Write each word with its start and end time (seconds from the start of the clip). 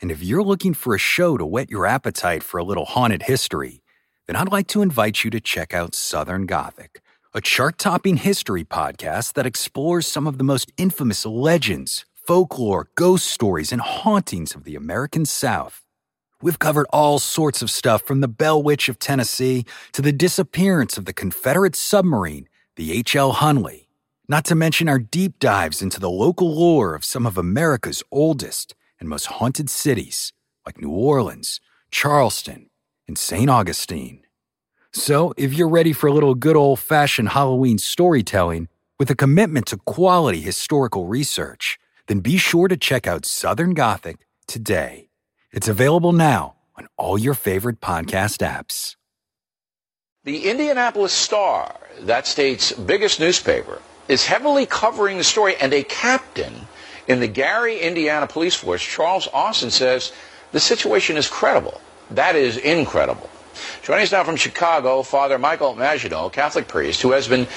And 0.00 0.12
if 0.12 0.22
you're 0.22 0.44
looking 0.44 0.74
for 0.74 0.94
a 0.94 0.98
show 0.98 1.36
to 1.36 1.44
whet 1.44 1.70
your 1.70 1.84
appetite 1.84 2.44
for 2.44 2.58
a 2.58 2.64
little 2.64 2.84
haunted 2.84 3.24
history, 3.24 3.82
then 4.26 4.36
I'd 4.36 4.52
like 4.52 4.68
to 4.68 4.82
invite 4.82 5.24
you 5.24 5.30
to 5.30 5.40
check 5.40 5.74
out 5.74 5.94
Southern 5.94 6.46
Gothic, 6.46 7.00
a 7.34 7.40
chart 7.40 7.78
topping 7.78 8.18
history 8.18 8.62
podcast 8.62 9.32
that 9.32 9.46
explores 9.46 10.06
some 10.06 10.28
of 10.28 10.38
the 10.38 10.44
most 10.44 10.70
infamous 10.76 11.26
legends, 11.26 12.04
folklore, 12.14 12.90
ghost 12.94 13.26
stories, 13.26 13.72
and 13.72 13.80
hauntings 13.80 14.54
of 14.54 14.62
the 14.62 14.76
American 14.76 15.24
South. 15.24 15.84
We've 16.40 16.60
covered 16.60 16.86
all 16.90 17.18
sorts 17.18 17.60
of 17.60 17.70
stuff 17.70 18.02
from 18.02 18.20
the 18.20 18.28
Bell 18.28 18.62
Witch 18.62 18.88
of 18.88 19.00
Tennessee 19.00 19.66
to 19.90 20.00
the 20.00 20.12
disappearance 20.12 20.96
of 20.96 21.06
the 21.06 21.12
Confederate 21.12 21.74
submarine, 21.74 22.48
the 22.76 22.92
H.L. 22.92 23.34
Hunley, 23.34 23.86
not 24.28 24.44
to 24.44 24.54
mention 24.54 24.88
our 24.88 25.00
deep 25.00 25.40
dives 25.40 25.82
into 25.82 25.98
the 25.98 26.10
local 26.10 26.54
lore 26.54 26.94
of 26.94 27.04
some 27.04 27.26
of 27.26 27.36
America's 27.36 28.04
oldest 28.12 28.76
and 29.00 29.08
most 29.08 29.26
haunted 29.26 29.70
cities, 29.70 30.32
like 30.66 30.80
New 30.80 30.90
Orleans, 30.90 31.60
Charleston, 31.90 32.70
and 33.06 33.18
St. 33.18 33.48
Augustine. 33.48 34.22
So, 34.92 35.34
if 35.36 35.52
you're 35.52 35.68
ready 35.68 35.92
for 35.92 36.06
a 36.06 36.12
little 36.12 36.34
good 36.34 36.56
old 36.56 36.80
fashioned 36.80 37.30
Halloween 37.30 37.78
storytelling 37.78 38.68
with 38.98 39.10
a 39.10 39.14
commitment 39.14 39.66
to 39.66 39.76
quality 39.78 40.40
historical 40.40 41.06
research, 41.06 41.78
then 42.06 42.20
be 42.20 42.36
sure 42.36 42.68
to 42.68 42.76
check 42.76 43.06
out 43.06 43.26
Southern 43.26 43.74
Gothic 43.74 44.26
today. 44.46 45.10
It's 45.52 45.68
available 45.68 46.12
now 46.12 46.56
on 46.76 46.88
all 46.96 47.18
your 47.18 47.34
favorite 47.34 47.80
podcast 47.80 48.38
apps. 48.46 48.96
The 50.24 50.50
Indianapolis 50.50 51.12
Star, 51.12 51.74
that 52.00 52.26
state's 52.26 52.72
biggest 52.72 53.20
newspaper, 53.20 53.80
is 54.08 54.26
heavily 54.26 54.66
covering 54.66 55.18
the 55.18 55.24
story, 55.24 55.56
and 55.56 55.72
a 55.72 55.84
captain 55.84 56.66
in 57.08 57.20
the 57.20 57.26
Gary, 57.26 57.80
Indiana 57.80 58.26
police 58.26 58.54
force, 58.54 58.82
Charles 58.82 59.28
Austin, 59.32 59.70
says 59.70 60.12
the 60.52 60.60
situation 60.60 61.16
is 61.16 61.26
credible. 61.26 61.80
That 62.10 62.36
is 62.36 62.56
incredible. 62.56 63.28
Joining 63.82 64.04
us 64.04 64.12
now 64.12 64.22
from 64.24 64.36
Chicago, 64.36 65.02
Father 65.02 65.38
Michael 65.38 65.74
Maginot, 65.74 66.32
Catholic 66.32 66.68
priest, 66.68 67.02
who 67.02 67.12
has 67.12 67.26
been 67.26 67.48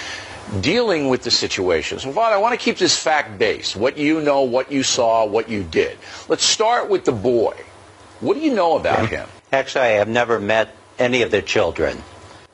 dealing 0.61 1.07
with 1.09 1.23
the 1.23 1.31
situation. 1.31 1.99
So, 1.99 2.11
Father, 2.11 2.35
I 2.35 2.39
want 2.39 2.59
to 2.59 2.63
keep 2.63 2.77
this 2.77 2.97
fact 2.97 3.38
based 3.38 3.75
what 3.75 3.97
you 3.97 4.22
know, 4.22 4.41
what 4.41 4.72
you 4.72 4.83
saw, 4.83 5.25
what 5.25 5.49
you 5.49 5.63
did. 5.63 5.97
Let's 6.27 6.44
start 6.44 6.89
with 6.89 7.05
the 7.05 7.11
boy. 7.11 7.55
What 8.19 8.35
do 8.35 8.39
you 8.39 8.53
know 8.53 8.77
about 8.77 9.09
him? 9.09 9.27
Actually, 9.52 9.85
I 9.85 9.88
have 9.99 10.07
never 10.07 10.39
met 10.39 10.75
any 10.97 11.22
of 11.22 11.31
the 11.31 11.41
children. 11.41 12.02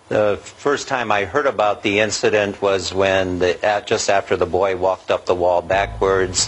The 0.09 0.39
first 0.41 0.87
time 0.87 1.11
I 1.11 1.25
heard 1.25 1.47
about 1.47 1.83
the 1.83 1.99
incident 1.99 2.61
was 2.61 2.93
when, 2.93 3.39
the, 3.39 3.83
just 3.85 4.09
after 4.09 4.37
the 4.37 4.45
boy 4.45 4.77
walked 4.77 5.11
up 5.11 5.25
the 5.25 5.36
wall 5.36 5.61
backwards. 5.61 6.47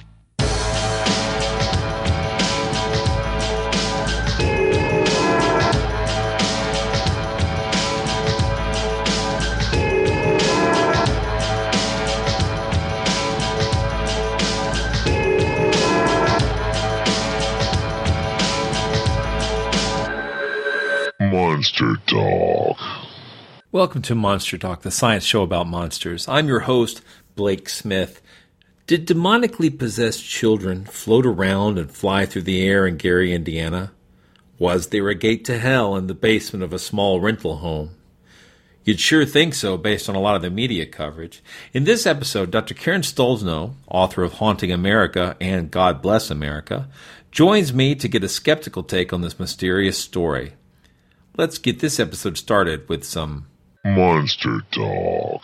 Monster 21.61 21.97
Talk. 22.07 22.77
Welcome 23.71 24.01
to 24.01 24.15
Monster 24.15 24.57
Talk, 24.57 24.81
the 24.81 24.89
science 24.89 25.23
show 25.23 25.43
about 25.43 25.67
monsters. 25.67 26.27
I'm 26.27 26.47
your 26.47 26.61
host, 26.61 27.03
Blake 27.35 27.69
Smith. 27.69 28.19
Did 28.87 29.05
demonically 29.05 29.77
possessed 29.77 30.27
children 30.27 30.85
float 30.85 31.23
around 31.23 31.77
and 31.77 31.91
fly 31.91 32.25
through 32.25 32.41
the 32.41 32.67
air 32.67 32.87
in 32.87 32.97
Gary, 32.97 33.31
Indiana? 33.31 33.91
Was 34.57 34.87
there 34.87 35.07
a 35.07 35.13
gate 35.13 35.45
to 35.45 35.59
hell 35.59 35.95
in 35.95 36.07
the 36.07 36.15
basement 36.15 36.63
of 36.63 36.73
a 36.73 36.79
small 36.79 37.21
rental 37.21 37.57
home? 37.57 37.91
You'd 38.83 38.99
sure 38.99 39.23
think 39.23 39.53
so 39.53 39.77
based 39.77 40.09
on 40.09 40.15
a 40.15 40.19
lot 40.19 40.35
of 40.35 40.41
the 40.41 40.49
media 40.49 40.87
coverage. 40.87 41.43
In 41.73 41.83
this 41.83 42.07
episode, 42.07 42.49
Dr. 42.49 42.73
Karen 42.73 43.03
Stollznow, 43.03 43.75
author 43.87 44.23
of 44.23 44.33
Haunting 44.33 44.71
America 44.71 45.37
and 45.39 45.69
God 45.69 46.01
Bless 46.01 46.31
America, 46.31 46.89
joins 47.29 47.71
me 47.71 47.93
to 47.93 48.07
get 48.07 48.23
a 48.23 48.29
skeptical 48.29 48.81
take 48.81 49.13
on 49.13 49.21
this 49.21 49.39
mysterious 49.39 49.99
story. 49.99 50.53
Let's 51.37 51.57
get 51.57 51.79
this 51.79 51.99
episode 51.99 52.37
started 52.37 52.89
with 52.89 53.03
some 53.03 53.47
Monster 53.85 54.61
Talk. 54.71 55.41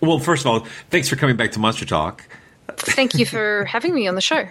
Well, 0.00 0.18
first 0.18 0.44
of 0.44 0.46
all, 0.48 0.66
thanks 0.90 1.08
for 1.08 1.16
coming 1.16 1.36
back 1.36 1.52
to 1.52 1.60
Monster 1.60 1.84
Talk. 1.84 2.24
Thank 2.76 3.14
you 3.14 3.26
for 3.26 3.64
having 3.64 3.94
me 3.94 4.08
on 4.08 4.14
the 4.14 4.20
show. 4.20 4.48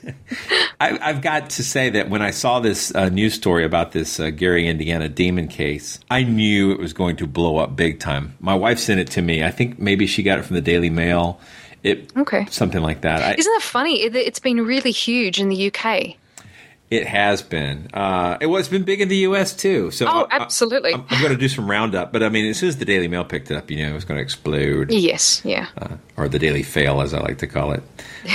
I, 0.80 1.12
have 1.12 1.22
got 1.22 1.50
to 1.50 1.64
say 1.64 1.90
that 1.90 2.08
when 2.08 2.22
I 2.22 2.30
saw 2.30 2.60
this 2.60 2.94
uh, 2.94 3.08
news 3.08 3.34
story 3.34 3.64
about 3.64 3.92
this 3.92 4.20
uh, 4.20 4.30
Gary, 4.30 4.68
Indiana 4.68 5.08
demon 5.08 5.48
case, 5.48 5.98
I 6.10 6.22
knew 6.22 6.70
it 6.70 6.78
was 6.78 6.92
going 6.92 7.16
to 7.16 7.26
blow 7.26 7.56
up 7.58 7.74
big 7.74 7.98
time. 7.98 8.36
My 8.40 8.54
wife 8.54 8.78
sent 8.78 9.00
it 9.00 9.10
to 9.12 9.22
me. 9.22 9.42
I 9.42 9.50
think 9.50 9.78
maybe 9.78 10.06
she 10.06 10.22
got 10.22 10.38
it 10.38 10.44
from 10.44 10.54
the 10.54 10.62
Daily 10.62 10.90
Mail. 10.90 11.40
It 11.82 12.12
okay, 12.16 12.46
something 12.50 12.82
like 12.82 13.00
that. 13.00 13.22
I, 13.22 13.34
Isn't 13.34 13.52
that 13.52 13.62
funny? 13.62 14.02
It, 14.02 14.14
it's 14.14 14.38
been 14.38 14.64
really 14.64 14.92
huge 14.92 15.40
in 15.40 15.48
the 15.48 15.72
UK. 15.72 16.16
It 16.90 17.06
has 17.06 17.40
been. 17.40 17.88
Uh, 17.94 18.36
it 18.40 18.46
was 18.46 18.68
been 18.68 18.82
big 18.82 19.00
in 19.00 19.08
the 19.08 19.18
U.S. 19.18 19.54
too. 19.54 19.92
So 19.92 20.06
oh, 20.08 20.26
absolutely. 20.28 20.92
I, 20.92 20.96
am 20.96 21.22
going 21.22 21.32
to 21.32 21.36
do 21.36 21.48
some 21.48 21.70
roundup, 21.70 22.12
but 22.12 22.24
I 22.24 22.28
mean, 22.28 22.46
as 22.46 22.58
soon 22.58 22.68
as 22.68 22.78
the 22.78 22.84
Daily 22.84 23.06
Mail 23.06 23.24
picked 23.24 23.48
it 23.50 23.56
up, 23.56 23.70
you 23.70 23.76
know, 23.76 23.90
it 23.90 23.94
was 23.94 24.04
going 24.04 24.18
to 24.18 24.22
explode. 24.22 24.90
Yes, 24.90 25.40
yeah. 25.44 25.68
Uh, 25.78 25.96
or 26.16 26.28
the 26.28 26.40
Daily 26.40 26.64
Fail, 26.64 27.00
as 27.00 27.14
I 27.14 27.20
like 27.20 27.38
to 27.38 27.46
call 27.46 27.72
it. 27.72 27.82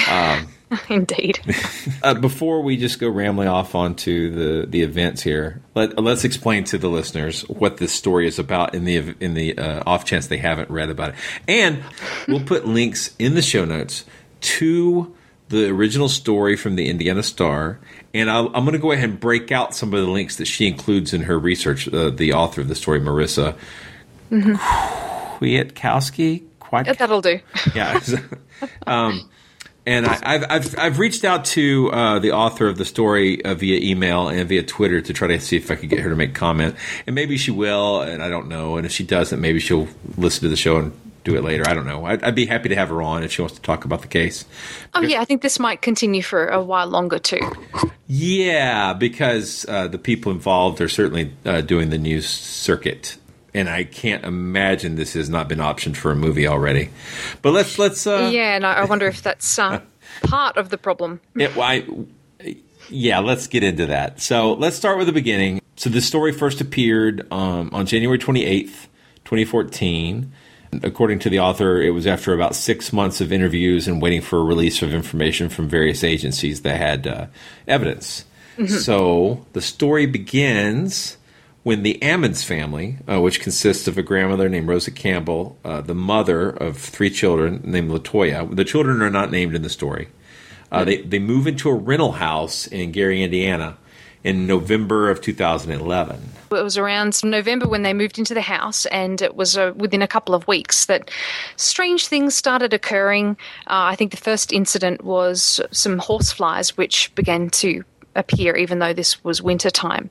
Um, 0.10 0.48
Indeed. 0.90 1.40
uh, 2.04 2.14
before 2.16 2.62
we 2.62 2.78
just 2.78 3.00
go 3.00 3.10
rambling 3.10 3.48
off 3.48 3.76
onto 3.76 4.32
the 4.32 4.66
the 4.66 4.82
events 4.82 5.22
here, 5.22 5.62
let 5.76 5.98
let's 6.02 6.24
explain 6.24 6.64
to 6.66 6.78
the 6.78 6.90
listeners 6.90 7.42
what 7.44 7.78
this 7.78 7.92
story 7.92 8.28
is 8.28 8.40
about 8.40 8.74
in 8.74 8.86
the 8.86 9.16
in 9.20 9.34
the 9.34 9.58
uh, 9.58 9.84
off 9.86 10.06
chance 10.06 10.28
they 10.28 10.38
haven't 10.38 10.70
read 10.70 10.90
about 10.90 11.10
it, 11.10 11.16
and 11.48 11.84
we'll 12.28 12.44
put 12.44 12.66
links 12.66 13.16
in 13.20 13.36
the 13.36 13.42
show 13.42 13.66
notes 13.66 14.06
to 14.42 15.15
the 15.50 15.70
original 15.70 16.10
story 16.10 16.56
from 16.56 16.76
the 16.76 16.90
Indiana 16.90 17.24
Star, 17.24 17.80
and 18.14 18.30
i 18.30 18.40
am 18.40 18.52
going 18.52 18.74
to 18.74 18.80
go 18.80 18.92
ahead 18.92 19.10
and 19.10 19.20
break 19.20 19.52
out 19.52 19.76
some 19.76 19.94
of 19.94 20.04
the 20.04 20.10
links 20.10 20.38
that 20.38 20.46
she 20.46 20.68
includes 20.68 21.14
in 21.14 21.24
her 21.24 21.38
research. 21.38 21.88
Uh, 21.88 22.10
the 22.10 22.34
author 22.34 22.62
of 22.62 22.68
the 22.68 22.76
story, 22.76 23.00
Marissa 23.00 23.56
mm-hmm. 24.32 24.56
Kwiatkowski. 25.38 26.44
Quite, 26.60 26.98
That'll 26.98 27.22
do. 27.22 27.40
yeah. 27.76 28.00
um, 28.88 29.30
and 29.86 30.08
I, 30.08 30.32
have 30.32 30.46
I've 30.50 30.80
I've 30.80 31.00
reached 31.00 31.24
out 31.24 31.46
to 31.46 31.92
uh, 31.92 32.18
the 32.18 32.32
author 32.32 32.68
of 32.68 32.80
the 32.80 32.86
story 32.86 33.46
uh, 33.46 33.54
via 33.54 33.80
email 33.80 34.30
and 34.30 34.50
via 34.50 34.64
Twitter 34.64 35.00
to 35.00 35.14
try 35.14 35.28
to 35.28 35.40
see 35.40 35.58
if 35.58 35.70
I 35.70 35.76
could 35.76 35.90
get 35.90 36.00
her 36.00 36.10
to 36.10 36.16
make 36.16 36.34
comment, 36.34 36.76
and 37.06 37.14
maybe 37.14 37.38
she 37.38 37.52
will, 37.52 38.02
and 38.02 38.24
I 38.24 38.30
don't 38.30 38.48
know. 38.48 38.78
And 38.78 38.86
if 38.88 38.92
she 38.92 39.04
doesn't, 39.04 39.40
maybe 39.40 39.60
she'll 39.60 39.88
listen 40.18 40.42
to 40.42 40.50
the 40.50 40.56
show 40.56 40.78
and 40.78 40.92
do 41.26 41.36
it 41.36 41.44
later. 41.44 41.68
I 41.68 41.74
don't 41.74 41.86
know. 41.88 42.06
I'd, 42.06 42.24
I'd, 42.24 42.36
be 42.36 42.46
happy 42.46 42.70
to 42.70 42.76
have 42.76 42.90
her 42.90 43.02
on 43.02 43.24
if 43.24 43.32
she 43.32 43.42
wants 43.42 43.56
to 43.56 43.62
talk 43.62 43.84
about 43.84 44.02
the 44.02 44.08
case. 44.08 44.46
Oh 44.94 45.02
yeah, 45.02 45.20
I 45.20 45.26
think 45.26 45.42
this 45.42 45.60
might 45.60 45.82
continue 45.82 46.22
for 46.22 46.48
a 46.48 46.64
while 46.64 46.88
longer 46.88 47.20
too. 47.20 47.42
Yeah, 48.08 48.94
because 48.94 49.66
uh, 49.68 49.88
the 49.88 49.98
people 49.98 50.32
involved 50.32 50.80
are 50.80 50.88
certainly 50.88 51.34
uh, 51.44 51.62
doing 51.62 51.90
the 51.90 51.98
news 51.98 52.30
circuit, 52.30 53.18
and 53.54 53.68
I 53.68 53.84
can't 53.84 54.24
imagine 54.24 54.96
this 54.96 55.14
has 55.14 55.30
not 55.30 55.50
been 55.50 55.60
optioned 55.60 55.98
for 55.98 56.12
a 56.12 56.16
movie 56.16 56.48
already. 56.48 56.92
But 57.42 57.52
let's 57.52 57.78
let's. 57.78 58.06
Uh, 58.08 58.30
yeah, 58.32 58.56
and 58.56 58.66
I, 58.66 58.74
I 58.74 58.86
wonder 58.86 59.08
if 59.08 59.24
that's 59.24 59.58
uh, 59.58 59.82
part 60.22 60.58
of 60.58 60.70
the 60.70 60.78
problem. 60.78 61.20
Yeah, 61.36 61.52
well, 61.56 61.64
I, 61.64 61.86
yeah, 62.90 63.20
let's 63.20 63.48
get 63.48 63.64
into 63.64 63.88
that. 63.88 64.22
So 64.22 64.54
let's 64.54 64.76
start 64.76 65.00
with 65.00 65.08
the 65.08 65.14
beginning. 65.14 65.60
So 65.76 65.90
the 65.90 66.02
story 66.02 66.32
first 66.32 66.62
appeared 66.62 67.28
um, 67.34 67.72
on 67.74 67.88
January 67.88 68.20
28th, 68.20 68.88
2014. 69.26 70.32
According 70.84 71.20
to 71.20 71.30
the 71.30 71.40
author, 71.40 71.82
it 71.82 71.92
was 71.92 72.08
after 72.08 72.34
about 72.34 72.56
six 72.56 72.92
months 72.92 73.22
of 73.22 73.32
interviews 73.32 73.88
and 73.88 74.02
waiting 74.02 74.22
for 74.22 74.40
a 74.40 74.44
release 74.44 74.82
of 74.82 74.94
information 74.94 75.50
from 75.50 75.68
various 75.68 76.04
agencies 76.04 76.62
that 76.62 76.78
had 76.78 77.08
uh, 77.08 77.28
evidence. 77.68 78.26
Mm-hmm. 78.58 78.76
So 78.76 79.46
the 79.54 79.62
story 79.62 80.06
begins 80.06 81.18
when 81.64 81.84
the 81.84 81.98
Ammons 82.02 82.46
family, 82.46 82.98
uh, 83.10 83.20
which 83.20 83.40
consists 83.42 83.88
of 83.88 83.98
a 83.98 84.04
grandmother 84.04 84.48
named 84.48 84.68
Rosa 84.68 84.92
Campbell, 84.92 85.58
uh, 85.66 85.82
the 85.82 85.96
mother 85.96 86.50
of 86.50 86.78
three 86.78 87.10
children 87.10 87.62
named 87.64 87.90
Latoya, 87.90 88.56
the 88.56 88.64
children 88.64 89.02
are 89.02 89.10
not 89.10 89.32
named 89.32 89.56
in 89.56 89.64
the 89.64 89.70
story. 89.70 90.10
Uh, 90.72 90.84
they, 90.84 90.98
they 91.02 91.20
move 91.20 91.48
into 91.48 91.70
a 91.70 91.74
rental 91.74 92.14
house 92.14 92.68
in 92.68 92.92
Gary, 92.92 93.24
Indiana 93.24 93.78
in 94.24 94.48
November 94.48 95.10
of 95.10 95.22
2011. 95.22 96.22
It 96.56 96.64
was 96.64 96.78
around 96.78 97.24
November 97.24 97.68
when 97.68 97.84
they 97.84 97.94
moved 97.94 98.18
into 98.18 98.34
the 98.34 98.42
house, 98.42 98.86
and 98.88 99.22
it 99.22 99.36
was 99.36 99.58
uh, 99.58 99.74
within 99.76 100.02
a 100.02 100.08
couple 100.08 100.36
of 100.36 100.48
weeks 100.48 100.86
that 100.86 101.12
strange 101.56 102.08
things 102.08 102.36
started 102.36 102.74
occurring. 102.74 103.38
Uh, 103.68 103.92
I 103.92 103.96
think 103.96 104.12
the 104.12 104.18
first 104.18 104.52
incident 104.52 105.04
was 105.04 105.60
some 105.72 105.98
horseflies, 106.00 106.78
which 106.78 107.14
began 107.16 107.50
to 107.52 107.84
appear 108.16 108.56
even 108.56 108.80
though 108.80 108.94
this 108.94 109.24
was 109.24 109.42
winter 109.42 109.70
time. 109.70 110.10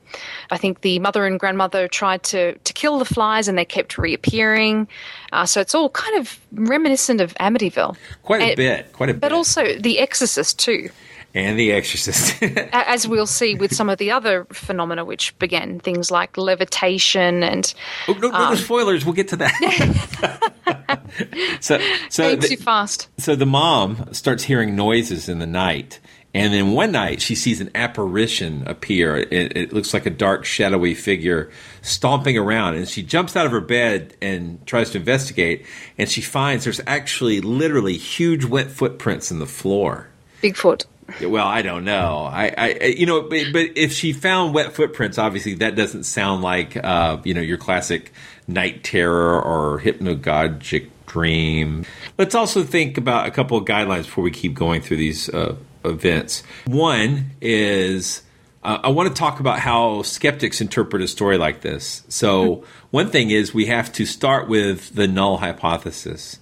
I 0.50 0.58
think 0.58 0.82
the 0.82 0.98
mother 0.98 1.26
and 1.26 1.40
grandmother 1.40 1.88
tried 1.88 2.22
to, 2.24 2.54
to 2.56 2.72
kill 2.72 2.98
the 2.98 3.04
flies 3.04 3.48
and 3.48 3.56
they 3.56 3.64
kept 3.64 3.98
reappearing. 3.98 4.86
Uh, 5.32 5.46
so 5.46 5.60
it's 5.60 5.74
all 5.74 5.88
kind 5.90 6.18
of 6.18 6.38
reminiscent 6.52 7.20
of 7.20 7.34
Amityville. 7.34 7.96
Quite 8.22 8.42
a 8.42 8.44
and, 8.44 8.56
bit, 8.56 8.92
quite 8.92 9.08
a 9.08 9.14
but 9.14 9.20
bit. 9.20 9.28
But 9.30 9.32
also 9.32 9.78
The 9.78 9.98
Exorcist 9.98 10.58
too. 10.58 10.90
And 11.34 11.58
The 11.58 11.72
Exorcist. 11.72 12.40
As 12.72 13.08
we'll 13.08 13.26
see 13.26 13.56
with 13.56 13.74
some 13.74 13.90
of 13.90 13.98
the 13.98 14.12
other 14.12 14.46
phenomena 14.52 15.04
which 15.04 15.36
began, 15.38 15.80
things 15.80 16.10
like 16.10 16.36
levitation 16.36 17.42
and. 17.42 17.74
Oh, 18.06 18.12
no, 18.12 18.30
no, 18.30 18.34
um, 18.34 18.50
no 18.50 18.54
spoilers. 18.54 19.04
We'll 19.04 19.14
get 19.14 19.28
to 19.28 19.36
that. 19.36 21.00
so, 21.60 21.80
so 22.08 22.36
the, 22.36 22.48
too 22.48 22.56
fast. 22.56 23.08
So 23.18 23.34
the 23.34 23.46
mom 23.46 24.12
starts 24.12 24.44
hearing 24.44 24.76
noises 24.76 25.28
in 25.28 25.40
the 25.40 25.46
night 25.46 25.98
and 26.34 26.52
then 26.52 26.72
one 26.72 26.90
night 26.90 27.22
she 27.22 27.36
sees 27.36 27.60
an 27.60 27.70
apparition 27.76 28.64
appear. 28.66 29.16
It, 29.16 29.56
it, 29.56 29.72
looks 29.72 29.94
like 29.94 30.04
a 30.04 30.10
dark, 30.10 30.44
shadowy 30.44 30.94
figure 30.94 31.50
stomping 31.80 32.36
around. 32.36 32.74
And 32.74 32.88
she 32.88 33.04
jumps 33.04 33.36
out 33.36 33.46
of 33.46 33.52
her 33.52 33.60
bed 33.60 34.16
and 34.20 34.64
tries 34.66 34.90
to 34.90 34.98
investigate. 34.98 35.64
And 35.96 36.10
she 36.10 36.20
finds 36.20 36.64
there's 36.64 36.80
actually 36.88 37.40
literally 37.40 37.96
huge 37.96 38.44
wet 38.44 38.72
footprints 38.72 39.30
in 39.30 39.38
the 39.38 39.46
floor. 39.46 40.08
Bigfoot. 40.42 40.86
Well, 41.22 41.46
I 41.46 41.62
don't 41.62 41.84
know. 41.84 42.24
I, 42.24 42.52
I 42.56 42.84
you 42.84 43.06
know, 43.06 43.22
but, 43.22 43.46
but, 43.52 43.76
if 43.76 43.92
she 43.92 44.12
found 44.12 44.54
wet 44.54 44.72
footprints, 44.72 45.18
obviously 45.18 45.54
that 45.56 45.76
doesn't 45.76 46.04
sound 46.04 46.42
like, 46.42 46.76
uh, 46.76 47.18
you 47.24 47.34
know, 47.34 47.40
your 47.40 47.58
classic 47.58 48.12
night 48.48 48.84
terror 48.84 49.40
or 49.40 49.80
hypnagogic 49.80 50.90
dream. 51.06 51.84
Let's 52.18 52.34
also 52.34 52.64
think 52.64 52.98
about 52.98 53.26
a 53.26 53.30
couple 53.30 53.58
of 53.58 53.64
guidelines 53.64 54.04
before 54.04 54.24
we 54.24 54.30
keep 54.30 54.54
going 54.54 54.80
through 54.80 54.96
these 54.96 55.28
uh, 55.28 55.56
events. 55.84 56.42
One 56.66 57.30
is 57.40 58.22
uh, 58.64 58.80
I 58.82 58.88
want 58.88 59.08
to 59.10 59.14
talk 59.14 59.40
about 59.40 59.58
how 59.58 60.02
skeptics 60.02 60.60
interpret 60.60 61.02
a 61.02 61.08
story 61.08 61.36
like 61.36 61.60
this. 61.60 62.02
So, 62.08 62.64
one 62.90 63.10
thing 63.10 63.30
is 63.30 63.52
we 63.52 63.66
have 63.66 63.92
to 63.94 64.06
start 64.06 64.48
with 64.48 64.94
the 64.94 65.06
null 65.06 65.36
hypothesis. 65.36 66.38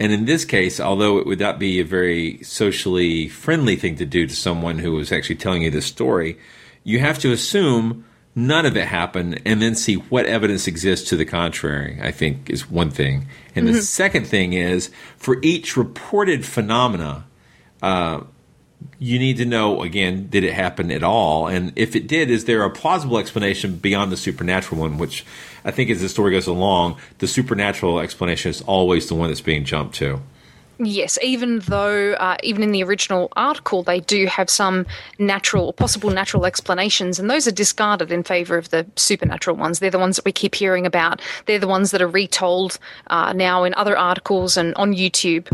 And 0.00 0.12
in 0.12 0.24
this 0.24 0.44
case, 0.44 0.80
although 0.80 1.18
it 1.18 1.26
would 1.26 1.38
not 1.38 1.58
be 1.58 1.80
a 1.80 1.84
very 1.84 2.42
socially 2.42 3.28
friendly 3.28 3.76
thing 3.76 3.96
to 3.96 4.04
do 4.04 4.26
to 4.26 4.34
someone 4.34 4.78
who 4.78 4.92
was 4.92 5.12
actually 5.12 5.36
telling 5.36 5.62
you 5.62 5.70
this 5.70 5.86
story, 5.86 6.38
you 6.82 6.98
have 6.98 7.18
to 7.20 7.32
assume 7.32 8.04
none 8.34 8.66
of 8.66 8.76
it 8.76 8.86
happened 8.86 9.40
and 9.44 9.62
then 9.62 9.74
see 9.74 9.94
what 9.94 10.26
evidence 10.26 10.66
exists 10.66 11.08
to 11.08 11.16
the 11.16 11.24
contrary, 11.24 11.98
I 12.02 12.10
think 12.10 12.50
is 12.50 12.68
one 12.68 12.90
thing. 12.90 13.28
And 13.54 13.66
mm-hmm. 13.66 13.76
the 13.76 13.82
second 13.82 14.26
thing 14.26 14.52
is 14.52 14.90
for 15.16 15.38
each 15.42 15.76
reported 15.76 16.44
phenomena, 16.44 17.24
uh, 17.80 18.22
you 18.98 19.18
need 19.18 19.36
to 19.36 19.44
know 19.44 19.82
again 19.82 20.28
did 20.28 20.44
it 20.44 20.52
happen 20.52 20.90
at 20.90 21.02
all 21.02 21.46
and 21.46 21.72
if 21.76 21.96
it 21.96 22.06
did 22.06 22.30
is 22.30 22.44
there 22.44 22.62
a 22.64 22.70
plausible 22.70 23.18
explanation 23.18 23.76
beyond 23.76 24.12
the 24.12 24.16
supernatural 24.16 24.80
one 24.80 24.98
which 24.98 25.24
i 25.64 25.70
think 25.70 25.90
as 25.90 26.00
the 26.00 26.08
story 26.08 26.32
goes 26.32 26.46
along 26.46 26.96
the 27.18 27.26
supernatural 27.26 27.98
explanation 27.98 28.50
is 28.50 28.62
always 28.62 29.08
the 29.08 29.14
one 29.14 29.28
that's 29.28 29.40
being 29.40 29.64
jumped 29.64 29.94
to 29.94 30.20
Yes, 30.78 31.18
even 31.22 31.60
though, 31.60 32.14
uh, 32.14 32.36
even 32.42 32.62
in 32.62 32.72
the 32.72 32.82
original 32.82 33.28
article, 33.36 33.84
they 33.84 34.00
do 34.00 34.26
have 34.26 34.50
some 34.50 34.86
natural, 35.18 35.66
or 35.66 35.72
possible 35.72 36.10
natural 36.10 36.46
explanations, 36.46 37.18
and 37.18 37.30
those 37.30 37.46
are 37.46 37.52
discarded 37.52 38.10
in 38.10 38.24
favour 38.24 38.58
of 38.58 38.70
the 38.70 38.84
supernatural 38.96 39.56
ones. 39.56 39.78
They're 39.78 39.90
the 39.90 40.00
ones 40.00 40.16
that 40.16 40.24
we 40.24 40.32
keep 40.32 40.54
hearing 40.54 40.84
about. 40.84 41.22
They're 41.46 41.60
the 41.60 41.68
ones 41.68 41.92
that 41.92 42.02
are 42.02 42.08
retold 42.08 42.78
uh, 43.06 43.32
now 43.32 43.62
in 43.62 43.72
other 43.74 43.96
articles 43.96 44.56
and 44.56 44.74
on 44.74 44.94
YouTube. 44.94 45.46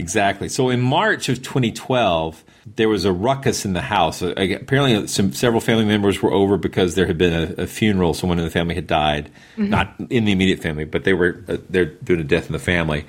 Exactly. 0.00 0.48
So 0.48 0.70
in 0.70 0.80
March 0.80 1.28
of 1.28 1.42
2012, 1.42 2.42
there 2.76 2.88
was 2.88 3.04
a 3.04 3.12
ruckus 3.12 3.66
in 3.66 3.74
the 3.74 3.82
house. 3.82 4.22
Uh, 4.22 4.32
apparently, 4.36 5.06
some 5.08 5.34
several 5.34 5.60
family 5.60 5.84
members 5.84 6.22
were 6.22 6.32
over 6.32 6.56
because 6.56 6.94
there 6.94 7.06
had 7.06 7.18
been 7.18 7.54
a, 7.58 7.62
a 7.64 7.66
funeral. 7.66 8.14
Someone 8.14 8.38
in 8.38 8.44
the 8.44 8.50
family 8.50 8.74
had 8.74 8.86
died, 8.86 9.30
mm-hmm. 9.56 9.68
not 9.68 9.94
in 10.08 10.24
the 10.24 10.32
immediate 10.32 10.62
family, 10.62 10.84
but 10.84 11.04
they 11.04 11.12
were 11.12 11.44
uh, 11.48 11.58
they're 11.68 11.84
doing 11.84 12.20
a 12.20 12.24
death 12.24 12.46
in 12.46 12.52
the 12.52 12.58
family. 12.58 13.04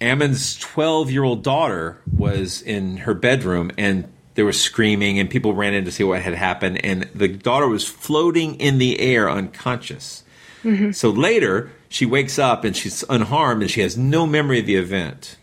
Ammon's 0.00 0.56
12 0.58 1.10
year 1.10 1.24
old 1.24 1.42
daughter 1.42 2.00
was 2.16 2.62
in 2.62 2.98
her 2.98 3.14
bedroom 3.14 3.72
and 3.76 4.10
there 4.34 4.44
was 4.44 4.60
screaming 4.60 5.18
and 5.18 5.28
people 5.28 5.54
ran 5.54 5.74
in 5.74 5.84
to 5.84 5.90
see 5.90 6.04
what 6.04 6.22
had 6.22 6.34
happened 6.34 6.84
and 6.84 7.10
the 7.14 7.26
daughter 7.26 7.66
was 7.66 7.84
floating 7.84 8.54
in 8.60 8.78
the 8.78 9.00
air 9.00 9.28
unconscious. 9.28 10.22
Mm-hmm. 10.62 10.92
So 10.92 11.10
later 11.10 11.72
she 11.88 12.06
wakes 12.06 12.38
up 12.38 12.62
and 12.62 12.76
she's 12.76 13.02
unharmed 13.08 13.62
and 13.62 13.70
she 13.70 13.80
has 13.80 13.98
no 13.98 14.24
memory 14.24 14.60
of 14.60 14.66
the 14.66 14.76
event. 14.76 15.36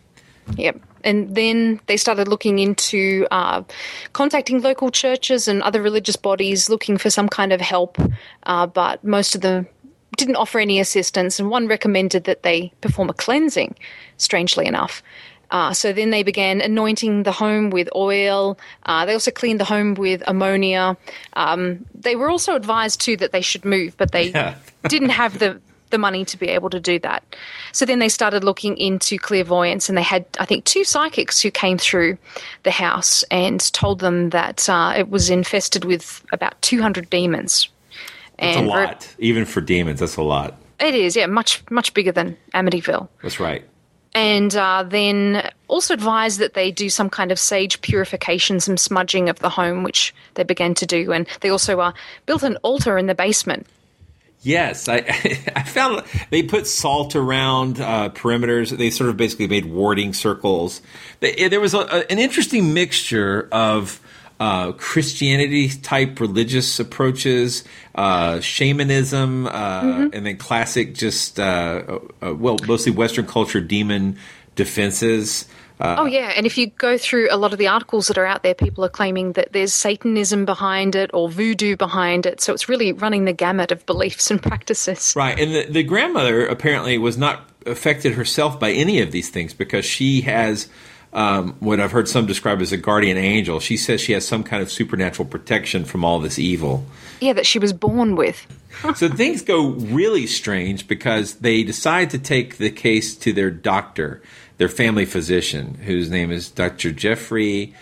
Yep. 0.55 0.79
And 1.03 1.35
then 1.35 1.79
they 1.85 1.97
started 1.97 2.27
looking 2.27 2.59
into 2.59 3.27
uh, 3.31 3.63
contacting 4.13 4.61
local 4.61 4.89
churches 4.89 5.47
and 5.47 5.61
other 5.61 5.81
religious 5.81 6.15
bodies 6.15 6.69
looking 6.69 6.97
for 6.97 7.09
some 7.09 7.29
kind 7.29 7.53
of 7.53 7.61
help, 7.61 7.97
uh, 8.43 8.65
but 8.65 9.03
most 9.03 9.35
of 9.35 9.41
them 9.41 9.67
didn't 10.17 10.35
offer 10.35 10.59
any 10.59 10.79
assistance. 10.79 11.39
And 11.39 11.49
one 11.49 11.67
recommended 11.67 12.23
that 12.23 12.43
they 12.43 12.73
perform 12.81 13.09
a 13.09 13.13
cleansing, 13.13 13.75
strangely 14.17 14.65
enough. 14.65 15.03
Uh, 15.51 15.73
so 15.73 15.93
then 15.93 16.09
they 16.09 16.23
began 16.23 16.59
anointing 16.61 17.23
the 17.23 17.31
home 17.31 17.69
with 17.69 17.87
oil. 17.95 18.57
Uh, 18.83 19.05
they 19.05 19.13
also 19.13 19.31
cleaned 19.31 19.59
the 19.59 19.65
home 19.65 19.93
with 19.93 20.23
ammonia. 20.27 20.97
Um, 21.33 21.85
they 21.93 22.15
were 22.15 22.29
also 22.29 22.55
advised 22.55 23.01
too 23.01 23.15
that 23.17 23.31
they 23.31 23.41
should 23.41 23.63
move, 23.63 23.95
but 23.97 24.11
they 24.11 24.29
yeah. 24.29 24.55
didn't 24.87 25.09
have 25.09 25.39
the 25.39 25.61
the 25.89 25.97
money 25.97 26.25
to 26.25 26.37
be 26.37 26.47
able 26.47 26.69
to 26.69 26.79
do 26.79 26.99
that. 26.99 27.23
So 27.71 27.85
then 27.85 27.99
they 27.99 28.09
started 28.09 28.43
looking 28.43 28.77
into 28.77 29.17
clairvoyance, 29.17 29.89
and 29.89 29.97
they 29.97 30.03
had, 30.03 30.25
I 30.39 30.45
think, 30.45 30.65
two 30.65 30.83
psychics 30.83 31.41
who 31.41 31.51
came 31.51 31.77
through 31.77 32.17
the 32.63 32.71
house 32.71 33.23
and 33.31 33.59
told 33.73 33.99
them 33.99 34.29
that 34.31 34.67
uh, 34.69 34.93
it 34.97 35.09
was 35.09 35.29
infested 35.29 35.85
with 35.85 36.25
about 36.31 36.59
200 36.61 37.09
demons. 37.09 37.69
That's 38.37 38.57
and 38.57 38.67
a 38.67 38.69
lot, 38.69 39.15
even 39.19 39.45
for 39.45 39.61
demons. 39.61 39.99
That's 39.99 40.17
a 40.17 40.21
lot. 40.21 40.59
It 40.79 40.93
is, 40.93 41.15
yeah, 41.15 41.25
much 41.27 41.63
much 41.69 41.93
bigger 41.93 42.11
than 42.11 42.35
Amityville. 42.53 43.07
That's 43.21 43.39
right. 43.39 43.63
And 44.13 44.55
uh, 44.55 44.83
then 44.87 45.49
also 45.67 45.93
advised 45.93 46.39
that 46.39 46.53
they 46.53 46.71
do 46.71 46.89
some 46.89 47.09
kind 47.09 47.31
of 47.31 47.39
sage 47.39 47.81
purification, 47.81 48.61
some 48.61 48.77
smudging 48.77 49.27
of 49.27 49.39
the 49.39 49.49
home, 49.49 49.83
which 49.83 50.15
they 50.35 50.43
began 50.43 50.73
to 50.75 50.85
do. 50.85 51.11
And 51.11 51.27
they 51.41 51.49
also 51.49 51.79
uh, 51.81 51.91
built 52.25 52.41
an 52.43 52.57
altar 52.63 52.97
in 52.97 53.07
the 53.07 53.15
basement 53.15 53.67
Yes, 54.45 54.87
I, 54.87 54.97
I 55.55 55.63
found 55.63 56.03
they 56.29 56.43
put 56.43 56.67
salt 56.67 57.15
around 57.15 57.81
uh, 57.81 58.09
perimeters. 58.09 58.75
They 58.77 58.91
sort 58.91 59.09
of 59.09 59.17
basically 59.17 59.47
made 59.47 59.65
warding 59.65 60.13
circles. 60.13 60.81
They, 61.19 61.47
there 61.47 61.59
was 61.59 61.73
a, 61.73 61.79
a, 61.79 62.11
an 62.11 62.19
interesting 62.19 62.73
mixture 62.73 63.49
of 63.51 63.99
uh, 64.39 64.73
Christianity 64.73 65.69
type 65.69 66.19
religious 66.19 66.79
approaches, 66.79 67.63
uh, 67.95 68.39
shamanism, 68.39 69.47
uh, 69.47 69.81
mm-hmm. 69.81 70.07
and 70.13 70.25
then 70.27 70.37
classic, 70.37 70.93
just 70.93 71.39
uh, 71.39 71.99
uh, 72.21 72.35
well, 72.35 72.57
mostly 72.67 72.91
Western 72.91 73.25
culture 73.25 73.61
demon 73.61 74.17
defenses. 74.55 75.47
Uh, 75.79 75.97
oh 75.99 76.05
yeah, 76.05 76.31
and 76.35 76.45
if 76.45 76.57
you 76.57 76.67
go 76.67 76.97
through 76.97 77.27
a 77.31 77.37
lot 77.37 77.51
of 77.51 77.59
the 77.59 77.67
articles 77.67 78.07
that 78.07 78.17
are 78.17 78.25
out 78.25 78.43
there, 78.43 78.53
people 78.53 78.83
are 78.85 78.89
claiming 78.89 79.33
that 79.33 79.51
there's 79.51 79.73
Satanism 79.73 80.45
behind 80.45 80.95
it 80.95 81.11
or 81.13 81.29
voodoo 81.29 81.75
behind 81.75 82.25
it. 82.25 82.39
So 82.41 82.53
it's 82.53 82.69
really 82.69 82.93
running 82.93 83.25
the 83.25 83.33
gamut 83.33 83.71
of 83.71 83.85
beliefs 83.85 84.31
and 84.31 84.41
practices. 84.43 85.13
Right, 85.15 85.37
and 85.37 85.53
the, 85.53 85.65
the 85.65 85.83
grandmother 85.83 86.45
apparently 86.45 86.97
was 86.97 87.17
not 87.17 87.49
affected 87.65 88.13
herself 88.13 88.59
by 88.59 88.71
any 88.71 89.01
of 89.01 89.11
these 89.11 89.29
things 89.29 89.53
because 89.53 89.85
she 89.85 90.21
has 90.21 90.69
um, 91.15 91.55
what 91.61 91.79
I've 91.79 91.93
heard 91.93 92.09
some 92.09 92.25
describe 92.25 92.61
as 92.61 92.73
a 92.73 92.77
guardian 92.77 93.17
angel. 93.17 93.61
She 93.61 93.77
says 93.77 94.01
she 94.01 94.11
has 94.11 94.27
some 94.27 94.43
kind 94.43 94.61
of 94.61 94.69
supernatural 94.69 95.27
protection 95.27 95.85
from 95.85 96.03
all 96.03 96.19
this 96.19 96.37
evil. 96.37 96.85
Yeah, 97.21 97.33
that 97.33 97.45
she 97.45 97.57
was 97.57 97.71
born 97.71 98.17
with. 98.17 98.45
so 98.95 99.07
things 99.07 99.41
go 99.41 99.69
really 99.69 100.27
strange 100.27 100.89
because 100.89 101.35
they 101.35 101.63
decide 101.63 102.09
to 102.09 102.19
take 102.19 102.57
the 102.57 102.69
case 102.69 103.15
to 103.15 103.31
their 103.31 103.49
doctor, 103.49 104.21
their 104.57 104.69
family 104.69 105.05
physician, 105.05 105.75
whose 105.75 106.09
name 106.09 106.31
is 106.31 106.49
Dr. 106.49 106.91
Geoffrey 106.91 107.73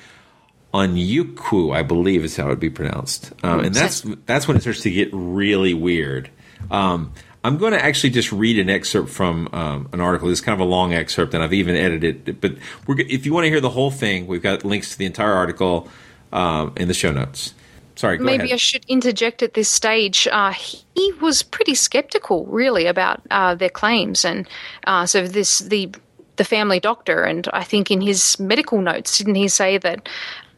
Onyeukwu, 0.74 1.76
I 1.76 1.84
believe 1.84 2.24
is 2.24 2.36
how 2.36 2.48
it 2.48 2.50
would 2.50 2.60
be 2.60 2.70
pronounced. 2.70 3.32
Um, 3.44 3.60
and 3.60 3.76
that's 3.76 4.02
that's 4.26 4.48
when 4.48 4.58
it 4.58 4.62
starts 4.62 4.82
to 4.82 4.92
get 4.92 5.10
really 5.12 5.74
weird. 5.74 6.30
Um, 6.72 7.14
I'm 7.44 7.58
going 7.58 7.74
to 7.74 7.84
actually 7.84 8.12
just 8.12 8.32
read 8.32 8.58
an 8.58 8.70
excerpt 8.70 9.10
from 9.10 9.50
um, 9.52 9.90
an 9.92 10.00
article. 10.00 10.30
It's 10.30 10.42
kind 10.42 10.60
of 10.60 10.66
a 10.66 10.70
long 10.70 10.94
excerpt, 10.94 11.34
and 11.34 11.44
I've 11.44 11.54
even 11.54 11.76
edited 11.76 12.28
it. 12.28 12.42
But 12.42 12.56
if 12.88 13.26
you 13.26 13.34
want 13.34 13.46
to 13.46 13.50
hear 13.50 13.62
the 13.62 13.70
whole 13.70 13.92
thing, 13.92 14.28
we've 14.28 14.42
got 14.42 14.64
links 14.64 14.92
to 14.92 14.98
the 14.98 15.06
entire 15.06 15.34
article 15.34 15.90
um, 16.32 16.74
in 16.78 16.88
the 16.88 16.94
show 16.94 17.12
notes. 17.12 17.54
Sorry, 17.96 18.18
Maybe 18.18 18.46
ahead. 18.46 18.54
I 18.54 18.58
should 18.58 18.86
interject 18.88 19.44
at 19.44 19.54
this 19.54 19.70
stage. 19.70 20.28
Uh, 20.32 20.52
he 20.52 21.12
was 21.22 21.44
pretty 21.44 21.76
skeptical, 21.76 22.46
really, 22.48 22.88
about 22.88 23.22
uh, 23.30 23.54
their 23.54 23.70
claims, 23.70 24.26
and 24.26 24.48
uh, 24.88 25.06
so 25.06 25.28
this 25.28 25.60
the 25.60 25.92
the 26.36 26.44
family 26.44 26.80
doctor, 26.80 27.24
and 27.24 27.48
I 27.54 27.64
think 27.64 27.92
in 27.92 28.02
his 28.02 28.40
medical 28.40 28.82
notes, 28.82 29.18
didn't 29.18 29.36
he 29.36 29.48
say 29.48 29.78
that 29.78 30.10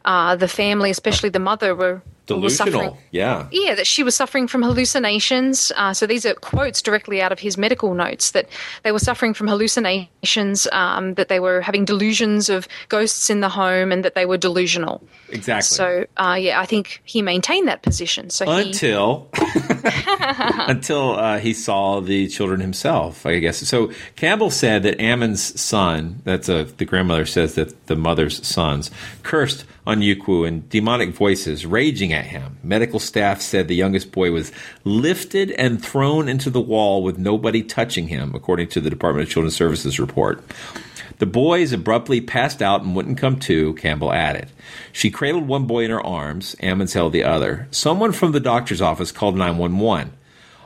uh, 0.04 0.36
the 0.36 0.48
family, 0.48 0.90
especially 0.90 1.28
the 1.28 1.38
mother, 1.38 1.74
were 1.74 2.02
delusional. 2.26 2.98
Yeah. 3.10 3.46
Yeah, 3.50 3.74
that 3.74 3.86
she 3.86 4.02
was 4.02 4.14
suffering 4.14 4.48
from 4.48 4.62
hallucinations. 4.62 5.72
Uh, 5.76 5.94
so 5.94 6.06
these 6.06 6.26
are 6.26 6.34
quotes 6.34 6.82
directly 6.82 7.22
out 7.22 7.32
of 7.32 7.38
his 7.38 7.56
medical 7.56 7.94
notes 7.94 8.32
that 8.32 8.48
they 8.82 8.92
were 8.92 8.98
suffering 8.98 9.32
from 9.32 9.48
hallucinations, 9.48 10.66
um, 10.72 11.14
that 11.14 11.28
they 11.28 11.40
were 11.40 11.60
having 11.60 11.84
delusions 11.84 12.48
of 12.48 12.68
ghosts 12.88 13.30
in 13.30 13.40
the 13.40 13.48
home, 13.48 13.92
and 13.92 14.04
that 14.04 14.14
they 14.14 14.26
were 14.26 14.36
delusional. 14.36 15.02
Exactly. 15.30 15.62
So 15.62 16.06
uh, 16.16 16.36
yeah, 16.38 16.60
I 16.60 16.66
think 16.66 17.00
he 17.04 17.22
maintained 17.22 17.68
that 17.68 17.82
position. 17.82 18.30
So 18.30 18.44
he, 18.44 18.68
until 18.68 19.28
until 20.64 21.12
uh, 21.12 21.38
he 21.38 21.54
saw 21.54 22.00
the 22.00 22.28
children 22.28 22.60
himself, 22.60 23.24
I 23.24 23.38
guess. 23.38 23.58
So 23.58 23.92
Campbell 24.16 24.50
said 24.50 24.82
that 24.82 25.00
Ammon's 25.00 25.60
son, 25.60 26.20
that's 26.24 26.48
a 26.48 26.64
the 26.64 26.84
grandmother 26.84 27.26
says 27.26 27.54
that 27.54 27.86
the 27.86 27.96
mother's 27.96 28.44
sons 28.46 28.90
cursed 29.22 29.64
Onyeukwu 29.86 30.46
and 30.46 30.68
demonic 30.68 31.10
voices, 31.10 31.64
raging 31.64 32.12
at 32.16 32.26
him. 32.26 32.58
Medical 32.62 32.98
staff 32.98 33.40
said 33.40 33.68
the 33.68 33.76
youngest 33.76 34.10
boy 34.10 34.32
was 34.32 34.50
lifted 34.84 35.52
and 35.52 35.84
thrown 35.84 36.28
into 36.28 36.50
the 36.50 36.60
wall 36.60 37.02
with 37.02 37.18
nobody 37.18 37.62
touching 37.62 38.08
him, 38.08 38.34
according 38.34 38.68
to 38.68 38.80
the 38.80 38.90
Department 38.90 39.28
of 39.28 39.32
Children's 39.32 39.54
Services 39.54 40.00
report. 40.00 40.42
The 41.18 41.26
boys 41.26 41.72
abruptly 41.72 42.20
passed 42.20 42.60
out 42.60 42.82
and 42.82 42.94
wouldn't 42.94 43.18
come 43.18 43.38
to, 43.40 43.74
Campbell 43.74 44.12
added. 44.12 44.48
She 44.92 45.10
cradled 45.10 45.48
one 45.48 45.66
boy 45.66 45.84
in 45.84 45.90
her 45.90 46.04
arms, 46.04 46.56
Ammons 46.62 46.92
held 46.92 47.12
the 47.12 47.24
other. 47.24 47.68
Someone 47.70 48.12
from 48.12 48.32
the 48.32 48.40
doctor's 48.40 48.82
office 48.82 49.12
called 49.12 49.36
911. 49.36 50.12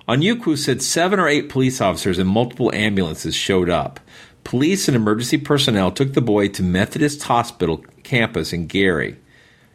Onyeukwu 0.08 0.58
said 0.58 0.82
seven 0.82 1.20
or 1.20 1.28
eight 1.28 1.48
police 1.48 1.80
officers 1.80 2.18
and 2.18 2.28
multiple 2.28 2.74
ambulances 2.74 3.34
showed 3.34 3.70
up. 3.70 4.00
Police 4.42 4.88
and 4.88 4.96
emergency 4.96 5.38
personnel 5.38 5.92
took 5.92 6.14
the 6.14 6.20
boy 6.20 6.48
to 6.48 6.64
Methodist 6.64 7.22
Hospital 7.24 7.84
campus 8.02 8.52
in 8.52 8.66
Gary. 8.66 9.18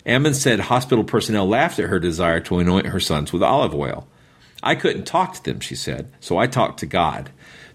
Ammons 0.06 0.36
said 0.36 0.60
hospital 0.60 1.04
personnel 1.04 1.48
laughed 1.48 1.80
at 1.80 1.90
her 1.90 2.00
desire 2.00 2.40
to 2.42 2.60
anoint 2.60 2.88
her 2.88 3.00
sons 3.00 3.34
with 3.34 3.42
olive 3.42 3.74
oil. 3.74 4.08
I 4.62 4.76
couldn't 4.76 5.06
talk 5.06 5.36
to 5.36 5.44
them, 5.44 5.60
she 5.60 5.76
said, 5.76 6.12
so 6.20 6.38
I 6.38 6.48
talked 6.48 6.80
to 6.80 6.86
God. 6.86 7.32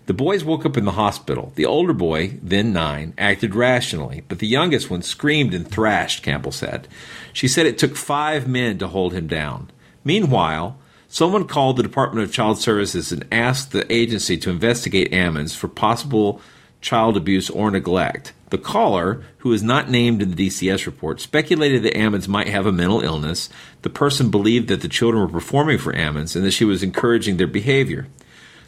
The 0.07 0.15
boys 0.15 0.43
woke 0.43 0.67
up 0.67 0.77
in 0.77 0.85
the 0.85 0.93
hospital. 0.93 1.53
The 1.55 1.67
older 1.67 1.93
boy, 1.93 2.39
then 2.43 2.73
nine, 2.73 3.15
acted 3.17 3.55
rationally, 3.55 4.25
but 4.29 4.41
the 4.41 4.47
youngest 4.47 4.91
one 4.91 5.03
screamed 5.03 5.55
and 5.55 5.69
thrashed, 5.69 6.25
Campbell 6.25 6.53
said. 6.53 6.89
She 7.33 7.47
said 7.47 7.67
it 7.67 7.79
took 7.79 7.97
five 7.97 8.49
men 8.49 8.79
to 8.79 8.89
hold 8.89 9.13
him 9.13 9.29
down. 9.29 9.71
Meanwhile, 10.03 10.77
someone 11.07 11.47
called 11.47 11.77
the 11.77 11.85
Department 11.85 12.25
of 12.25 12.33
Child 12.33 12.59
Services 12.59 13.13
and 13.13 13.25
asked 13.31 13.71
the 13.71 13.91
agency 13.93 14.37
to 14.39 14.51
investigate 14.51 15.13
Ammons 15.13 15.55
for 15.55 15.69
possible 15.69 16.41
child 16.81 17.17
abuse 17.17 17.51
or 17.51 17.71
neglect. 17.71 18.33
The 18.51 18.59
caller, 18.59 19.23
who 19.39 19.53
is 19.53 19.63
not 19.63 19.91
named 19.91 20.23
in 20.23 20.33
the 20.33 20.49
DCS 20.49 20.87
report, 20.87 21.21
speculated 21.21 21.83
that 21.85 21.95
Ammons 21.95 22.27
might 22.27 22.49
have 22.49 22.67
a 22.67 22.73
mental 22.73 23.01
illness. 23.01 23.49
The 23.83 23.91
person 23.91 24.31
believed 24.31 24.69
that 24.69 24.81
the 24.81 24.89
children 24.89 25.23
were 25.23 25.29
performing 25.29 25.79
for 25.79 25.93
Ammons 25.93 26.35
and 26.35 26.45
that 26.45 26.51
she 26.51 26.65
was 26.65 26.83
encouraging 26.83 27.37
their 27.37 27.47
behavior. 27.47 28.09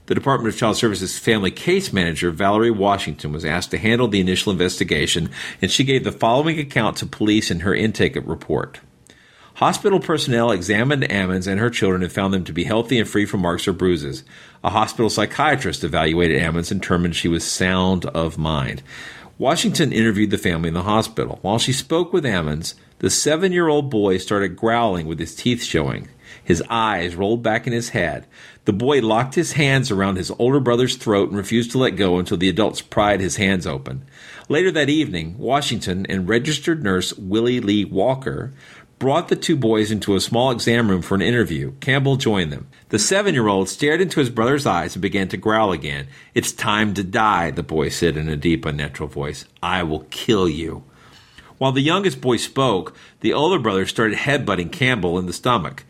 The 0.06 0.14
Department 0.14 0.52
of 0.52 0.58
Child 0.58 0.76
Services 0.76 1.18
family 1.18 1.50
case 1.50 1.92
manager, 1.92 2.30
Valerie 2.30 2.70
Washington, 2.70 3.32
was 3.32 3.44
asked 3.44 3.70
to 3.70 3.78
handle 3.78 4.08
the 4.08 4.20
initial 4.20 4.52
investigation, 4.52 5.30
and 5.60 5.70
she 5.70 5.84
gave 5.84 6.04
the 6.04 6.12
following 6.12 6.58
account 6.58 6.96
to 6.98 7.06
police 7.06 7.50
in 7.50 7.60
her 7.60 7.74
intake 7.74 8.16
report. 8.16 8.80
Hospital 9.54 10.00
personnel 10.00 10.50
examined 10.50 11.02
Ammons 11.04 11.46
and 11.46 11.60
her 11.60 11.68
children 11.68 12.02
and 12.02 12.10
found 12.10 12.32
them 12.32 12.44
to 12.44 12.52
be 12.52 12.64
healthy 12.64 12.98
and 12.98 13.08
free 13.08 13.26
from 13.26 13.40
marks 13.40 13.68
or 13.68 13.72
bruises. 13.72 14.24
A 14.64 14.70
hospital 14.70 15.10
psychiatrist 15.10 15.84
evaluated 15.84 16.40
Ammons 16.40 16.70
and 16.70 16.80
determined 16.80 17.14
she 17.14 17.28
was 17.28 17.44
sound 17.44 18.06
of 18.06 18.38
mind. 18.38 18.82
Washington 19.36 19.92
interviewed 19.92 20.30
the 20.30 20.38
family 20.38 20.68
in 20.68 20.74
the 20.74 20.82
hospital. 20.82 21.38
While 21.42 21.58
she 21.58 21.72
spoke 21.72 22.12
with 22.12 22.24
Ammons, 22.24 22.74
the 23.00 23.10
seven 23.10 23.52
year 23.52 23.68
old 23.68 23.90
boy 23.90 24.18
started 24.18 24.56
growling 24.56 25.06
with 25.06 25.18
his 25.18 25.34
teeth 25.34 25.62
showing. 25.62 26.08
His 26.42 26.62
eyes 26.70 27.14
rolled 27.14 27.42
back 27.42 27.66
in 27.66 27.72
his 27.72 27.90
head. 27.90 28.26
The 28.64 28.72
boy 28.72 29.00
locked 29.00 29.34
his 29.34 29.52
hands 29.52 29.90
around 29.90 30.16
his 30.16 30.30
older 30.38 30.60
brother's 30.60 30.96
throat 30.96 31.28
and 31.28 31.36
refused 31.36 31.72
to 31.72 31.78
let 31.78 31.96
go 31.96 32.18
until 32.18 32.36
the 32.36 32.48
adults 32.48 32.80
pried 32.80 33.20
his 33.20 33.36
hands 33.36 33.66
open. 33.66 34.04
Later 34.48 34.70
that 34.72 34.88
evening, 34.88 35.36
Washington 35.38 36.06
and 36.08 36.28
registered 36.28 36.82
nurse 36.82 37.12
Willie 37.14 37.60
Lee 37.60 37.84
Walker 37.84 38.52
brought 39.02 39.26
the 39.26 39.34
two 39.34 39.56
boys 39.56 39.90
into 39.90 40.14
a 40.14 40.20
small 40.20 40.52
exam 40.52 40.88
room 40.88 41.02
for 41.02 41.16
an 41.16 41.22
interview. 41.22 41.72
Campbell 41.80 42.14
joined 42.14 42.52
them. 42.52 42.68
The 42.90 43.00
seven 43.00 43.34
year 43.34 43.48
old 43.48 43.68
stared 43.68 44.00
into 44.00 44.20
his 44.20 44.30
brother's 44.30 44.64
eyes 44.64 44.94
and 44.94 45.02
began 45.02 45.26
to 45.30 45.36
growl 45.36 45.72
again. 45.72 46.06
It's 46.34 46.52
time 46.52 46.94
to 46.94 47.02
die, 47.02 47.50
the 47.50 47.64
boy 47.64 47.88
said 47.88 48.16
in 48.16 48.28
a 48.28 48.36
deep, 48.36 48.64
unnatural 48.64 49.08
voice. 49.08 49.44
I 49.60 49.82
will 49.82 50.06
kill 50.10 50.48
you. 50.48 50.84
While 51.58 51.72
the 51.72 51.80
youngest 51.80 52.20
boy 52.20 52.36
spoke, 52.36 52.94
the 53.22 53.32
older 53.32 53.58
brother 53.58 53.86
started 53.86 54.18
headbutting 54.18 54.70
Campbell 54.70 55.18
in 55.18 55.26
the 55.26 55.32
stomach. 55.32 55.82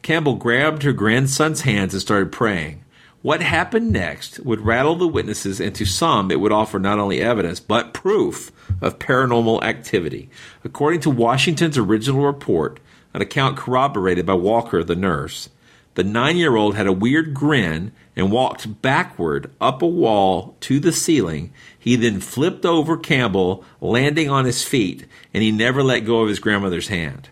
Campbell 0.00 0.36
grabbed 0.36 0.84
her 0.84 0.94
grandson's 0.94 1.60
hands 1.60 1.92
and 1.92 2.00
started 2.00 2.32
praying. 2.32 2.82
What 3.24 3.40
happened 3.40 3.90
next 3.90 4.40
would 4.40 4.60
rattle 4.60 4.96
the 4.96 5.08
witnesses, 5.08 5.58
and 5.58 5.74
to 5.76 5.86
some, 5.86 6.30
it 6.30 6.40
would 6.40 6.52
offer 6.52 6.78
not 6.78 6.98
only 6.98 7.22
evidence, 7.22 7.58
but 7.58 7.94
proof 7.94 8.52
of 8.82 8.98
paranormal 8.98 9.62
activity. 9.62 10.28
According 10.62 11.00
to 11.00 11.10
Washington's 11.10 11.78
original 11.78 12.26
report, 12.26 12.80
an 13.14 13.22
account 13.22 13.56
corroborated 13.56 14.26
by 14.26 14.34
Walker, 14.34 14.84
the 14.84 14.94
nurse, 14.94 15.48
the 15.94 16.04
nine 16.04 16.36
year 16.36 16.54
old 16.54 16.74
had 16.74 16.86
a 16.86 16.92
weird 16.92 17.32
grin 17.32 17.92
and 18.14 18.30
walked 18.30 18.82
backward 18.82 19.50
up 19.58 19.80
a 19.80 19.86
wall 19.86 20.54
to 20.60 20.78
the 20.78 20.92
ceiling. 20.92 21.50
He 21.78 21.96
then 21.96 22.20
flipped 22.20 22.66
over 22.66 22.98
Campbell, 22.98 23.64
landing 23.80 24.28
on 24.28 24.44
his 24.44 24.64
feet, 24.64 25.06
and 25.32 25.42
he 25.42 25.50
never 25.50 25.82
let 25.82 26.00
go 26.00 26.20
of 26.20 26.28
his 26.28 26.40
grandmother's 26.40 26.88
hand. 26.88 27.30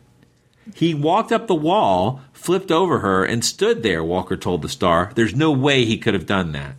He 0.74 0.94
walked 0.94 1.32
up 1.32 1.46
the 1.46 1.54
wall, 1.54 2.20
flipped 2.32 2.70
over 2.70 3.00
her, 3.00 3.24
and 3.24 3.44
stood 3.44 3.82
there, 3.82 4.02
Walker 4.04 4.36
told 4.36 4.62
the 4.62 4.68
Star. 4.68 5.12
There's 5.14 5.34
no 5.34 5.50
way 5.50 5.84
he 5.84 5.98
could 5.98 6.14
have 6.14 6.26
done 6.26 6.52
that. 6.52 6.76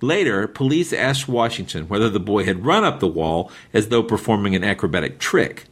Later, 0.00 0.46
police 0.46 0.92
asked 0.92 1.28
Washington 1.28 1.88
whether 1.88 2.10
the 2.10 2.20
boy 2.20 2.44
had 2.44 2.66
run 2.66 2.84
up 2.84 3.00
the 3.00 3.06
wall 3.06 3.50
as 3.72 3.88
though 3.88 4.02
performing 4.02 4.54
an 4.54 4.64
acrobatic 4.64 5.18
trick. 5.18 5.64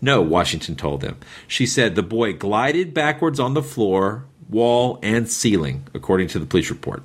No, 0.00 0.20
Washington 0.20 0.76
told 0.76 1.00
them. 1.00 1.16
She 1.46 1.66
said 1.66 1.94
the 1.94 2.02
boy 2.02 2.32
glided 2.32 2.94
backwards 2.94 3.40
on 3.40 3.54
the 3.54 3.62
floor, 3.62 4.24
wall, 4.48 4.98
and 5.02 5.30
ceiling, 5.30 5.86
according 5.94 6.28
to 6.28 6.38
the 6.38 6.46
police 6.46 6.70
report. 6.70 7.02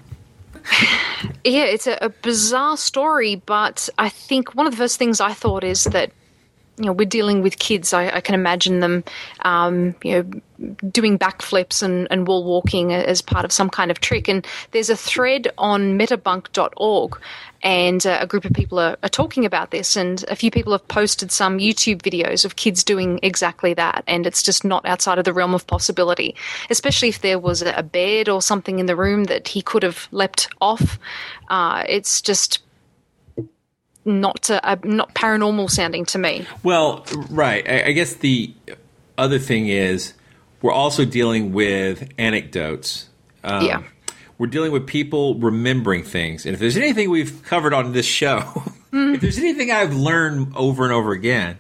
Yeah, 1.43 1.63
it's 1.63 1.88
a, 1.88 1.98
a 2.01 2.10
bizarre 2.10 2.77
story, 2.77 3.36
but 3.36 3.89
I 3.98 4.10
think 4.10 4.55
one 4.55 4.65
of 4.65 4.74
the 4.74 4.77
first 4.77 4.98
things 4.98 5.19
I 5.22 5.33
thought 5.33 5.63
is 5.63 5.86
that 5.86 6.12
you 6.77 6.86
know, 6.86 6.94
we're 6.94 7.06
dealing 7.06 7.44
with 7.44 7.60
kids. 7.60 7.94
I, 7.94 8.08
I 8.10 8.22
can 8.22 8.34
imagine 8.34 8.80
them, 8.80 9.03
um, 9.42 9.94
you 10.03 10.24
know, 10.24 10.74
doing 10.89 11.20
backflips 11.20 11.84
and, 11.84 12.08
and 12.10 12.27
wall 12.27 12.44
walking 12.44 12.94
as 12.94 13.22
part 13.22 13.46
of 13.46 13.51
some 13.51 13.70
kind 13.70 13.92
of 13.92 14.00
trick. 14.00 14.27
And 14.27 14.46
there's 14.72 14.89
a 14.89 14.96
thread 14.96 15.50
on 15.60 16.00
metabunk.org, 16.00 17.20
and 17.62 18.06
uh, 18.08 18.18
a 18.20 18.25
group 18.25 18.44
of 18.46 18.53
people 18.53 18.80
are, 18.80 18.98
are, 19.03 19.10
talking 19.10 19.46
about 19.46 19.70
this. 19.70 19.96
And 19.96 20.25
a 20.30 20.36
few 20.36 20.50
people 20.50 20.72
have 20.72 20.88
posted 20.88 21.32
some 21.32 21.60
YouTube 21.60 22.01
videos 22.01 22.44
of 22.44 22.56
kids 22.56 22.84
doing 22.84 23.20
exactly 23.22 23.75
that. 23.75 24.03
And 24.08 24.25
it's 24.25 24.42
just 24.42 24.65
not 24.65 24.84
outside 24.86 25.20
of 25.20 25.25
the 25.25 25.34
realm 25.34 25.53
of 25.53 25.68
possibility, 25.68 26.36
especially 26.72 27.10
if 27.10 27.22
there 27.22 27.38
was 27.38 27.62
a 27.62 27.84
bed 27.84 28.30
or 28.30 28.42
something 28.42 28.80
in 28.80 28.88
the 28.88 28.96
room 28.96 29.25
that 29.25 29.48
he 29.48 29.62
could 29.62 29.84
have 29.84 30.08
leapt 30.12 30.48
off. 30.60 30.98
Uh, 31.50 31.84
it's 31.88 32.20
just 32.20 32.62
not 34.05 34.50
uh, 34.50 34.75
not 34.83 35.13
paranormal 35.15 35.69
sounding 35.69 36.05
to 36.05 36.17
me. 36.17 36.45
Well, 36.63 37.05
right. 37.29 37.67
I, 37.67 37.86
I, 37.86 37.91
guess 37.91 38.15
the 38.15 38.53
other 39.17 39.39
thing 39.39 39.67
is 39.67 40.13
we're 40.62 40.74
also 40.74 41.05
dealing 41.05 41.53
with 41.53 42.10
anecdotes. 42.17 43.10
Um, 43.43 43.65
yeah. 43.65 43.83
We're 44.38 44.48
dealing 44.48 44.72
with 44.72 44.88
people 44.88 45.36
remembering 45.36 46.03
things, 46.03 46.45
and 46.45 46.53
if 46.53 46.60
there's 46.60 46.75
anything 46.75 47.10
we've 47.10 47.43
covered 47.43 47.74
on 47.74 47.93
this 47.93 48.05
show, 48.05 48.63
if 48.91 49.22
there's 49.22 49.38
anything 49.38 49.72
I've 49.72 49.95
learned 49.95 50.53
over 50.55 50.83
and 50.83 50.91
over 50.91 51.12
again 51.12 51.60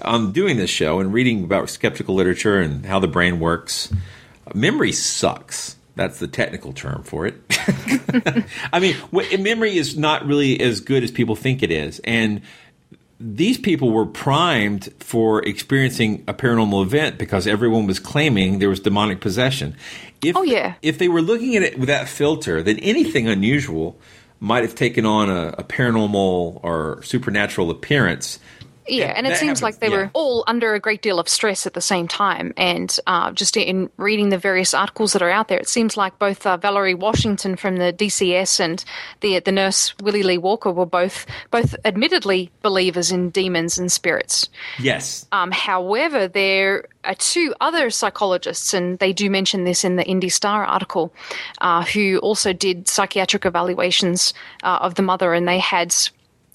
on 0.00 0.32
doing 0.32 0.56
this 0.56 0.70
show 0.70 1.00
and 1.00 1.12
reading 1.12 1.44
about 1.44 1.68
skeptical 1.68 2.14
literature 2.14 2.60
and 2.60 2.86
how 2.86 3.00
the 3.00 3.08
brain 3.08 3.40
works, 3.40 3.92
memory 4.54 4.92
sucks. 4.92 5.76
That's 5.94 6.18
the 6.18 6.28
technical 6.28 6.72
term 6.72 7.02
for 7.02 7.26
it. 7.26 7.34
I 8.72 8.80
mean, 8.80 8.96
memory 9.42 9.76
is 9.76 9.96
not 9.96 10.26
really 10.26 10.60
as 10.60 10.80
good 10.80 11.02
as 11.02 11.10
people 11.10 11.36
think 11.36 11.62
it 11.62 11.70
is. 11.70 12.00
And 12.00 12.40
these 13.20 13.58
people 13.58 13.90
were 13.90 14.06
primed 14.06 14.92
for 14.98 15.44
experiencing 15.44 16.24
a 16.26 16.34
paranormal 16.34 16.82
event 16.82 17.18
because 17.18 17.46
everyone 17.46 17.86
was 17.86 18.00
claiming 18.00 18.58
there 18.58 18.70
was 18.70 18.80
demonic 18.80 19.20
possession. 19.20 19.76
If, 20.22 20.36
oh, 20.36 20.42
yeah. 20.42 20.74
If 20.82 20.98
they 20.98 21.08
were 21.08 21.22
looking 21.22 21.56
at 21.56 21.62
it 21.62 21.78
with 21.78 21.88
that 21.88 22.08
filter, 22.08 22.62
then 22.62 22.78
anything 22.78 23.28
unusual 23.28 23.98
might 24.40 24.64
have 24.64 24.74
taken 24.74 25.06
on 25.06 25.30
a, 25.30 25.54
a 25.58 25.64
paranormal 25.64 26.60
or 26.64 27.00
supernatural 27.04 27.70
appearance 27.70 28.40
yeah, 28.86 29.12
and 29.16 29.26
it 29.26 29.36
seems 29.36 29.60
happens. 29.60 29.62
like 29.62 29.78
they 29.78 29.88
yeah. 29.88 29.96
were 29.96 30.10
all 30.12 30.44
under 30.46 30.74
a 30.74 30.80
great 30.80 31.02
deal 31.02 31.18
of 31.18 31.28
stress 31.28 31.66
at 31.66 31.74
the 31.74 31.80
same 31.80 32.08
time. 32.08 32.52
And 32.56 32.96
uh, 33.06 33.32
just 33.32 33.56
in 33.56 33.90
reading 33.96 34.30
the 34.30 34.38
various 34.38 34.74
articles 34.74 35.12
that 35.12 35.22
are 35.22 35.30
out 35.30 35.48
there, 35.48 35.58
it 35.58 35.68
seems 35.68 35.96
like 35.96 36.18
both 36.18 36.46
uh, 36.46 36.56
Valerie 36.56 36.94
Washington 36.94 37.56
from 37.56 37.76
the 37.76 37.92
DCS 37.92 38.60
and 38.60 38.84
the 39.20 39.38
the 39.40 39.52
nurse 39.52 39.96
Willie 39.98 40.22
Lee 40.22 40.38
Walker 40.38 40.70
were 40.70 40.86
both 40.86 41.26
both 41.50 41.74
admittedly 41.84 42.50
believers 42.62 43.12
in 43.12 43.30
demons 43.30 43.78
and 43.78 43.90
spirits. 43.90 44.48
Yes. 44.78 45.26
Um, 45.32 45.50
however, 45.50 46.28
there 46.28 46.86
are 47.04 47.14
two 47.14 47.54
other 47.60 47.90
psychologists, 47.90 48.74
and 48.74 48.98
they 48.98 49.12
do 49.12 49.30
mention 49.30 49.64
this 49.64 49.84
in 49.84 49.96
the 49.96 50.04
Indy 50.04 50.28
Star 50.28 50.64
article, 50.64 51.12
uh, 51.60 51.84
who 51.84 52.18
also 52.18 52.52
did 52.52 52.88
psychiatric 52.88 53.44
evaluations 53.44 54.34
uh, 54.62 54.78
of 54.80 54.94
the 54.94 55.02
mother, 55.02 55.34
and 55.34 55.46
they 55.46 55.58
had 55.58 55.94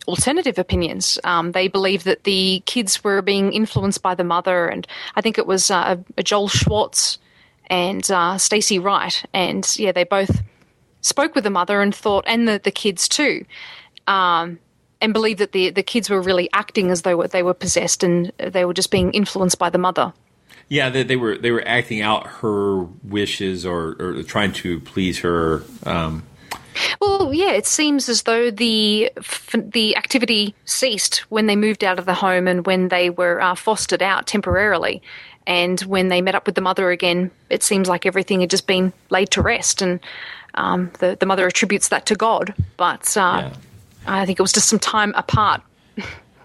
alternative 0.07 0.57
opinions. 0.57 1.19
Um, 1.23 1.51
they 1.51 1.67
believe 1.67 2.03
that 2.05 2.23
the 2.23 2.61
kids 2.65 3.03
were 3.03 3.21
being 3.21 3.53
influenced 3.53 4.01
by 4.01 4.15
the 4.15 4.23
mother, 4.23 4.67
and 4.67 4.87
I 5.15 5.21
think 5.21 5.37
it 5.37 5.47
was 5.47 5.69
uh, 5.69 5.97
Joel 6.23 6.47
Schwartz 6.47 7.17
and 7.69 8.09
uh, 8.09 8.37
Wright, 8.79 9.25
and 9.33 9.75
yeah, 9.77 9.91
they 9.91 10.03
both 10.03 10.41
spoke 11.01 11.35
with 11.35 11.43
the 11.43 11.49
mother 11.49 11.81
and 11.81 11.93
thought, 11.93 12.23
and 12.27 12.47
the, 12.47 12.59
the 12.63 12.71
kids 12.71 13.07
too, 13.07 13.45
um, 14.07 14.59
and 15.01 15.13
believed 15.13 15.39
that 15.39 15.51
the 15.51 15.69
the 15.69 15.83
kids 15.83 16.09
were 16.09 16.21
really 16.21 16.49
acting 16.53 16.91
as 16.91 17.01
though 17.03 17.23
they 17.23 17.43
were 17.43 17.53
possessed 17.53 18.03
and 18.03 18.31
they 18.37 18.65
were 18.65 18.73
just 18.73 18.91
being 18.91 19.11
influenced 19.11 19.59
by 19.59 19.69
the 19.69 19.77
mother. 19.77 20.13
Yeah, 20.69 20.89
they, 20.89 21.03
they 21.03 21.15
were 21.15 21.37
they 21.37 21.51
were 21.51 21.65
acting 21.65 22.01
out 22.01 22.27
her 22.27 22.83
wishes 23.03 23.65
or, 23.65 23.95
or 23.99 24.23
trying 24.23 24.53
to 24.53 24.79
please 24.81 25.19
her. 25.19 25.63
Um, 25.85 26.23
well, 26.99 27.33
yeah, 27.33 27.51
it 27.51 27.65
seems 27.65 28.09
as 28.09 28.23
though 28.23 28.51
the 28.51 29.11
the 29.53 29.95
activity 29.95 30.55
ceased 30.65 31.19
when 31.29 31.47
they 31.47 31.55
moved 31.55 31.83
out 31.83 31.99
of 31.99 32.05
the 32.05 32.13
home 32.13 32.47
and 32.47 32.65
when 32.65 32.89
they 32.89 33.09
were 33.09 33.41
uh, 33.41 33.55
fostered 33.55 34.01
out 34.01 34.27
temporarily. 34.27 35.01
And 35.45 35.79
when 35.81 36.09
they 36.09 36.21
met 36.21 36.35
up 36.35 36.45
with 36.45 36.55
the 36.55 36.61
mother 36.61 36.91
again, 36.91 37.31
it 37.49 37.63
seems 37.63 37.87
like 37.87 38.05
everything 38.05 38.41
had 38.41 38.49
just 38.49 38.67
been 38.67 38.91
laid 39.09 39.31
to 39.31 39.41
rest. 39.41 39.81
And 39.81 39.99
um, 40.55 40.91
the 40.99 41.17
the 41.19 41.25
mother 41.25 41.47
attributes 41.47 41.89
that 41.89 42.05
to 42.07 42.15
God, 42.15 42.53
but 42.75 43.15
uh, 43.15 43.49
yeah. 43.49 43.53
I 44.05 44.25
think 44.25 44.39
it 44.39 44.41
was 44.41 44.53
just 44.53 44.69
some 44.69 44.79
time 44.79 45.13
apart. 45.15 45.61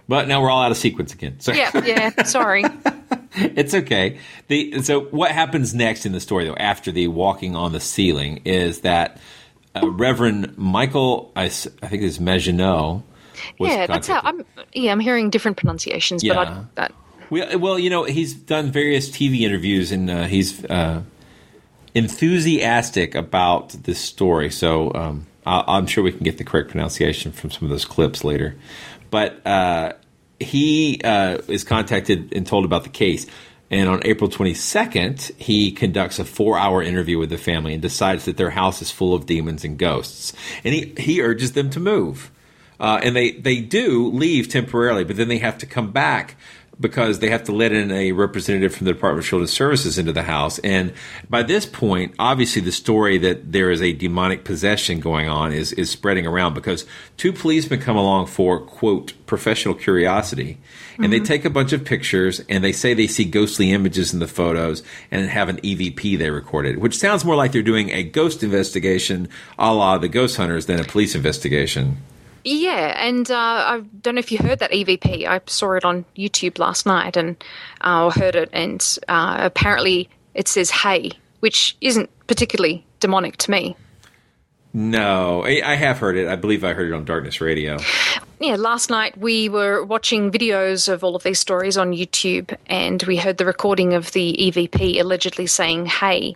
But 0.08 0.28
now 0.28 0.42
we're 0.42 0.50
all 0.50 0.62
out 0.62 0.70
of 0.70 0.76
sequence 0.76 1.14
again. 1.14 1.40
So. 1.40 1.52
Yeah, 1.52 1.70
yeah. 1.84 2.24
Sorry. 2.24 2.64
it's 3.34 3.72
okay. 3.72 4.18
The 4.48 4.82
so 4.82 5.02
what 5.04 5.30
happens 5.30 5.72
next 5.74 6.04
in 6.04 6.12
the 6.12 6.20
story 6.20 6.44
though 6.44 6.56
after 6.56 6.92
the 6.92 7.06
walking 7.08 7.56
on 7.56 7.72
the 7.72 7.80
ceiling 7.80 8.42
is 8.44 8.80
that 8.80 9.18
uh, 9.74 9.88
Reverend 9.90 10.56
Michael, 10.56 11.32
I, 11.36 11.44
I 11.44 11.48
think 11.48 12.02
it's 12.02 12.20
Maginot. 12.20 13.02
Yeah, 13.58 13.86
that's 13.86 14.06
how 14.06 14.20
I'm. 14.22 14.44
Yeah, 14.72 14.92
I'm 14.92 15.00
hearing 15.00 15.30
different 15.30 15.56
pronunciations, 15.56 16.22
yeah. 16.22 16.34
but 16.34 16.48
I, 16.48 16.64
that. 16.74 16.94
Well, 17.30 17.58
well, 17.58 17.78
you 17.78 17.88
know, 17.88 18.04
he's 18.04 18.34
done 18.34 18.70
various 18.70 19.10
TV 19.10 19.40
interviews 19.40 19.90
and 19.90 20.10
uh, 20.10 20.24
he's 20.24 20.64
uh, 20.66 21.02
enthusiastic 21.94 23.14
about 23.14 23.70
this 23.70 23.98
story. 23.98 24.50
So 24.50 24.92
um, 24.94 25.26
I, 25.46 25.78
am 25.78 25.86
sure 25.86 26.04
we 26.04 26.12
can 26.12 26.24
get 26.24 26.38
the 26.38 26.44
correct 26.44 26.70
pronunciation 26.70 27.32
from 27.32 27.50
some 27.50 27.64
of 27.64 27.70
those 27.70 27.86
clips 27.86 28.22
later. 28.22 28.56
But 29.10 29.46
uh, 29.46 29.94
he 30.40 31.00
uh, 31.02 31.38
is 31.48 31.64
contacted 31.64 32.32
and 32.34 32.46
told 32.46 32.64
about 32.64 32.84
the 32.84 32.90
case. 32.90 33.26
And 33.72 33.88
on 33.88 34.02
April 34.04 34.28
22nd, 34.28 35.34
he 35.38 35.72
conducts 35.72 36.18
a 36.18 36.26
four 36.26 36.58
hour 36.58 36.82
interview 36.82 37.18
with 37.18 37.30
the 37.30 37.38
family 37.38 37.72
and 37.72 37.80
decides 37.80 38.26
that 38.26 38.36
their 38.36 38.50
house 38.50 38.82
is 38.82 38.90
full 38.90 39.14
of 39.14 39.24
demons 39.24 39.64
and 39.64 39.78
ghosts. 39.78 40.34
And 40.62 40.74
he, 40.74 40.94
he 40.98 41.22
urges 41.22 41.52
them 41.52 41.70
to 41.70 41.80
move. 41.80 42.30
Uh, 42.78 43.00
and 43.02 43.16
they, 43.16 43.30
they 43.32 43.60
do 43.60 44.08
leave 44.08 44.48
temporarily, 44.48 45.04
but 45.04 45.16
then 45.16 45.28
they 45.28 45.38
have 45.38 45.56
to 45.56 45.66
come 45.66 45.90
back 45.90 46.36
because 46.82 47.20
they 47.20 47.30
have 47.30 47.44
to 47.44 47.52
let 47.52 47.72
in 47.72 47.90
a 47.90 48.12
representative 48.12 48.74
from 48.74 48.84
the 48.84 48.92
Department 48.92 49.24
of 49.24 49.28
Children's 49.28 49.52
Services 49.52 49.96
into 49.96 50.12
the 50.12 50.24
house. 50.24 50.58
And 50.58 50.92
by 51.30 51.42
this 51.42 51.64
point, 51.64 52.14
obviously 52.18 52.60
the 52.60 52.72
story 52.72 53.16
that 53.18 53.52
there 53.52 53.70
is 53.70 53.80
a 53.80 53.92
demonic 53.92 54.44
possession 54.44 55.00
going 55.00 55.28
on 55.28 55.52
is, 55.52 55.72
is 55.72 55.88
spreading 55.88 56.26
around 56.26 56.52
because 56.52 56.84
two 57.16 57.32
policemen 57.32 57.80
come 57.80 57.96
along 57.96 58.26
for, 58.26 58.60
quote, 58.60 59.14
professional 59.26 59.74
curiosity. 59.74 60.58
And 60.96 61.06
mm-hmm. 61.06 61.12
they 61.12 61.20
take 61.20 61.46
a 61.46 61.50
bunch 61.50 61.72
of 61.72 61.84
pictures 61.84 62.42
and 62.50 62.62
they 62.62 62.72
say 62.72 62.92
they 62.92 63.06
see 63.06 63.24
ghostly 63.24 63.72
images 63.72 64.12
in 64.12 64.18
the 64.18 64.28
photos 64.28 64.82
and 65.10 65.26
have 65.30 65.48
an 65.48 65.56
EVP 65.62 66.18
they 66.18 66.30
recorded, 66.30 66.78
which 66.78 66.98
sounds 66.98 67.24
more 67.24 67.36
like 67.36 67.52
they're 67.52 67.62
doing 67.62 67.90
a 67.90 68.02
ghost 68.02 68.42
investigation 68.42 69.28
a 69.58 69.72
la 69.72 69.96
the 69.96 70.08
ghost 70.08 70.36
hunters 70.36 70.66
than 70.66 70.80
a 70.80 70.84
police 70.84 71.14
investigation. 71.14 71.96
Yeah, 72.44 72.94
and 72.98 73.30
uh, 73.30 73.36
I 73.36 73.82
don't 74.00 74.16
know 74.16 74.18
if 74.18 74.32
you 74.32 74.38
heard 74.38 74.58
that 74.58 74.72
EVP. 74.72 75.26
I 75.26 75.40
saw 75.46 75.72
it 75.72 75.84
on 75.84 76.04
YouTube 76.16 76.58
last 76.58 76.86
night 76.86 77.16
and 77.16 77.42
uh, 77.80 78.10
heard 78.10 78.34
it, 78.34 78.50
and 78.52 78.98
uh, 79.08 79.36
apparently 79.40 80.08
it 80.34 80.48
says 80.48 80.70
"Hey," 80.70 81.12
which 81.40 81.76
isn't 81.80 82.10
particularly 82.26 82.84
demonic 83.00 83.36
to 83.38 83.50
me. 83.50 83.76
No, 84.74 85.44
I 85.44 85.74
have 85.74 85.98
heard 85.98 86.16
it. 86.16 86.28
I 86.28 86.36
believe 86.36 86.64
I 86.64 86.72
heard 86.72 86.90
it 86.90 86.94
on 86.94 87.04
Darkness 87.04 87.42
Radio. 87.42 87.76
Yeah, 88.40 88.56
last 88.56 88.88
night 88.88 89.18
we 89.18 89.50
were 89.50 89.84
watching 89.84 90.32
videos 90.32 90.90
of 90.90 91.04
all 91.04 91.14
of 91.14 91.22
these 91.22 91.38
stories 91.38 91.76
on 91.76 91.92
YouTube, 91.92 92.56
and 92.66 93.02
we 93.02 93.18
heard 93.18 93.36
the 93.36 93.44
recording 93.44 93.92
of 93.92 94.12
the 94.12 94.34
EVP 94.40 94.98
allegedly 94.98 95.46
saying 95.46 95.86
"Hey," 95.86 96.34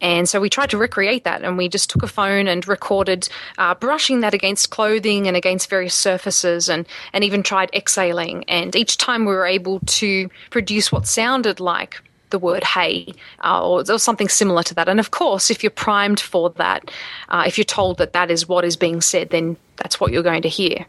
And 0.00 0.28
so 0.28 0.40
we 0.40 0.50
tried 0.50 0.70
to 0.70 0.78
recreate 0.78 1.24
that 1.24 1.42
and 1.42 1.56
we 1.58 1.68
just 1.68 1.90
took 1.90 2.02
a 2.02 2.08
phone 2.08 2.48
and 2.48 2.66
recorded 2.66 3.28
uh, 3.58 3.74
brushing 3.74 4.20
that 4.20 4.34
against 4.34 4.70
clothing 4.70 5.26
and 5.26 5.36
against 5.36 5.68
various 5.68 5.94
surfaces 5.94 6.68
and, 6.68 6.86
and 7.12 7.24
even 7.24 7.42
tried 7.42 7.70
exhaling. 7.74 8.44
And 8.48 8.74
each 8.74 8.96
time 8.96 9.24
we 9.24 9.32
were 9.32 9.46
able 9.46 9.80
to 9.80 10.28
produce 10.50 10.90
what 10.90 11.06
sounded 11.06 11.60
like 11.60 12.02
the 12.30 12.38
word 12.38 12.62
hey 12.62 13.12
uh, 13.44 13.68
or, 13.68 13.80
or, 13.90 13.98
something 13.98 14.28
similar 14.28 14.62
to 14.62 14.74
that. 14.74 14.88
And 14.88 15.00
of 15.00 15.10
course, 15.10 15.50
if 15.50 15.62
you're 15.62 15.70
primed 15.70 16.20
for 16.20 16.50
that, 16.50 16.90
uh, 17.28 17.44
if 17.46 17.58
you're 17.58 17.64
told 17.64 17.98
that 17.98 18.12
that 18.12 18.30
is 18.30 18.48
what 18.48 18.64
is 18.64 18.76
being 18.76 19.00
said, 19.00 19.30
then 19.30 19.56
that's 19.76 20.00
what 20.00 20.12
you're 20.12 20.22
going 20.22 20.42
to 20.42 20.48
hear. 20.48 20.86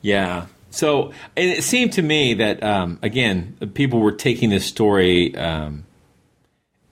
Yeah. 0.00 0.46
So 0.70 1.12
it 1.36 1.62
seemed 1.62 1.92
to 1.94 2.02
me 2.02 2.34
that, 2.34 2.62
um, 2.62 2.98
again, 3.02 3.56
people 3.74 4.00
were 4.00 4.12
taking 4.12 4.48
this 4.48 4.64
story. 4.64 5.36
Um, 5.36 5.84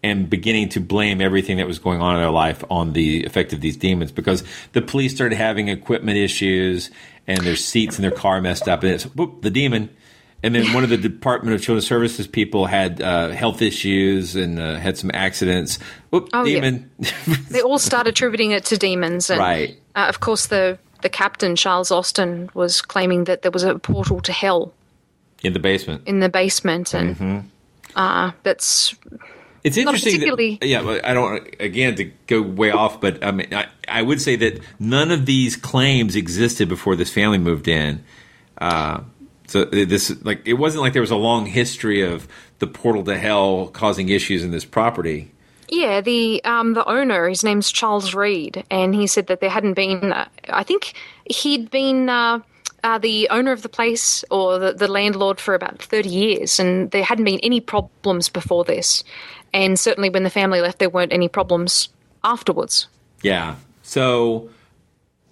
and 0.03 0.31
beginning 0.31 0.69
to 0.71 0.81
blame 0.81 1.21
everything 1.21 1.59
that 1.59 1.67
was 1.67 1.79
going 1.79 2.01
on 2.01 2.17
in 2.17 2.23
their 2.23 2.31
life 2.31 2.65
on 2.71 2.93
the 2.93 3.25
effect 3.25 3.53
of 3.53 3.61
these 3.61 3.77
demons 3.77 4.11
because 4.11 4.43
the 4.73 4.81
police 4.81 5.15
started 5.15 5.37
having 5.37 5.69
equipment 5.69 6.17
issues 6.17 6.91
and 7.27 7.41
their 7.41 7.57
seats 7.57 7.99
in 7.99 8.03
their 8.03 8.11
car 8.11 8.41
messed 8.41 8.69
up 8.69 8.83
and 8.83 8.93
it's 8.93 9.05
whoop, 9.05 9.43
the 9.43 9.51
demon 9.51 9.91
and 10.43 10.55
then 10.55 10.73
one 10.73 10.85
of 10.85 10.91
the 10.91 10.97
Department 10.97 11.55
of 11.55 11.63
Children's 11.63 11.87
Services 11.87 12.27
people 12.27 12.65
had 12.65 13.03
uh, 13.03 13.29
health 13.29 13.61
issues 13.61 14.37
and 14.37 14.59
uh, 14.59 14.77
had 14.77 14.97
some 14.97 15.11
accidents. 15.13 15.79
Whoop, 16.11 16.31
oh, 16.33 16.45
demon. 16.45 16.91
Yeah. 16.99 17.11
they 17.51 17.61
all 17.61 17.79
started 17.79 18.11
attributing 18.11 18.53
it 18.53 18.65
to 18.67 18.79
demons. 18.79 19.29
And, 19.29 19.39
right. 19.39 19.79
Uh, 19.95 20.07
of 20.09 20.21
course, 20.21 20.47
the, 20.47 20.79
the 21.03 21.11
captain, 21.11 21.57
Charles 21.57 21.91
Austin, 21.91 22.49
was 22.55 22.81
claiming 22.81 23.25
that 23.25 23.43
there 23.43 23.51
was 23.51 23.65
a 23.65 23.79
portal 23.79 24.21
to 24.23 24.33
hell. 24.33 24.73
In 25.43 25.53
the 25.53 25.59
basement. 25.59 26.03
In 26.07 26.21
the 26.21 26.31
basement. 26.31 26.95
And 26.95 27.17
mm-hmm. 27.17 27.47
Uh, 27.97 28.31
that's 28.45 28.95
it's 29.63 29.77
interesting. 29.77 30.13
Particularly... 30.13 30.59
That, 30.61 30.69
yeah, 30.69 31.01
I 31.05 31.15
don't 31.15 31.57
again 31.61 31.97
to 31.97 32.05
go 32.27 32.43
way 32.43 32.71
off, 32.71 33.01
but 33.01 33.25
I 33.25 33.31
mean, 33.31 33.53
I, 33.53 33.67
I, 33.89 34.03
would 34.03 34.21
say 34.21 34.37
that 34.37 34.61
none 34.79 35.11
of 35.11 35.27
these 35.27 35.57
claims 35.57 36.17
existed 36.17 36.69
before 36.69 36.97
this 36.97 37.13
family 37.13 37.39
moved 37.39 37.69
in. 37.69 38.05
Uh, 38.59 39.03
so 39.47 39.65
this 39.65 40.23
like 40.23 40.47
it 40.47 40.55
wasn't 40.55 40.83
like 40.83 40.93
there 40.93 41.03
was 41.03 41.11
a 41.11 41.17
long 41.17 41.47
history 41.47 42.03
of 42.03 42.29
the 42.61 42.67
portal 42.67 43.03
to 43.05 43.19
hell 43.19 43.67
causing 43.69 44.09
issues 44.09 44.45
in 44.45 44.53
this 44.53 44.65
property. 44.65 45.33
Yeah, 45.69 46.01
the 46.01 46.43
um, 46.45 46.75
the 46.75 46.89
owner, 46.89 47.29
his 47.29 47.45
name's 47.45 47.71
Charles 47.71 48.15
Reed, 48.15 48.65
and 48.71 48.95
he 48.95 49.07
said 49.07 49.27
that 49.27 49.41
there 49.41 49.51
hadn't 49.51 49.75
been. 49.75 50.13
Uh, 50.13 50.29
I 50.49 50.63
think 50.63 50.95
he'd 51.27 51.71
been. 51.71 52.09
Uh, 52.09 52.41
uh, 52.83 52.99
the 52.99 53.29
owner 53.31 53.53
of 53.53 53.63
the 53.63 53.69
place 53.69 54.25
or 54.31 54.59
the, 54.59 54.73
the 54.73 54.89
landlord 54.89 55.41
for 55.41 55.55
about 55.55 55.83
30 55.83 56.09
years, 56.09 56.59
and 56.59 56.91
there 56.91 57.05
hadn't 57.05 57.25
been 57.25 57.41
any 57.41 57.61
problems 57.61 58.29
before 58.29 58.65
this. 58.65 59.05
And 59.53 59.79
certainly 59.79 60.11
when 60.11 60.23
the 60.23 60.31
family 60.31 60.61
left, 60.61 60.79
there 60.79 60.91
weren't 60.91 61.13
any 61.13 61.29
problems 61.29 61.89
afterwards. 62.23 62.87
Yeah. 63.23 63.57
So 63.83 64.51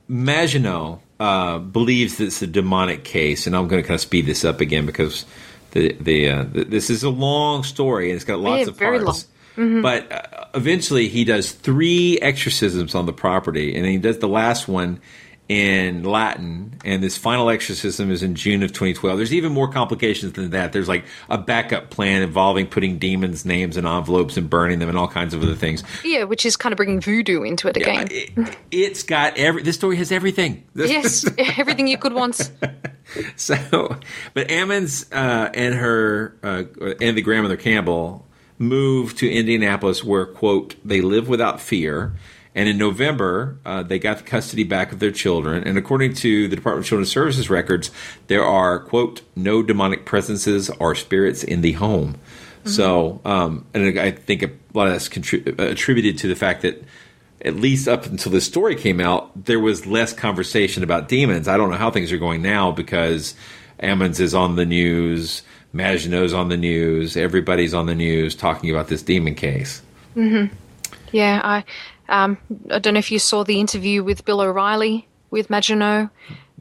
Maginot 0.09 0.99
uh, 1.21 1.59
believes 1.59 2.19
that 2.19 2.25
it's 2.25 2.43
a 2.43 2.47
demonic 2.47 3.05
case, 3.05 3.47
and 3.47 3.57
I'm 3.57 3.69
going 3.69 3.83
to 3.83 3.87
kind 3.87 3.95
of 3.95 4.01
speed 4.01 4.27
this 4.27 4.45
up 4.45 4.61
again 4.61 4.87
because 4.87 5.25
the 5.73 5.93
the, 6.01 6.29
uh, 6.31 6.45
the 6.45 6.65
this 6.65 6.91
is 6.91 7.03
a 7.03 7.11
long 7.11 7.63
story 7.63 8.11
and 8.11 8.17
it's 8.17 8.25
got 8.25 8.41
lots 8.41 8.63
Yeah, 8.63 8.69
of 8.69 8.79
parts. 8.79 9.27
Mhm. 9.57 9.83
But 9.83 10.11
uh, 10.13 10.45
eventually, 10.55 11.09
he 11.09 11.25
does 11.25 11.51
three 11.51 12.19
exorcisms 12.21 12.95
on 12.95 13.07
the 13.07 13.13
property, 13.13 13.75
and 13.75 13.85
he 13.85 13.99
does 13.99 14.19
the 14.19 14.29
last 14.29 14.69
one 14.69 15.01
in 15.49 16.05
Latin. 16.05 16.79
And 16.85 17.03
this 17.03 17.17
final 17.17 17.49
exorcism 17.49 18.11
is 18.11 18.23
in 18.23 18.35
June 18.35 18.63
of 18.63 18.71
2012. 18.73 19.17
There's 19.17 19.33
even 19.33 19.53
more 19.53 19.69
complications 19.69 20.35
than 20.35 20.51
that. 20.51 20.73
There's 20.73 20.89
like 20.89 21.07
a 21.29 21.39
backup 21.39 21.91
plan 21.91 22.23
involving 22.23 22.67
putting 22.67 22.99
demons' 22.99 23.45
names 23.45 23.77
in 23.77 23.87
envelopes 23.87 24.37
and 24.37 24.49
burning 24.49 24.79
them, 24.79 24.89
and 24.89 24.99
all 24.99 25.09
kinds 25.09 25.33
of 25.35 25.43
other 25.43 25.55
things. 25.55 25.83
Yeah, 26.05 26.25
which 26.25 26.45
is 26.45 26.57
kind 26.57 26.73
of 26.73 26.77
bringing 26.77 27.01
voodoo 27.01 27.43
into 27.43 27.69
it 27.69 27.77
again. 27.77 28.09
It's 28.71 29.03
got 29.03 29.39
every. 29.39 29.63
This 29.63 29.77
story 29.77 29.97
has 29.97 30.13
everything. 30.13 30.65
yes, 30.75 31.25
everything 31.39 31.89
you 31.89 31.99
could 31.99 32.13
want. 32.13 32.51
So, 33.37 33.57
but 34.35 34.49
Ammons 34.49 35.07
uh, 35.13 35.51
and 35.55 35.75
her 35.75 36.37
uh, 36.43 36.65
and 37.01 37.17
the 37.17 37.23
grandmother 37.23 37.57
Campbell 37.57 38.27
move 38.59 39.17
to 39.17 39.31
Indianapolis, 39.31 40.05
where 40.05 40.27
quote 40.27 40.75
they 40.85 41.01
live 41.01 41.29
without 41.29 41.61
fear. 41.61 42.13
And 42.55 42.69
in 42.69 42.79
November, 42.79 43.59
uh, 43.65 43.83
they 43.83 43.99
got 43.99 44.19
the 44.19 44.25
custody 44.25 44.65
back 44.65 44.93
of 44.93 44.99
their 44.99 45.11
children. 45.11 45.65
And 45.65 45.79
according 45.79 46.15
to 46.15 46.49
the 46.49 46.57
Department 46.57 46.87
of 46.87 46.89
Children's 46.89 47.13
Services 47.13 47.51
records, 47.51 47.91
there 48.27 48.45
are 48.45 48.81
quote 48.81 49.23
no 49.37 49.63
demonic 49.63 50.05
presences 50.05 50.71
or 50.81 50.95
spirits 50.95 51.45
in 51.45 51.61
the 51.61 51.73
home. 51.73 52.19
So, 52.65 53.23
um, 53.25 53.65
and 53.73 53.99
I 53.99 54.11
think 54.11 54.43
a 54.43 54.51
lot 54.75 54.89
of 54.89 54.93
that's 54.93 55.09
contri- 55.09 55.59
attributed 55.59 56.19
to 56.19 56.29
the 56.29 56.37
fact 56.37 56.63
that 56.63 56.85
at 57.41 57.57
least 57.57 57.89
up 57.89 58.05
until 58.07 58.33
this 58.33 58.45
story 58.45 58.75
came 58.75 59.01
out, 59.01 59.31
there 59.47 59.61
was 59.61 59.87
less 59.87 60.13
conversation 60.13 60.83
about 60.83 61.09
demons. 61.09 61.49
I 61.49 61.57
don't 61.57 61.71
know 61.71 61.77
how 61.77 61.91
things 61.91 62.13
are 62.13 62.19
going 62.19 62.43
now 62.43 62.73
because 62.73 63.35
Ammons 63.81 64.21
is 64.21 64.35
on 64.35 64.57
the 64.57 64.67
news, 64.67 65.43
Maginot's 65.73 66.33
on 66.33 66.49
the 66.49 66.57
news, 66.57 67.17
everybody's 67.17 67.75
on 67.75 67.87
the 67.87 67.95
news 67.95 68.35
talking 68.35 68.71
about 68.71 68.89
this 68.89 69.03
demon 69.03 69.35
case. 69.35 69.81
hmm 70.15 70.47
Yeah, 71.13 71.41
I 71.43 71.65
um, 72.09 72.39
I 72.71 72.79
don't 72.79 72.95
know 72.95 72.99
if 72.99 73.11
you 73.11 73.19
saw 73.19 73.45
the 73.45 73.61
interview 73.61 74.03
with 74.03 74.25
Bill 74.25 74.41
O'Reilly 74.41 75.07
with 75.31 75.51
Maginot, 75.51 76.11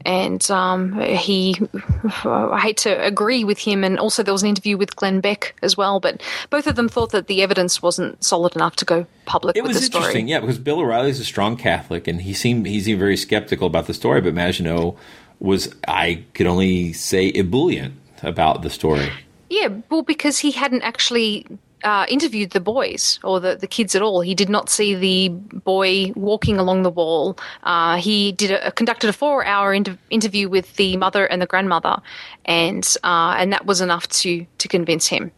and 0.04 0.50
um, 0.50 1.00
he. 1.00 1.56
I 2.24 2.60
hate 2.60 2.76
to 2.78 3.04
agree 3.04 3.44
with 3.44 3.58
him, 3.58 3.82
and 3.82 3.98
also 3.98 4.22
there 4.22 4.32
was 4.34 4.42
an 4.42 4.48
interview 4.48 4.76
with 4.76 4.94
Glenn 4.96 5.20
Beck 5.20 5.56
as 5.62 5.76
well, 5.76 6.00
but 6.00 6.22
both 6.50 6.66
of 6.66 6.76
them 6.76 6.88
thought 6.88 7.10
that 7.12 7.26
the 7.26 7.42
evidence 7.42 7.82
wasn't 7.82 8.22
solid 8.22 8.54
enough 8.54 8.76
to 8.76 8.84
go 8.84 9.06
public 9.24 9.56
It 9.56 9.62
with 9.62 9.70
was 9.70 9.80
the 9.80 9.86
story. 9.86 10.02
interesting, 10.02 10.28
yeah, 10.28 10.40
because 10.40 10.58
Bill 10.58 10.80
O'Reilly 10.80 11.10
is 11.10 11.20
a 11.20 11.24
strong 11.24 11.56
Catholic, 11.56 12.06
and 12.06 12.22
he 12.22 12.34
seemed 12.34 12.66
he 12.66 12.80
seemed 12.80 12.98
very 12.98 13.16
skeptical 13.16 13.66
about 13.66 13.86
the 13.86 13.94
story. 13.94 14.20
But 14.20 14.34
Maginot 14.34 14.94
was, 15.40 15.74
I 15.86 16.24
could 16.34 16.46
only 16.46 16.92
say, 16.92 17.28
ebullient 17.28 17.94
about 18.22 18.62
the 18.62 18.70
story. 18.70 19.08
Yeah, 19.50 19.68
well, 19.88 20.02
because 20.02 20.38
he 20.40 20.50
hadn't 20.50 20.82
actually 20.82 21.46
uh, 21.84 22.06
interviewed 22.08 22.50
the 22.50 22.60
boys 22.60 23.18
or 23.22 23.40
the, 23.40 23.56
the 23.56 23.66
kids 23.66 23.94
at 23.94 24.02
all. 24.02 24.20
He 24.20 24.34
did 24.34 24.48
not 24.48 24.68
see 24.68 24.94
the 24.94 25.28
boy 25.28 26.12
walking 26.14 26.58
along 26.58 26.82
the 26.82 26.90
wall. 26.90 27.38
Uh, 27.62 27.96
he 27.96 28.32
did 28.32 28.50
a, 28.50 28.72
conducted 28.72 29.08
a 29.10 29.12
four 29.12 29.44
hour 29.44 29.72
inter- 29.72 29.98
interview 30.10 30.48
with 30.48 30.76
the 30.76 30.96
mother 30.96 31.26
and 31.26 31.40
the 31.40 31.46
grandmother, 31.46 31.96
and 32.44 32.96
uh, 33.04 33.36
and 33.38 33.52
that 33.52 33.66
was 33.66 33.80
enough 33.80 34.08
to 34.08 34.46
to 34.58 34.68
convince 34.68 35.06
him. 35.08 35.32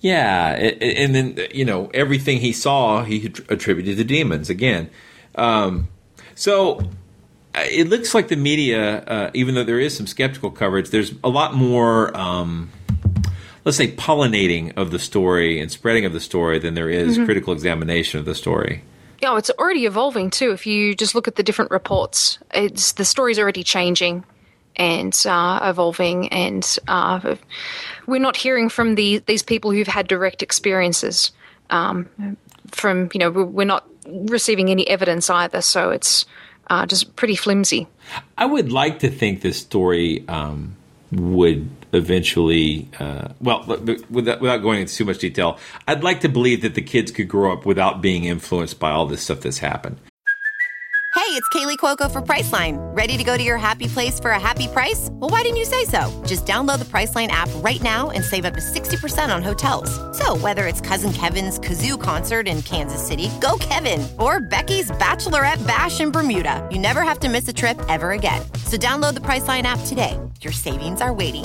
Yeah, 0.00 0.52
and 0.52 1.14
then 1.14 1.38
you 1.52 1.64
know 1.64 1.90
everything 1.92 2.38
he 2.38 2.52
saw, 2.52 3.02
he 3.02 3.26
attributed 3.48 3.96
to 3.96 4.04
demons 4.04 4.48
again. 4.48 4.90
Um, 5.34 5.88
so 6.34 6.78
uh, 7.54 7.64
it 7.70 7.88
looks 7.88 8.14
like 8.14 8.28
the 8.28 8.36
media, 8.36 9.00
uh, 9.00 9.30
even 9.34 9.54
though 9.54 9.64
there 9.64 9.80
is 9.80 9.96
some 9.96 10.06
skeptical 10.06 10.50
coverage, 10.50 10.90
there's 10.90 11.14
a 11.24 11.28
lot 11.28 11.54
more, 11.54 12.16
um, 12.16 12.70
let's 13.68 13.76
say, 13.76 13.92
pollinating 13.92 14.72
of 14.78 14.92
the 14.92 14.98
story 14.98 15.60
and 15.60 15.70
spreading 15.70 16.06
of 16.06 16.14
the 16.14 16.20
story 16.20 16.58
than 16.58 16.72
there 16.72 16.88
is 16.88 17.18
Mhm. 17.18 17.26
critical 17.26 17.52
examination 17.52 18.18
of 18.18 18.24
the 18.24 18.34
story. 18.34 18.82
Yeah, 19.20 19.36
it's 19.36 19.50
already 19.58 19.84
evolving 19.84 20.30
too. 20.30 20.52
If 20.52 20.66
you 20.66 20.94
just 20.94 21.14
look 21.14 21.28
at 21.28 21.36
the 21.36 21.42
different 21.42 21.70
reports, 21.70 22.38
it's 22.54 22.92
the 22.92 23.04
story's 23.04 23.38
already 23.38 23.62
changing 23.62 24.24
and 24.76 25.14
uh, 25.28 25.60
evolving, 25.64 26.28
and 26.28 26.78
uh, 26.88 27.34
we're 28.06 28.20
not 28.22 28.38
hearing 28.38 28.70
from 28.70 28.94
the 28.94 29.18
these 29.26 29.42
people 29.42 29.70
who've 29.70 29.86
had 29.86 30.08
direct 30.08 30.42
experiences. 30.42 31.32
Um, 31.68 32.08
from 32.70 33.10
you 33.12 33.20
know, 33.20 33.30
we're 33.30 33.44
we're 33.44 33.66
not 33.66 33.84
receiving 34.06 34.70
any 34.70 34.88
evidence 34.88 35.28
either, 35.28 35.60
so 35.60 35.90
it's 35.90 36.24
uh, 36.70 36.86
just 36.86 37.16
pretty 37.16 37.36
flimsy. 37.36 37.86
I 38.38 38.46
would 38.46 38.72
like 38.72 39.00
to 39.00 39.10
think 39.10 39.42
this 39.42 39.58
story 39.58 40.24
um, 40.26 40.74
would 41.12 41.68
eventually, 41.92 42.88
uh, 42.98 43.28
well, 43.40 43.64
without, 44.10 44.40
without 44.40 44.58
going 44.58 44.80
into 44.80 44.94
too 44.94 45.04
much 45.04 45.18
detail, 45.18 45.58
I'd 45.86 46.02
like 46.02 46.20
to 46.20 46.28
believe 46.28 46.62
that 46.62 46.74
the 46.74 46.82
kids 46.82 47.10
could 47.10 47.28
grow 47.28 47.52
up 47.52 47.66
without 47.66 48.00
being 48.00 48.24
influenced 48.24 48.78
by 48.78 48.90
all 48.90 49.06
this 49.06 49.22
stuff 49.22 49.40
that's 49.40 49.58
happened. 49.58 49.98
Hey, 51.28 51.34
it's 51.34 51.48
Kaley 51.50 51.76
Cuoco 51.76 52.10
for 52.10 52.22
Priceline. 52.22 52.78
Ready 52.96 53.18
to 53.18 53.24
go 53.24 53.36
to 53.36 53.42
your 53.42 53.58
happy 53.58 53.86
place 53.86 54.18
for 54.18 54.30
a 54.30 54.40
happy 54.40 54.66
price? 54.68 55.08
Well, 55.12 55.28
why 55.28 55.42
didn't 55.42 55.58
you 55.58 55.66
say 55.66 55.84
so? 55.84 56.10
Just 56.26 56.46
download 56.46 56.78
the 56.78 56.86
Priceline 56.86 57.28
app 57.28 57.50
right 57.56 57.82
now 57.82 58.08
and 58.08 58.24
save 58.24 58.46
up 58.46 58.54
to 58.54 58.60
60% 58.60 59.34
on 59.34 59.42
hotels. 59.42 59.90
So, 60.16 60.38
whether 60.38 60.66
it's 60.66 60.80
Cousin 60.80 61.12
Kevin's 61.12 61.58
Kazoo 61.58 62.00
concert 62.00 62.48
in 62.48 62.62
Kansas 62.62 63.06
City, 63.06 63.30
go 63.42 63.58
Kevin, 63.60 64.08
or 64.18 64.40
Becky's 64.40 64.90
Bachelorette 64.92 65.66
Bash 65.66 66.00
in 66.00 66.10
Bermuda, 66.10 66.66
you 66.70 66.78
never 66.78 67.02
have 67.02 67.18
to 67.20 67.28
miss 67.28 67.46
a 67.48 67.52
trip 67.52 67.78
ever 67.90 68.12
again. 68.12 68.40
So, 68.64 68.78
download 68.78 69.12
the 69.12 69.20
Priceline 69.20 69.64
app 69.64 69.80
today. 69.86 70.18
Your 70.40 70.54
savings 70.54 71.02
are 71.02 71.12
waiting. 71.12 71.44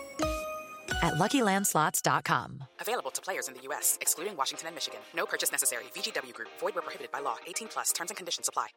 at 1.01 1.15
luckylandslots.com. 1.15 2.63
Available 2.79 3.11
to 3.11 3.21
players 3.21 3.47
in 3.47 3.53
the 3.53 3.61
U.S., 3.63 3.97
excluding 4.01 4.35
Washington 4.35 4.67
and 4.67 4.75
Michigan. 4.75 4.99
No 5.15 5.25
purchase 5.25 5.51
necessary. 5.51 5.83
VGW 5.95 6.33
Group, 6.33 6.49
void 6.59 6.75
where 6.75 6.81
prohibited 6.81 7.11
by 7.11 7.19
law. 7.19 7.37
18 7.47 7.67
plus 7.67 7.91
terms 7.93 8.11
and 8.11 8.17
conditions 8.17 8.47
apply. 8.47 8.67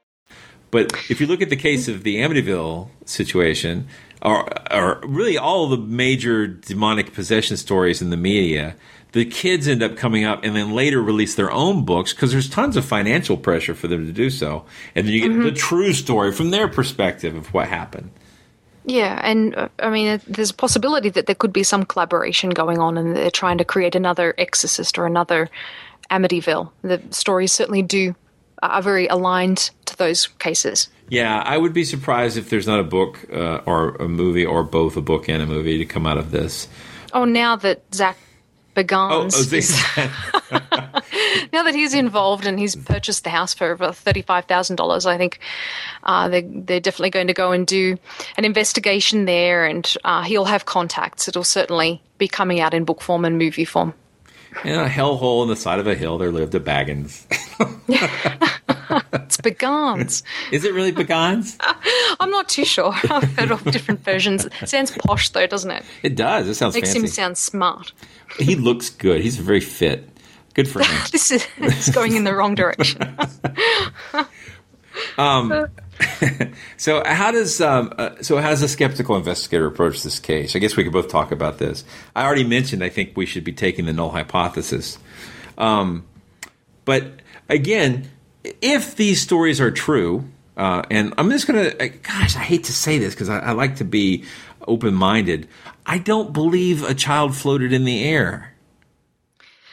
But 0.71 0.93
if 1.09 1.21
you 1.21 1.27
look 1.27 1.43
at 1.43 1.51
the 1.51 1.57
case 1.57 1.87
of 1.87 2.03
the 2.03 2.17
Amityville 2.17 2.89
situation, 3.05 3.87
or, 4.23 4.49
or 4.73 5.01
really 5.05 5.39
all 5.39 5.69
the 5.69 5.77
major 5.77 6.47
demonic 6.47 7.13
possession 7.13 7.57
stories 7.57 8.03
in 8.03 8.11
the 8.11 8.17
media, 8.17 8.75
the 9.13 9.25
kids 9.25 9.69
end 9.69 9.83
up 9.83 9.97
coming 9.97 10.25
up 10.25 10.43
and 10.43 10.57
then 10.57 10.73
later 10.73 11.01
release 11.01 11.37
their 11.37 11.53
own 11.53 11.85
books 11.85 12.13
because 12.13 12.33
there's 12.33 12.49
tons 12.49 12.77
of 12.77 12.85
financial 12.85 13.37
pressure 13.37 13.75
for 13.75 13.87
them 13.87 14.07
to 14.07 14.13
do 14.13 14.29
so. 14.31 14.65
And 14.97 15.07
then 15.07 15.15
you 15.15 15.21
get 15.21 15.31
mm-hmm. 15.31 15.45
the 15.45 15.53
true 15.53 15.93
story 15.93 16.33
from 16.33 16.51
their 16.51 16.67
perspective 16.67 17.37
of 17.37 17.55
what 17.55 17.69
happened. 17.69 18.11
Yeah, 18.87 19.21
and 19.23 19.55
uh, 19.57 19.69
I 19.79 19.91
mean, 19.91 20.09
uh, 20.09 20.19
there's 20.27 20.51
a 20.51 20.55
possibility 20.55 21.09
that 21.11 21.27
there 21.27 21.35
could 21.35 21.53
be 21.53 21.63
some 21.63 21.85
collaboration 21.85 22.51
going 22.51 22.79
on, 22.79 22.99
and 22.99 23.17
they're 23.17 23.31
trying 23.31 23.59
to 23.59 23.65
create 23.65 23.95
another 23.95 24.35
Exorcist 24.37 24.99
or 24.99 25.07
another 25.07 25.49
Amityville. 26.11 26.71
The 26.83 27.03
stories 27.11 27.53
certainly 27.53 27.83
do 27.83 28.15
are 28.63 28.83
very 28.83 29.07
aligned 29.09 29.71
to 29.87 29.97
those 29.97 30.27
cases. 30.27 30.89
Yeah, 31.09 31.43
I 31.43 31.59
would 31.59 31.73
be 31.73 31.85
surprised 31.85 32.37
if 32.37 32.51
there's 32.51 32.67
not 32.67 32.81
a 32.81 32.85
book 32.85 33.27
uh, 33.33 33.61
or 33.67 33.97
a 33.97 34.09
movie 34.09 34.45
or 34.45 34.63
both 34.63 34.97
a 34.97 35.03
book 35.03 35.29
and 35.29 35.43
a 35.43 35.47
movie 35.47 35.79
to 35.79 35.85
come 35.85 36.07
out 36.07 36.19
of 36.19 36.31
this. 36.31 36.69
Oh, 37.13 37.25
now 37.25 37.57
that 37.57 37.83
Zak 37.95 38.17
Oh, 38.77 38.83
Bagans, 38.83 39.35
oh 39.37 39.43
they, 39.45 39.61
now 41.53 41.63
that 41.63 41.75
he's 41.75 41.95
involved 41.95 42.47
and 42.47 42.59
he's 42.59 42.75
purchased 42.77 43.25
the 43.25 43.31
house 43.31 43.55
for 43.55 43.71
over 43.73 43.93
thirty-five 43.93 44.47
thousand 44.47 44.77
dollars, 44.77 45.07
I 45.07 45.17
think 45.17 45.39
uh, 46.03 46.29
they 46.29 46.43
they're 46.43 46.81
definitely 46.81 47.11
going 47.11 47.29
to 47.29 47.35
go 47.35 47.53
and 47.53 47.67
do 47.67 47.97
an 48.37 48.45
investigation 48.45 49.25
there, 49.27 49.65
and 49.65 49.97
uh, 50.05 50.23
he'll 50.23 50.47
have 50.47 50.67
contacts. 50.67 51.29
It'll 51.29 51.45
certainly 51.45 52.03
be 52.19 52.29
coming 52.29 52.61
out 52.61 52.75
in 52.75 52.85
book 52.85 53.01
form 53.01 53.25
and 53.25 53.39
movie 53.39 53.65
form. 53.65 53.95
in 54.65 54.79
a 54.79 54.89
hellhole 54.89 55.43
in 55.43 55.49
the 55.49 55.57
side 55.57 55.79
of 55.79 55.87
a 55.87 55.95
hill, 55.95 56.19
there 56.19 56.33
lived 56.33 56.55
a 56.55 56.61
Baggins. 56.61 57.25
It's 59.13 59.37
Bagans. 59.39 60.23
Is 60.53 60.65
it 60.65 60.75
really 60.75 60.93
Baggins? 60.93 61.57
I'm 62.21 62.31
not 62.31 62.49
too 62.49 62.65
sure. 62.65 62.93
I've 63.11 63.25
heard 63.37 63.51
of 63.51 63.65
different 63.65 64.05
versions. 64.05 64.47
It 64.61 64.69
sounds 64.69 64.91
posh 64.93 65.31
though, 65.31 65.47
doesn't 65.47 65.71
it? 65.71 65.85
It 66.03 66.17
does. 66.17 66.49
It 66.49 66.55
sounds 66.55 66.75
Makes 66.75 66.89
fancy. 66.89 67.01
him 67.01 67.07
sound 67.07 67.39
smart. 67.39 67.93
he 68.39 68.55
looks 68.55 68.91
good. 68.91 69.21
He's 69.23 69.37
very 69.37 69.61
fit. 69.61 70.09
Good 70.55 70.69
for 70.69 70.81
him. 70.81 70.97
this 71.13 71.31
is 71.31 71.47
it's 71.59 71.91
going 71.91 72.15
in 72.15 72.25
the 72.25 72.35
wrong 72.35 72.55
direction. 72.55 73.17
Um, 75.19 75.69
so 76.77 77.03
how 77.05 77.33
does 77.33 77.61
um, 77.61 77.93
uh, 77.99 78.11
so 78.23 78.39
how 78.39 78.51
does 78.51 78.63
a 78.63 78.69
skeptical 78.69 79.17
investigator 79.17 79.67
approach 79.67 80.03
this 80.03 80.21
case? 80.21 80.55
I 80.55 80.61
guess 80.61 80.77
we 80.77 80.85
could 80.85 80.93
both 80.93 81.09
talk 81.09 81.33
about 81.33 81.59
this. 81.59 81.85
I 82.15 82.25
already 82.25 82.45
mentioned 82.45 82.85
I 82.85 82.89
think 82.89 83.17
we 83.17 83.27
should 83.27 83.45
be 83.45 83.53
taking 83.53 83.87
the 83.87 83.93
null 83.93 84.11
hypothesis, 84.11 84.99
um, 85.59 86.05
but 86.85 87.21
again, 87.49 88.09
if 88.61 88.97
these 88.97 89.21
stories 89.21 89.61
are 89.61 89.71
true, 89.71 90.25
uh, 90.57 90.83
and 90.91 91.15
I'm 91.19 91.31
just 91.31 91.47
gonna, 91.47 91.73
gosh, 91.73 92.37
I 92.37 92.41
hate 92.41 92.65
to 92.65 92.73
say 92.73 92.99
this 92.99 93.15
because 93.15 93.29
I, 93.29 93.39
I 93.39 93.53
like 93.53 93.77
to 93.77 93.85
be 93.85 94.25
open 94.67 94.95
minded. 94.95 95.49
I 95.87 95.99
don't 95.99 96.33
believe 96.33 96.83
a 96.83 96.95
child 96.95 97.37
floated 97.37 97.73
in 97.73 97.85
the 97.85 98.05
air. 98.05 98.55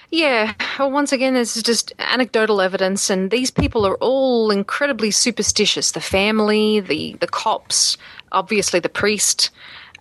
Yeah, 0.10 0.54
well, 0.78 0.92
once 0.92 1.14
again, 1.14 1.36
this 1.36 1.56
is 1.56 1.64
just 1.64 1.94
anecdotal 1.98 2.60
evidence, 2.60 3.10
and 3.10 3.32
these 3.32 3.50
people 3.50 3.86
are 3.86 3.96
all 3.98 4.52
incredibly 4.52 5.10
superstitious. 5.10 5.92
The 5.92 6.02
family, 6.02 6.82
the 6.82 7.16
the 7.22 7.28
cops, 7.28 7.98
obviously 8.32 8.82
the 8.82 8.90
priest. 8.90 9.52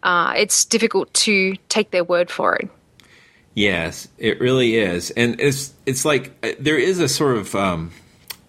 Uh, 0.02 0.32
it's 0.36 0.64
difficult 0.64 1.12
to 1.14 1.54
take 1.68 1.92
their 1.92 2.02
word 2.02 2.28
for 2.28 2.56
it. 2.56 2.68
Yes, 3.54 4.08
it 4.18 4.40
really 4.40 4.76
is, 4.76 5.10
and 5.12 5.40
it's 5.40 5.72
it's 5.86 6.04
like 6.04 6.32
uh, 6.42 6.52
there 6.58 6.78
is 6.78 6.98
a 6.98 7.08
sort 7.08 7.36
of 7.36 7.54
um, 7.54 7.92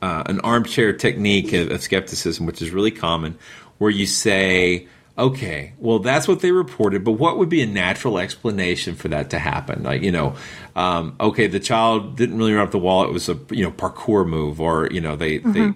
uh, 0.01 0.23
an 0.25 0.39
armchair 0.41 0.93
technique 0.93 1.53
of, 1.53 1.71
of 1.71 1.81
skepticism, 1.81 2.45
which 2.45 2.61
is 2.61 2.71
really 2.71 2.91
common, 2.91 3.37
where 3.77 3.91
you 3.91 4.05
say 4.05 4.87
okay, 5.17 5.73
well, 5.77 5.99
that's 5.99 6.27
what 6.27 6.39
they 6.39 6.51
reported, 6.51 7.03
but 7.03 7.13
what 7.13 7.37
would 7.37 7.49
be 7.49 7.61
a 7.61 7.67
natural 7.67 8.17
explanation 8.17 8.95
for 8.95 9.07
that 9.09 9.29
to 9.29 9.39
happen? 9.39 9.83
Like, 9.83 10.01
you 10.01 10.11
know, 10.11 10.35
um, 10.75 11.15
okay, 11.19 11.47
the 11.47 11.59
child 11.59 12.15
didn't 12.15 12.37
really 12.37 12.53
run 12.53 12.65
up 12.65 12.71
the 12.71 12.79
wall; 12.79 13.03
it 13.03 13.11
was 13.11 13.29
a 13.29 13.37
you 13.51 13.63
know 13.63 13.71
parkour 13.71 14.27
move, 14.27 14.59
or 14.59 14.87
you 14.91 15.01
know, 15.01 15.15
they 15.15 15.39
mm-hmm. 15.39 15.51
they 15.51 15.73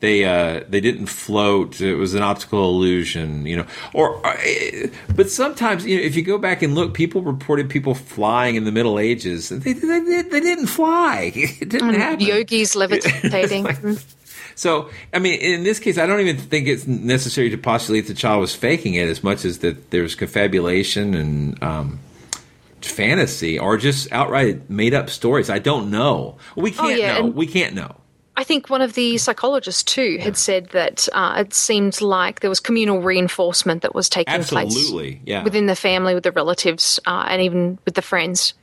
they 0.00 0.24
uh, 0.24 0.64
they 0.68 0.80
didn't 0.80 1.06
float; 1.06 1.80
it 1.80 1.96
was 1.96 2.14
an 2.14 2.22
optical 2.22 2.64
illusion, 2.70 3.46
you 3.46 3.56
know. 3.56 3.66
Or, 3.92 4.24
uh, 4.24 4.36
but 5.14 5.28
sometimes, 5.28 5.84
you 5.84 5.96
know, 5.96 6.02
if 6.02 6.14
you 6.14 6.22
go 6.22 6.38
back 6.38 6.62
and 6.62 6.74
look, 6.74 6.94
people 6.94 7.22
reported 7.22 7.68
people 7.68 7.94
flying 7.94 8.54
in 8.54 8.64
the 8.64 8.72
Middle 8.72 8.98
Ages. 8.98 9.48
They 9.48 9.72
they, 9.72 10.22
they 10.22 10.40
didn't 10.40 10.68
fly; 10.68 11.32
it 11.34 11.68
didn't 11.68 11.92
mm, 11.92 11.96
happen. 11.96 12.24
Yogis 12.24 12.76
levitating. 12.76 13.64
like, 13.64 13.78
so, 14.54 14.90
I 15.14 15.18
mean, 15.18 15.40
in 15.40 15.62
this 15.62 15.78
case, 15.78 15.98
I 15.98 16.06
don't 16.06 16.20
even 16.20 16.36
think 16.36 16.66
it's 16.66 16.86
necessary 16.86 17.50
to 17.50 17.58
postulate 17.58 18.08
the 18.08 18.14
child 18.14 18.40
was 18.40 18.54
faking 18.54 18.94
it 18.94 19.08
as 19.08 19.22
much 19.22 19.44
as 19.44 19.60
that 19.60 19.90
there's 19.90 20.16
confabulation 20.16 21.14
and 21.14 21.62
um, 21.62 22.00
fantasy 22.80 23.58
or 23.58 23.76
just 23.76 24.10
outright 24.12 24.68
made 24.68 24.94
up 24.94 25.10
stories. 25.10 25.48
I 25.48 25.58
don't 25.58 25.90
know. 25.90 26.38
We 26.56 26.70
oh, 26.72 26.74
can't 26.74 26.86
oh, 26.86 26.94
yeah. 26.94 27.18
know. 27.18 27.26
We 27.26 27.46
can't 27.46 27.74
know. 27.74 27.96
I 28.38 28.44
think 28.44 28.70
one 28.70 28.82
of 28.82 28.92
the 28.92 29.18
psychologists 29.18 29.82
too 29.82 30.18
had 30.18 30.36
said 30.36 30.68
that 30.68 31.08
uh, 31.12 31.42
it 31.44 31.52
seemed 31.52 32.00
like 32.00 32.38
there 32.38 32.48
was 32.48 32.60
communal 32.60 33.02
reinforcement 33.02 33.82
that 33.82 33.96
was 33.96 34.08
taking 34.08 34.32
Absolutely, 34.32 35.16
place 35.16 35.22
yeah. 35.26 35.42
within 35.42 35.66
the 35.66 35.74
family, 35.74 36.14
with 36.14 36.22
the 36.22 36.30
relatives, 36.30 37.00
uh, 37.04 37.26
and 37.28 37.42
even 37.42 37.80
with 37.84 37.96
the 37.96 38.00
friends. 38.00 38.54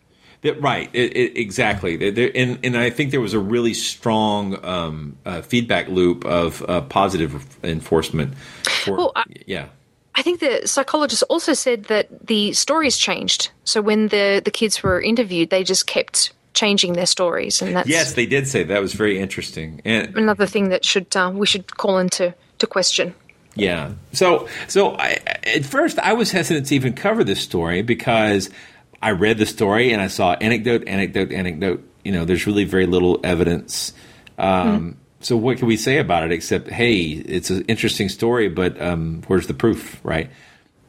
That, 0.44 0.62
right, 0.62 0.90
it, 0.94 1.18
it, 1.18 1.38
exactly. 1.38 2.10
There, 2.10 2.32
and, 2.34 2.58
and 2.64 2.78
I 2.78 2.90
think 2.90 3.12
there 3.12 3.20
was 3.20 3.34
a 3.34 3.40
really 3.40 3.74
strong 3.74 4.64
um, 4.64 5.18
uh, 5.26 5.42
feedback 5.42 5.90
loop 5.90 6.24
of 6.24 6.64
uh, 6.70 6.80
positive 6.84 7.46
enforcement. 7.62 8.34
For, 8.64 8.96
well, 8.96 9.12
I, 9.14 9.24
yeah. 9.46 9.68
I 10.16 10.22
think 10.22 10.40
the 10.40 10.62
psychologist 10.66 11.22
also 11.24 11.54
said 11.54 11.86
that 11.86 12.28
the 12.28 12.54
stories 12.54 12.98
changed. 12.98 13.50
So 13.66 13.82
when 13.82 14.08
the, 14.08 14.42
the 14.46 14.52
kids 14.52 14.82
were 14.82 15.02
interviewed, 15.02 15.50
they 15.50 15.66
just 15.66 15.86
kept 15.86 16.32
changing 16.56 16.94
their 16.94 17.06
stories, 17.06 17.62
and 17.62 17.76
that's 17.76 17.88
yes, 17.88 18.14
they 18.14 18.26
did 18.26 18.48
say 18.48 18.64
that 18.64 18.82
was 18.82 18.94
very 18.94 19.20
interesting. 19.20 19.82
And 19.86 20.18
another 20.18 20.48
thing 20.48 20.70
that 20.70 20.84
should 20.84 21.16
uh, 21.16 21.32
we 21.34 21.46
should 21.46 21.78
call 21.78 22.00
into 22.00 22.34
to 22.58 22.68
question. 22.68 23.14
Yeah. 23.54 23.92
So 24.14 24.50
so 24.68 24.96
I, 24.96 25.20
at 25.44 25.66
first 25.66 26.00
I 26.00 26.14
was 26.14 26.32
hesitant 26.32 26.68
to 26.68 26.76
even 26.76 26.94
cover 26.94 27.24
this 27.24 27.40
story 27.40 27.84
because 27.84 28.50
I 29.02 29.12
read 29.12 29.38
the 29.38 29.46
story 29.46 29.94
and 29.94 30.02
I 30.02 30.08
saw 30.08 30.34
anecdote, 30.34 30.88
anecdote, 30.88 31.32
anecdote. 31.32 31.88
You 32.04 32.12
know, 32.12 32.26
there's 32.26 32.48
really 32.48 32.66
very 32.66 32.86
little 32.86 33.20
evidence. 33.24 33.94
Um, 34.38 34.94
mm. 34.94 34.96
So 35.22 35.38
what 35.38 35.58
can 35.58 35.68
we 35.68 35.78
say 35.78 35.98
about 35.98 36.24
it 36.24 36.32
except, 36.32 36.70
hey, 36.70 37.02
it's 37.02 37.50
an 37.50 37.66
interesting 37.68 38.10
story, 38.10 38.48
but 38.48 38.80
um, 38.80 39.24
where's 39.28 39.48
the 39.48 39.54
proof, 39.54 40.00
right? 40.04 40.30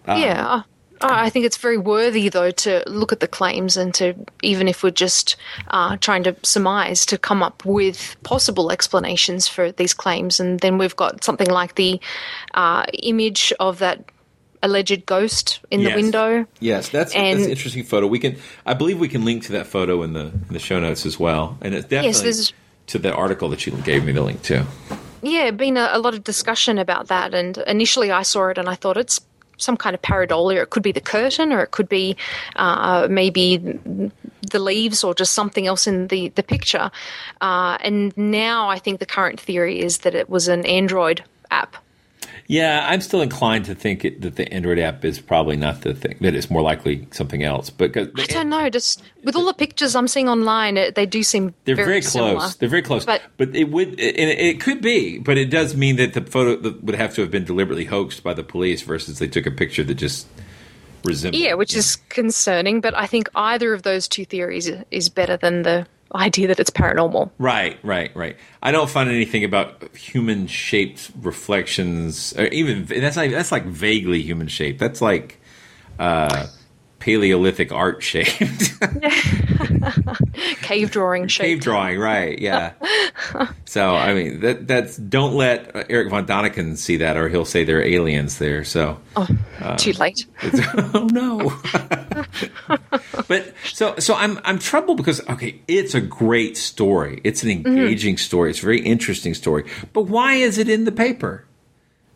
Uh, 0.06 0.18
yeah. 0.20 0.62
I 1.00 1.30
think 1.30 1.44
it's 1.44 1.56
very 1.56 1.78
worthy, 1.78 2.28
though, 2.28 2.50
to 2.50 2.82
look 2.86 3.12
at 3.12 3.20
the 3.20 3.28
claims 3.28 3.76
and 3.76 3.92
to, 3.94 4.14
even 4.42 4.68
if 4.68 4.82
we're 4.82 4.90
just 4.90 5.36
uh, 5.68 5.96
trying 5.98 6.22
to 6.24 6.36
surmise, 6.42 7.04
to 7.06 7.18
come 7.18 7.42
up 7.42 7.64
with 7.64 8.16
possible 8.22 8.70
explanations 8.70 9.46
for 9.46 9.72
these 9.72 9.94
claims. 9.94 10.40
And 10.40 10.60
then 10.60 10.78
we've 10.78 10.96
got 10.96 11.24
something 11.24 11.50
like 11.50 11.74
the 11.74 12.00
uh, 12.54 12.84
image 13.02 13.52
of 13.60 13.78
that 13.80 14.04
alleged 14.62 15.06
ghost 15.06 15.60
in 15.70 15.80
yes. 15.80 15.90
the 15.90 16.02
window. 16.02 16.46
Yes, 16.60 16.88
that's, 16.88 17.14
and, 17.14 17.38
that's 17.38 17.46
an 17.46 17.50
interesting 17.50 17.84
photo. 17.84 18.06
We 18.06 18.18
can, 18.18 18.36
I 18.64 18.74
believe, 18.74 18.98
we 18.98 19.08
can 19.08 19.24
link 19.24 19.44
to 19.44 19.52
that 19.52 19.66
photo 19.66 20.02
in 20.02 20.12
the 20.12 20.26
in 20.26 20.48
the 20.52 20.58
show 20.58 20.80
notes 20.80 21.06
as 21.06 21.18
well, 21.18 21.58
and 21.60 21.74
it's 21.74 21.86
definitely 21.86 22.28
yes, 22.28 22.52
to 22.88 22.98
the 22.98 23.14
article 23.14 23.48
that 23.50 23.66
you 23.66 23.72
gave 23.82 24.04
me 24.04 24.12
the 24.12 24.22
link 24.22 24.42
to. 24.42 24.66
Yeah, 25.22 25.50
been 25.50 25.76
a, 25.76 25.90
a, 25.92 25.98
lot 25.98 26.14
of 26.14 26.22
discussion 26.24 26.78
about 26.78 27.08
that, 27.08 27.34
and 27.34 27.58
initially 27.66 28.10
I 28.10 28.22
saw 28.22 28.48
it 28.48 28.58
and 28.58 28.68
I 28.68 28.74
thought 28.74 28.96
it's 28.96 29.20
some 29.56 29.76
kind 29.76 29.94
of 29.94 30.02
pareidolia. 30.02 30.62
It 30.62 30.70
could 30.70 30.82
be 30.82 30.92
the 30.92 31.00
curtain, 31.00 31.52
or 31.52 31.60
it 31.60 31.70
could 31.70 31.88
be 31.88 32.16
uh, 32.56 33.08
maybe 33.10 33.58
the 34.50 34.58
leaves, 34.58 35.02
or 35.04 35.14
just 35.14 35.32
something 35.32 35.66
else 35.66 35.86
in 35.86 36.08
the 36.08 36.28
the 36.30 36.42
picture. 36.42 36.90
Uh, 37.40 37.78
and 37.80 38.16
now 38.16 38.68
I 38.68 38.78
think 38.78 39.00
the 39.00 39.06
current 39.06 39.40
theory 39.40 39.80
is 39.80 39.98
that 39.98 40.14
it 40.14 40.28
was 40.28 40.48
an 40.48 40.64
Android 40.66 41.22
app 41.50 41.76
yeah, 42.48 42.86
I'm 42.88 43.00
still 43.00 43.22
inclined 43.22 43.64
to 43.64 43.74
think 43.74 44.04
it, 44.04 44.20
that 44.20 44.36
the 44.36 44.52
Android 44.52 44.78
app 44.78 45.04
is 45.04 45.18
probably 45.20 45.56
not 45.56 45.82
the 45.82 45.94
thing. 45.94 46.16
That 46.20 46.34
it's 46.34 46.48
more 46.50 46.62
likely 46.62 47.08
something 47.10 47.42
else. 47.42 47.70
But 47.70 47.96
I 47.96 48.04
don't 48.04 48.48
know. 48.48 48.70
Just 48.70 49.02
with 49.24 49.34
all 49.34 49.46
the 49.46 49.54
pictures 49.54 49.96
I'm 49.96 50.08
seeing 50.08 50.28
online, 50.28 50.76
it, 50.76 50.94
they 50.94 51.06
do 51.06 51.22
seem 51.22 51.54
they're 51.64 51.74
very, 51.74 51.88
very 51.88 52.00
close. 52.02 52.12
Similar. 52.12 52.48
They're 52.58 52.68
very 52.68 52.82
close. 52.82 53.04
But, 53.04 53.22
but 53.36 53.54
it 53.56 53.70
would, 53.70 53.98
it, 53.98 54.16
it 54.18 54.60
could 54.60 54.80
be. 54.80 55.18
But 55.18 55.38
it 55.38 55.50
does 55.50 55.76
mean 55.76 55.96
that 55.96 56.14
the 56.14 56.20
photo 56.20 56.78
would 56.82 56.94
have 56.94 57.14
to 57.14 57.20
have 57.22 57.30
been 57.30 57.44
deliberately 57.44 57.86
hoaxed 57.86 58.22
by 58.22 58.34
the 58.34 58.44
police 58.44 58.82
versus 58.82 59.18
they 59.18 59.28
took 59.28 59.46
a 59.46 59.50
picture 59.50 59.82
that 59.84 59.94
just 59.94 60.28
resembled. 61.04 61.42
Yeah, 61.42 61.54
which 61.54 61.74
is 61.74 61.96
concerning. 62.08 62.80
But 62.80 62.96
I 62.96 63.06
think 63.06 63.28
either 63.34 63.72
of 63.72 63.82
those 63.82 64.06
two 64.06 64.24
theories 64.24 64.70
is 64.90 65.08
better 65.08 65.36
than 65.36 65.62
the 65.62 65.86
idea 66.14 66.48
that 66.48 66.60
it's 66.60 66.70
paranormal. 66.70 67.30
Right, 67.38 67.78
right, 67.82 68.14
right. 68.16 68.36
I 68.62 68.72
don't 68.72 68.88
find 68.88 69.10
anything 69.10 69.44
about 69.44 69.94
human 69.96 70.46
shaped 70.46 71.10
reflections, 71.20 72.34
or 72.36 72.46
even 72.46 72.84
that's 72.84 73.16
not, 73.16 73.30
that's 73.30 73.52
like 73.52 73.64
vaguely 73.64 74.22
human 74.22 74.48
shaped. 74.48 74.78
That's 74.78 75.00
like 75.00 75.40
uh, 75.98 76.46
Paleolithic 77.06 77.70
art 77.70 78.02
shaped. 78.02 78.72
Cave 80.62 80.90
drawing 80.90 81.28
shape. 81.28 81.44
Cave 81.44 81.60
drawing, 81.60 82.00
right? 82.00 82.36
Yeah. 82.36 82.72
so 83.64 83.94
I 83.94 84.12
mean, 84.12 84.40
that 84.40 84.66
that's 84.66 84.96
don't 84.96 85.34
let 85.34 85.88
Eric 85.88 86.10
von 86.10 86.26
Daniken 86.26 86.76
see 86.76 86.96
that, 86.96 87.16
or 87.16 87.28
he'll 87.28 87.44
say 87.44 87.62
there 87.62 87.78
are 87.78 87.84
aliens 87.84 88.38
there. 88.38 88.64
So 88.64 88.98
oh, 89.14 89.28
um, 89.60 89.76
too 89.76 89.92
late. 89.92 90.26
oh 90.42 91.08
no. 91.12 91.52
but 93.28 93.54
so 93.66 93.94
so 94.00 94.16
I'm 94.16 94.40
I'm 94.42 94.58
troubled 94.58 94.96
because 94.96 95.20
okay, 95.28 95.60
it's 95.68 95.94
a 95.94 96.00
great 96.00 96.56
story. 96.56 97.20
It's 97.22 97.44
an 97.44 97.50
mm-hmm. 97.50 97.68
engaging 97.68 98.16
mm-hmm. 98.16 98.24
story. 98.24 98.50
It's 98.50 98.58
a 98.58 98.66
very 98.66 98.80
interesting 98.80 99.34
story. 99.34 99.70
But 99.92 100.08
why 100.08 100.34
is 100.34 100.58
it 100.58 100.68
in 100.68 100.86
the 100.86 100.92
paper? 100.92 101.44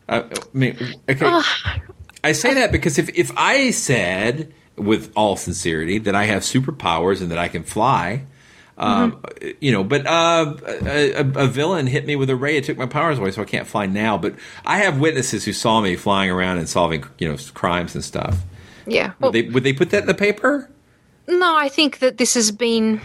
Uh, 0.09 0.23
I 0.29 0.35
mean, 0.51 0.77
okay. 1.09 1.41
I 2.25 2.33
say 2.33 2.55
that 2.55 2.73
because 2.73 2.99
if 2.99 3.07
if 3.17 3.31
I 3.37 3.71
said 3.71 4.51
with 4.75 5.11
all 5.15 5.35
sincerity 5.35 5.97
that 5.99 6.15
I 6.15 6.25
have 6.25 6.43
superpowers 6.43 7.21
and 7.21 7.31
that 7.31 7.37
I 7.37 7.47
can 7.47 7.63
fly. 7.63 8.23
Um, 8.77 9.11
mm-hmm. 9.11 9.49
You 9.59 9.71
know, 9.73 9.83
but 9.83 10.07
uh, 10.07 10.55
a, 10.65 11.19
a, 11.19 11.47
villain 11.47 11.85
hit 11.85 12.05
me 12.05 12.15
with 12.15 12.29
a 12.31 12.35
ray. 12.35 12.57
It 12.57 12.63
took 12.63 12.77
my 12.77 12.87
powers 12.87 13.19
away, 13.19 13.29
so 13.31 13.43
I 13.43 13.45
can't 13.45 13.67
fly 13.67 13.85
now. 13.85 14.17
But 14.17 14.35
I 14.65 14.79
have 14.79 14.99
witnesses 14.99 15.45
who 15.45 15.53
saw 15.53 15.81
me 15.81 15.95
flying 15.95 16.31
around 16.31 16.57
and 16.57 16.67
solving, 16.67 17.03
you 17.19 17.29
know, 17.29 17.37
crimes 17.53 17.93
and 17.93 18.03
stuff. 18.03 18.39
Yeah. 18.87 19.13
Well, 19.19 19.31
would, 19.31 19.33
they, 19.33 19.49
would 19.51 19.63
they 19.63 19.73
put 19.73 19.91
that 19.91 20.01
in 20.01 20.07
the 20.07 20.15
paper? 20.15 20.69
No, 21.27 21.55
I 21.55 21.69
think 21.69 21.99
that 21.99 22.17
this 22.17 22.33
has 22.33 22.51
been 22.51 23.01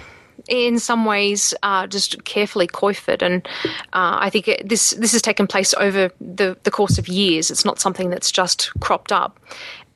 in 0.48 0.78
some 0.78 1.04
ways 1.04 1.54
uh, 1.62 1.86
just 1.86 2.24
carefully 2.24 2.66
coifed, 2.66 3.22
and 3.22 3.46
uh, 3.92 4.18
I 4.20 4.30
think 4.30 4.48
it, 4.48 4.68
this 4.68 4.90
this 4.92 5.12
has 5.12 5.22
taken 5.22 5.46
place 5.46 5.74
over 5.74 6.10
the 6.20 6.56
the 6.62 6.70
course 6.70 6.98
of 6.98 7.08
years. 7.08 7.50
It's 7.50 7.64
not 7.64 7.80
something 7.80 8.10
that's 8.10 8.30
just 8.30 8.72
cropped 8.80 9.12
up, 9.12 9.38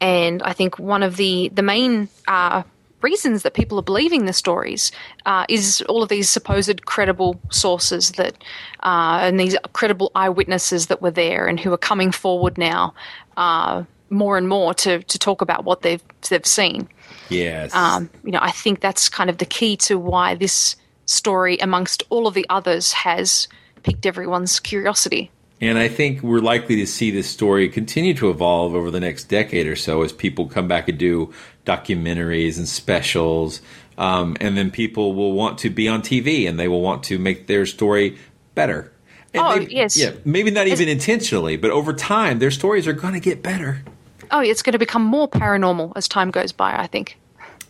and 0.01 0.43
I 0.43 0.53
think 0.53 0.79
one 0.79 1.03
of 1.03 1.17
the 1.17 1.51
the 1.51 1.63
main 1.63 2.09
uh, 2.27 2.63
reasons 3.03 3.43
that 3.43 3.55
people 3.55 3.79
are 3.79 3.83
believing 3.83 4.27
the 4.27 4.33
stories 4.33 4.93
uh, 5.27 5.45
is 5.49 5.83
all 5.89 6.03
of 6.03 6.09
these 6.09 6.29
supposed 6.29 6.85
credible 6.87 7.41
sources 7.51 8.13
that 8.13 8.35
uh, 8.83 9.21
and 9.23 9.39
these 9.39 9.57
credible 9.73 10.11
eyewitnesses 10.15 10.87
that 10.87 11.03
were 11.03 11.11
there 11.11 11.47
and 11.47 11.61
who 11.61 11.73
are 11.73 11.79
coming 11.79 12.13
forward 12.13 12.59
now 12.59 12.95
uh, 13.37 13.85
more 14.11 14.37
and 14.37 14.49
more 14.49 14.75
to 14.75 15.03
to 15.03 15.19
talk 15.19 15.41
about 15.41 15.65
what 15.65 15.83
they've 15.83 16.03
they've 16.29 16.47
seen. 16.47 16.89
Yes. 17.29 17.75
Um, 17.75 18.11
you 18.25 18.33
know, 18.33 18.41
I 18.43 18.51
think 18.51 18.81
that's 18.81 19.09
kind 19.09 19.31
of 19.31 19.39
the 19.39 19.47
key 19.47 19.77
to 19.79 19.99
why 19.99 20.35
this 20.35 20.77
story, 21.07 21.59
amongst 21.59 22.03
all 22.11 22.27
of 22.27 22.35
the 22.35 22.47
others, 22.49 22.93
has 22.93 23.49
piqued 23.83 24.07
everyone's 24.07 24.61
curiosity. 24.61 25.31
And 25.61 25.77
I 25.77 25.88
think 25.88 26.23
we're 26.23 26.40
likely 26.40 26.77
to 26.77 26.87
see 26.87 27.11
this 27.11 27.29
story 27.29 27.68
continue 27.68 28.14
to 28.14 28.31
evolve 28.31 28.75
over 28.75 28.90
the 28.90 29.01
next 29.01 29.25
decade 29.25 29.66
or 29.66 29.77
so 29.77 30.03
as 30.03 30.12
people 30.12 30.46
come 30.46 30.68
back 30.68 30.88
and 30.88 30.99
do 30.99 31.33
documentaries 31.66 32.57
and 32.57 32.66
specials. 32.66 33.61
Um, 33.99 34.37
and 34.40 34.57
then 34.57 34.70
people 34.70 35.14
will 35.14 35.33
want 35.33 35.59
to 35.59 35.70
be 35.70 35.87
on 35.87 36.01
TV 36.01 36.49
and 36.49 36.59
they 36.59 36.68
will 36.68 36.81
want 36.81 37.03
to 37.05 37.18
make 37.18 37.46
their 37.46 37.66
story 37.66 38.16
better. 38.55 38.90
And 39.35 39.42
oh, 39.42 39.57
maybe, 39.59 39.75
yes. 39.75 39.96
Yeah, 39.96 40.12
maybe 40.25 40.51
not 40.51 40.66
even 40.66 40.88
intentionally, 40.88 41.57
but 41.57 41.70
over 41.70 41.92
time, 41.92 42.38
their 42.38 42.51
stories 42.51 42.88
are 42.88 42.94
going 42.94 43.14
to 43.14 43.20
get 43.20 43.42
better. 43.42 43.83
Oh, 44.31 44.40
it's 44.40 44.62
going 44.62 44.73
to 44.73 44.79
become 44.79 45.03
more 45.03 45.29
paranormal 45.29 45.92
as 45.94 46.09
time 46.09 46.31
goes 46.31 46.53
by, 46.53 46.75
I 46.77 46.87
think. 46.87 47.18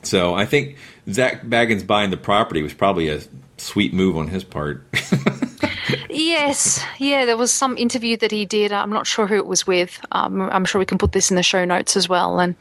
So 0.03 0.35
I 0.35 0.47
think 0.47 0.77
Zak 1.11 1.43
Baggins 1.43 1.87
buying 1.87 2.11
the 2.11 2.17
property 2.17 2.63
was 2.63 2.73
probably 2.73 3.09
a 3.09 3.21
sweet 3.61 3.93
move 3.93 4.17
on 4.17 4.29
his 4.29 4.45
part. 4.45 4.87
yes, 6.11 6.85
yeah, 6.99 7.25
there 7.25 7.37
was 7.37 7.53
some 7.53 7.77
interview 7.77 8.17
that 8.19 8.31
he 8.31 8.47
did. 8.47 8.73
I'm 8.73 8.91
not 8.91 9.07
sure 9.07 9.27
who 9.27 9.37
it 9.37 9.47
was 9.47 9.67
with. 9.67 10.01
Um, 10.13 10.43
I'm 10.43 10.65
sure 10.65 10.79
we 10.79 10.87
can 10.87 10.99
put 10.99 11.13
this 11.13 11.31
in 11.31 11.37
the 11.37 11.43
show 11.43 11.65
notes 11.65 11.97
as 11.97 12.09
well. 12.09 12.41
And 12.41 12.55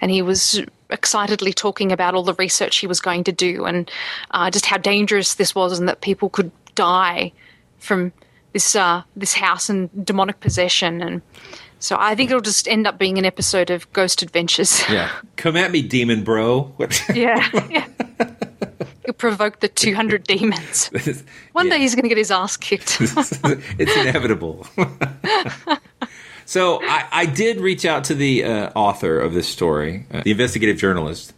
and 0.00 0.10
he 0.10 0.22
was 0.22 0.60
excitedly 0.90 1.52
talking 1.52 1.92
about 1.92 2.14
all 2.14 2.22
the 2.22 2.34
research 2.34 2.78
he 2.78 2.86
was 2.86 3.00
going 3.00 3.24
to 3.24 3.32
do 3.32 3.64
and 3.64 3.90
uh, 4.32 4.50
just 4.50 4.66
how 4.66 4.76
dangerous 4.76 5.34
this 5.34 5.54
was, 5.54 5.78
and 5.78 5.88
that 5.88 6.00
people 6.00 6.28
could 6.28 6.50
die 6.74 7.32
from 7.78 8.12
this 8.52 8.74
uh, 8.74 9.02
this 9.16 9.34
house 9.34 9.68
and 9.68 10.04
demonic 10.04 10.40
possession 10.40 11.02
and. 11.02 11.22
So 11.82 11.96
I 11.98 12.14
think 12.14 12.28
it'll 12.28 12.42
just 12.42 12.68
end 12.68 12.86
up 12.86 12.98
being 12.98 13.16
an 13.16 13.24
episode 13.24 13.70
of 13.70 13.90
Ghost 13.94 14.20
Adventures. 14.20 14.82
yeah, 14.90 15.10
come 15.36 15.56
at 15.56 15.70
me, 15.70 15.80
demon 15.80 16.24
bro. 16.24 16.74
yeah, 17.14 17.48
yeah. 17.70 17.86
You 19.06 19.12
provoke 19.12 19.60
the 19.60 19.68
200 19.80 20.24
demons. 20.24 20.90
One 21.52 21.68
day 21.68 21.78
he's 21.78 21.94
going 21.94 22.04
to 22.04 22.08
get 22.08 22.18
his 22.18 22.30
ass 22.30 22.56
kicked. 22.56 22.98
it's 23.00 23.96
inevitable. 23.96 24.66
so 26.44 26.80
I, 26.82 27.06
I, 27.10 27.26
did 27.26 27.60
reach 27.60 27.84
out 27.84 28.04
to 28.04 28.14
the 28.14 28.44
uh, 28.44 28.70
author 28.74 29.18
of 29.18 29.34
this 29.34 29.48
story, 29.48 30.06
uh, 30.12 30.22
the 30.22 30.30
investigative 30.30 30.76
journalist, 30.76 31.32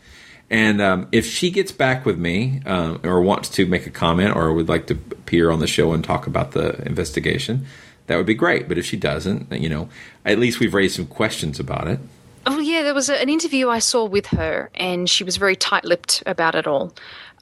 and 0.52 0.82
um, 0.82 1.08
if 1.12 1.24
she 1.24 1.50
gets 1.50 1.72
back 1.72 2.04
with 2.04 2.18
me 2.18 2.60
um, 2.66 3.00
or 3.04 3.22
wants 3.22 3.48
to 3.50 3.64
make 3.64 3.86
a 3.86 3.90
comment 3.90 4.36
or 4.36 4.52
would 4.52 4.68
like 4.68 4.86
to 4.88 4.94
appear 4.94 5.50
on 5.50 5.60
the 5.60 5.66
show 5.66 5.94
and 5.94 6.04
talk 6.04 6.26
about 6.26 6.52
the 6.52 6.84
investigation, 6.84 7.64
that 8.06 8.16
would 8.16 8.26
be 8.26 8.34
great. 8.34 8.68
But 8.68 8.76
if 8.76 8.84
she 8.84 8.98
doesn't, 8.98 9.50
you 9.50 9.70
know, 9.70 9.88
at 10.26 10.38
least 10.38 10.60
we've 10.60 10.74
raised 10.74 10.96
some 10.96 11.06
questions 11.06 11.58
about 11.58 11.88
it. 11.88 12.00
Oh 12.46 12.58
yeah, 12.58 12.82
there 12.82 12.94
was 12.94 13.08
a, 13.08 13.20
an 13.20 13.28
interview 13.28 13.68
I 13.68 13.78
saw 13.78 14.04
with 14.04 14.26
her, 14.26 14.70
and 14.74 15.08
she 15.08 15.24
was 15.24 15.36
very 15.36 15.56
tight-lipped 15.56 16.22
about 16.26 16.54
it 16.54 16.66
all. 16.66 16.92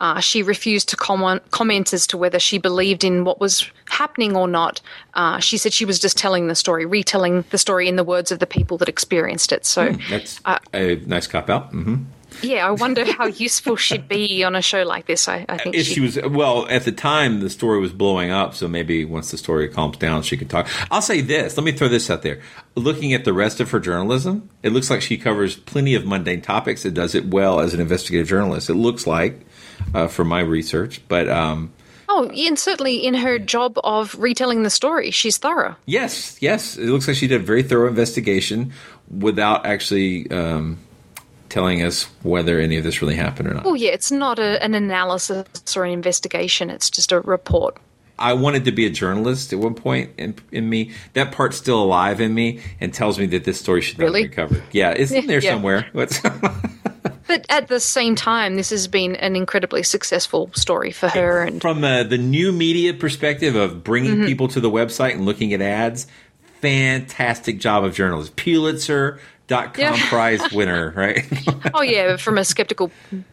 Uh, 0.00 0.18
she 0.18 0.42
refused 0.42 0.88
to 0.88 0.96
comment, 0.96 1.42
comment 1.50 1.92
as 1.92 2.06
to 2.06 2.16
whether 2.16 2.38
she 2.38 2.56
believed 2.56 3.04
in 3.04 3.24
what 3.24 3.38
was 3.38 3.70
happening 3.90 4.34
or 4.34 4.48
not. 4.48 4.80
Uh, 5.12 5.38
she 5.38 5.58
said 5.58 5.74
she 5.74 5.84
was 5.84 5.98
just 5.98 6.16
telling 6.16 6.46
the 6.46 6.54
story, 6.54 6.86
retelling 6.86 7.44
the 7.50 7.58
story 7.58 7.86
in 7.86 7.96
the 7.96 8.04
words 8.04 8.32
of 8.32 8.38
the 8.38 8.46
people 8.46 8.78
that 8.78 8.88
experienced 8.88 9.52
it. 9.52 9.66
So 9.66 9.88
mm, 9.88 10.08
that's 10.08 10.40
uh, 10.46 10.58
a 10.72 10.96
nice 11.06 11.26
cop 11.26 11.50
out. 11.50 11.72
Mm-hmm. 11.72 12.04
Yeah, 12.42 12.66
I 12.66 12.70
wonder 12.70 13.04
how 13.04 13.26
useful 13.26 13.76
she'd 13.76 14.08
be 14.08 14.44
on 14.44 14.56
a 14.56 14.62
show 14.62 14.82
like 14.82 15.06
this. 15.06 15.28
I, 15.28 15.44
I 15.48 15.58
think 15.58 15.74
if 15.74 15.86
she 15.86 16.00
was 16.00 16.18
well 16.22 16.66
at 16.68 16.84
the 16.84 16.92
time, 16.92 17.40
the 17.40 17.50
story 17.50 17.80
was 17.80 17.92
blowing 17.92 18.30
up. 18.30 18.54
So 18.54 18.68
maybe 18.68 19.04
once 19.04 19.30
the 19.30 19.38
story 19.38 19.68
calms 19.68 19.96
down, 19.96 20.22
she 20.22 20.36
could 20.36 20.50
talk. 20.50 20.68
I'll 20.90 21.02
say 21.02 21.20
this. 21.20 21.56
Let 21.56 21.64
me 21.64 21.72
throw 21.72 21.88
this 21.88 22.10
out 22.10 22.22
there. 22.22 22.40
Looking 22.74 23.12
at 23.14 23.24
the 23.24 23.32
rest 23.32 23.60
of 23.60 23.70
her 23.70 23.80
journalism, 23.80 24.48
it 24.62 24.72
looks 24.72 24.90
like 24.90 25.02
she 25.02 25.18
covers 25.18 25.56
plenty 25.56 25.94
of 25.94 26.06
mundane 26.06 26.40
topics. 26.42 26.84
It 26.84 26.94
does 26.94 27.14
it 27.14 27.26
well 27.26 27.60
as 27.60 27.74
an 27.74 27.80
investigative 27.80 28.28
journalist. 28.28 28.70
It 28.70 28.74
looks 28.74 29.06
like, 29.06 29.40
uh, 29.94 30.08
from 30.08 30.28
my 30.28 30.40
research, 30.40 31.00
but. 31.08 31.28
Um, 31.28 31.72
Oh, 32.12 32.28
and 32.28 32.58
certainly 32.58 32.96
in 32.96 33.14
her 33.14 33.38
job 33.38 33.78
of 33.84 34.16
retelling 34.18 34.64
the 34.64 34.70
story, 34.70 35.12
she's 35.12 35.38
thorough. 35.38 35.76
Yes, 35.86 36.36
yes. 36.40 36.76
It 36.76 36.86
looks 36.86 37.06
like 37.06 37.16
she 37.16 37.28
did 37.28 37.40
a 37.40 37.44
very 37.44 37.62
thorough 37.62 37.86
investigation 37.86 38.72
without 39.16 39.64
actually 39.64 40.28
um, 40.32 40.78
telling 41.50 41.82
us 41.82 42.04
whether 42.22 42.58
any 42.58 42.76
of 42.78 42.84
this 42.84 43.02
really 43.02 43.16
happened 43.16 43.48
or 43.48 43.54
not. 43.54 43.66
Oh, 43.66 43.74
yeah, 43.74 43.90
it's 43.90 44.10
not 44.10 44.38
a, 44.38 44.62
an 44.64 44.74
analysis 44.74 45.76
or 45.76 45.84
an 45.84 45.92
investigation, 45.92 46.70
it's 46.70 46.88
just 46.88 47.12
a 47.12 47.20
report. 47.20 47.76
I 48.18 48.34
wanted 48.34 48.66
to 48.66 48.72
be 48.72 48.84
a 48.86 48.90
journalist 48.90 49.52
at 49.52 49.58
one 49.58 49.74
point 49.74 50.10
in, 50.18 50.34
in 50.52 50.68
me. 50.68 50.92
That 51.14 51.32
part's 51.32 51.56
still 51.56 51.82
alive 51.82 52.20
in 52.20 52.34
me 52.34 52.60
and 52.78 52.92
tells 52.92 53.18
me 53.18 53.24
that 53.26 53.44
this 53.44 53.58
story 53.58 53.80
should 53.80 53.98
not 53.98 54.04
really? 54.04 54.24
be 54.24 54.28
covered. 54.28 54.62
Yeah, 54.72 54.90
it's 54.90 55.10
in 55.10 55.26
there 55.26 55.40
Yeah. 55.42 55.52
somewhere. 55.52 55.86
But 57.26 57.46
at 57.48 57.68
the 57.68 57.78
same 57.78 58.16
time, 58.16 58.56
this 58.56 58.70
has 58.70 58.88
been 58.88 59.14
an 59.16 59.36
incredibly 59.36 59.84
successful 59.84 60.50
story 60.54 60.90
for 60.90 61.08
her. 61.08 61.42
And 61.44 61.62
From 61.62 61.84
uh, 61.84 62.02
the 62.02 62.18
new 62.18 62.50
media 62.50 62.92
perspective 62.92 63.54
of 63.54 63.84
bringing 63.84 64.16
Mhm. 64.16 64.26
people 64.26 64.48
to 64.48 64.60
the 64.60 64.68
website 64.70 65.12
and 65.12 65.24
looking 65.24 65.52
at 65.54 65.62
ads, 65.62 66.08
fantastic 66.60 67.60
job 67.60 67.84
of 67.84 67.94
journalism. 67.94 68.34
Pulitzer.com 69.50 69.80
Yeah. 69.82 69.96
prize 70.08 70.52
winner, 70.52 70.92
right? 70.96 71.26
oh, 71.74 71.82
yeah, 71.82 72.16
from 72.16 72.38
a 72.38 72.44
skeptical 72.44 72.90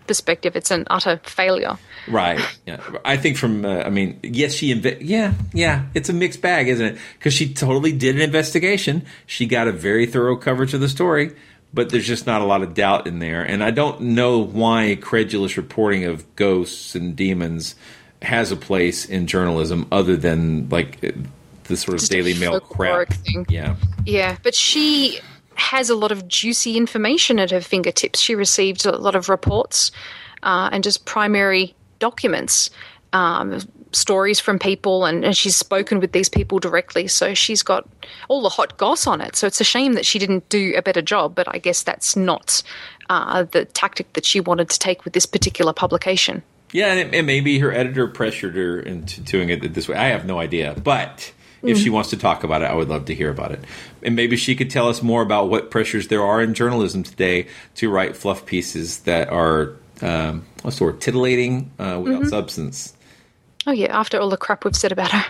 perspective, 0.08 0.56
it's 0.56 0.72
an 0.72 0.86
utter 0.90 1.20
failure. 1.24 1.78
Right. 2.08 2.40
Yeah. 2.66 2.82
I 3.06 3.18
think 3.18 3.38
from, 3.38 3.66
uh, 3.66 3.80
I 3.84 3.90
mean, 3.90 4.20
yes, 4.24 4.54
she, 4.54 4.74
inve- 4.74 4.98
yeah, 5.02 5.34
yeah, 5.54 5.86
it's 5.94 6.10
a 6.10 6.14
mixed 6.14 6.42
bag, 6.42 6.68
isn't 6.70 6.86
it? 6.86 6.98
Because 7.18 7.34
she 7.34 7.54
totally 7.54 7.92
did 7.92 8.16
an 8.16 8.22
investigation. 8.22 9.06
She 9.26 9.46
got 9.46 9.68
a 9.68 9.72
very 9.72 10.06
thorough 10.06 10.38
coverage 10.38 10.74
of 10.74 10.80
the 10.82 10.90
story, 10.90 11.36
but 11.74 11.90
there's 11.90 12.08
just 12.08 12.26
not 12.26 12.42
a 12.42 12.46
lot 12.46 12.62
of 12.64 12.74
doubt 12.74 13.08
in 13.08 13.20
there. 13.20 13.44
And 13.44 13.64
I 13.64 13.72
don't 13.72 14.00
know 14.02 14.40
why 14.44 14.98
credulous 15.02 15.58
reporting 15.58 16.06
of 16.06 16.36
ghosts 16.36 16.96
and 16.96 17.16
demons 17.16 17.76
has 18.22 18.52
a 18.52 18.56
place 18.56 19.06
in 19.06 19.28
journalism 19.28 19.86
other 19.92 20.16
than 20.16 20.70
like 20.70 21.02
the 21.66 21.76
sort 21.78 21.96
of 21.96 22.00
Just 22.00 22.12
Daily 22.12 22.34
Mail 22.40 22.60
crap. 22.62 23.10
thing. 23.10 23.46
Yeah. 23.50 23.76
Yeah, 24.06 24.38
but 24.42 24.56
she 24.56 25.20
has 25.58 25.90
a 25.90 25.96
lot 25.96 26.12
of 26.12 26.28
juicy 26.28 26.78
information 26.78 27.40
at 27.40 27.52
her 27.52 27.62
fingertips. 27.62 28.20
She 28.20 28.36
received 28.36 28.86
a 28.86 28.98
lot 28.98 29.16
of 29.16 29.28
reports 29.28 29.92
uh, 30.44 30.70
and 30.72 30.84
just 30.84 31.06
primary 31.06 31.76
documents, 32.00 32.70
um, 33.12 33.60
stories 33.92 34.40
from 34.40 34.60
people, 34.60 35.06
and, 35.06 35.26
and 35.26 35.36
she's 35.36 35.56
spoken 35.56 36.00
with 36.00 36.12
these 36.12 36.30
people 36.30 36.60
directly. 36.60 37.08
So 37.08 37.34
she's 37.34 37.64
got 37.64 37.88
all 38.28 38.42
the 38.42 38.50
hot 38.50 38.78
goss 38.78 39.08
on 39.08 39.20
it. 39.20 39.36
So 39.36 39.48
it's 39.48 39.60
a 39.60 39.64
shame 39.64 39.94
that 39.94 40.06
she 40.06 40.20
didn't 40.20 40.48
do 40.50 40.74
a 40.78 40.82
better 40.82 41.02
job, 41.02 41.34
but 41.34 41.48
I 41.54 41.58
guess 41.58 41.84
that's 41.84 42.16
not 42.16 42.62
uh, 43.10 43.44
the 43.44 43.66
tactic 43.66 44.14
that 44.14 44.26
she 44.26 44.40
wanted 44.40 44.70
to 44.70 44.80
take 44.80 45.06
with 45.06 45.14
this 45.14 45.26
particular 45.26 45.74
publication. 45.74 46.44
Yeah, 46.72 46.92
and, 46.92 47.00
it, 47.00 47.18
and 47.18 47.26
maybe 47.26 47.58
her 47.60 47.72
editor 47.72 48.08
pressured 48.08 48.56
her 48.56 48.80
into 48.80 49.22
doing 49.22 49.50
it 49.50 49.74
this 49.74 49.88
way. 49.88 49.96
I 49.96 50.10
have 50.10 50.26
no 50.26 50.40
idea, 50.40 50.76
but 50.84 51.32
if 51.64 51.78
she 51.78 51.90
wants 51.90 52.12
to 52.12 52.18
talk 52.18 52.44
about 52.44 52.62
it, 52.62 52.66
I 52.66 52.74
would 52.74 52.88
love 52.88 53.06
to 53.06 53.16
hear 53.16 53.30
about 53.30 53.52
it. 53.52 53.60
And 54.08 54.16
maybe 54.16 54.38
she 54.38 54.56
could 54.56 54.70
tell 54.70 54.88
us 54.88 55.04
more 55.04 55.22
about 55.22 55.50
what 55.50 55.70
pressures 55.70 56.08
there 56.08 56.24
are 56.24 56.42
in 56.42 56.54
journalism 56.54 57.04
today 57.04 57.48
to 57.76 57.90
write 57.90 58.16
fluff 58.16 58.46
pieces 58.46 59.00
that 59.00 59.28
are 59.28 59.74
um, 60.02 60.46
what's 60.62 60.78
the 60.78 60.86
word, 60.86 61.02
titillating 61.02 61.72
uh, 61.78 62.00
without 62.02 62.22
Mhm. 62.22 62.30
substance. 62.30 62.94
Oh, 63.66 63.74
yeah, 63.74 63.88
after 64.00 64.18
all 64.18 64.30
the 64.30 64.38
crap 64.38 64.64
we've 64.64 64.78
said 64.78 64.94
about 64.94 65.12
her. 65.12 65.26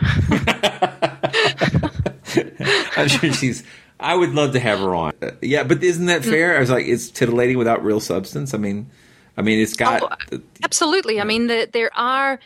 I'm 2.98 3.08
sure 3.08 3.34
she's. 3.34 3.64
I 4.00 4.14
would 4.14 4.36
love 4.36 4.54
to 4.54 4.60
have 4.60 4.78
her 4.80 4.94
on. 4.94 5.14
Uh, 5.24 5.32
yeah, 5.42 5.64
but 5.64 5.84
isn't 5.84 6.06
that 6.06 6.22
Mm. 6.22 6.30
fair? 6.30 6.56
I 6.56 6.60
was 6.60 6.70
like, 6.70 6.86
it's 6.86 7.10
titillating 7.10 7.58
without 7.58 7.84
real 7.84 8.00
substance. 8.00 8.54
I 8.54 8.58
mean, 8.60 8.92
I 9.38 9.42
mean, 9.42 9.60
it's 9.60 9.74
got. 9.74 10.04
Oh, 10.32 10.38
Absolutely. 10.64 11.20
I 11.20 11.24
mean, 11.24 11.48
the, 11.48 11.68
there 11.74 11.90
are 11.98 12.40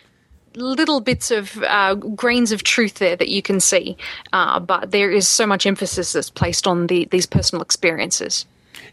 little 0.55 0.99
bits 0.99 1.31
of 1.31 1.61
uh, 1.63 1.95
grains 1.95 2.51
of 2.51 2.63
truth 2.63 2.95
there 2.95 3.15
that 3.15 3.29
you 3.29 3.41
can 3.41 3.59
see, 3.59 3.97
uh, 4.33 4.59
but 4.59 4.91
there 4.91 5.11
is 5.11 5.27
so 5.27 5.45
much 5.45 5.65
emphasis 5.65 6.13
that's 6.13 6.29
placed 6.29 6.67
on 6.67 6.87
the, 6.87 7.05
these 7.11 7.25
personal 7.25 7.61
experiences. 7.61 8.45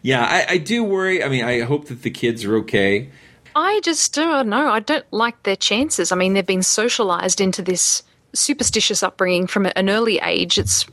Yeah, 0.02 0.24
I, 0.24 0.52
I 0.52 0.58
do 0.58 0.84
worry. 0.84 1.22
I 1.24 1.28
mean, 1.28 1.44
I 1.44 1.60
hope 1.60 1.86
that 1.86 2.02
the 2.02 2.10
kids 2.10 2.44
are 2.44 2.56
okay. 2.58 3.10
I 3.56 3.80
just 3.82 4.14
don't 4.14 4.48
know. 4.48 4.70
I 4.70 4.80
don't 4.80 5.04
like 5.10 5.42
their 5.42 5.56
chances. 5.56 6.12
I 6.12 6.16
mean, 6.16 6.34
they've 6.34 6.46
been 6.46 6.62
socialized 6.62 7.40
into 7.40 7.62
this 7.62 8.02
superstitious 8.32 9.02
upbringing 9.02 9.46
from 9.46 9.66
an 9.66 9.90
early 9.90 10.18
age. 10.18 10.58
It's 10.58 10.86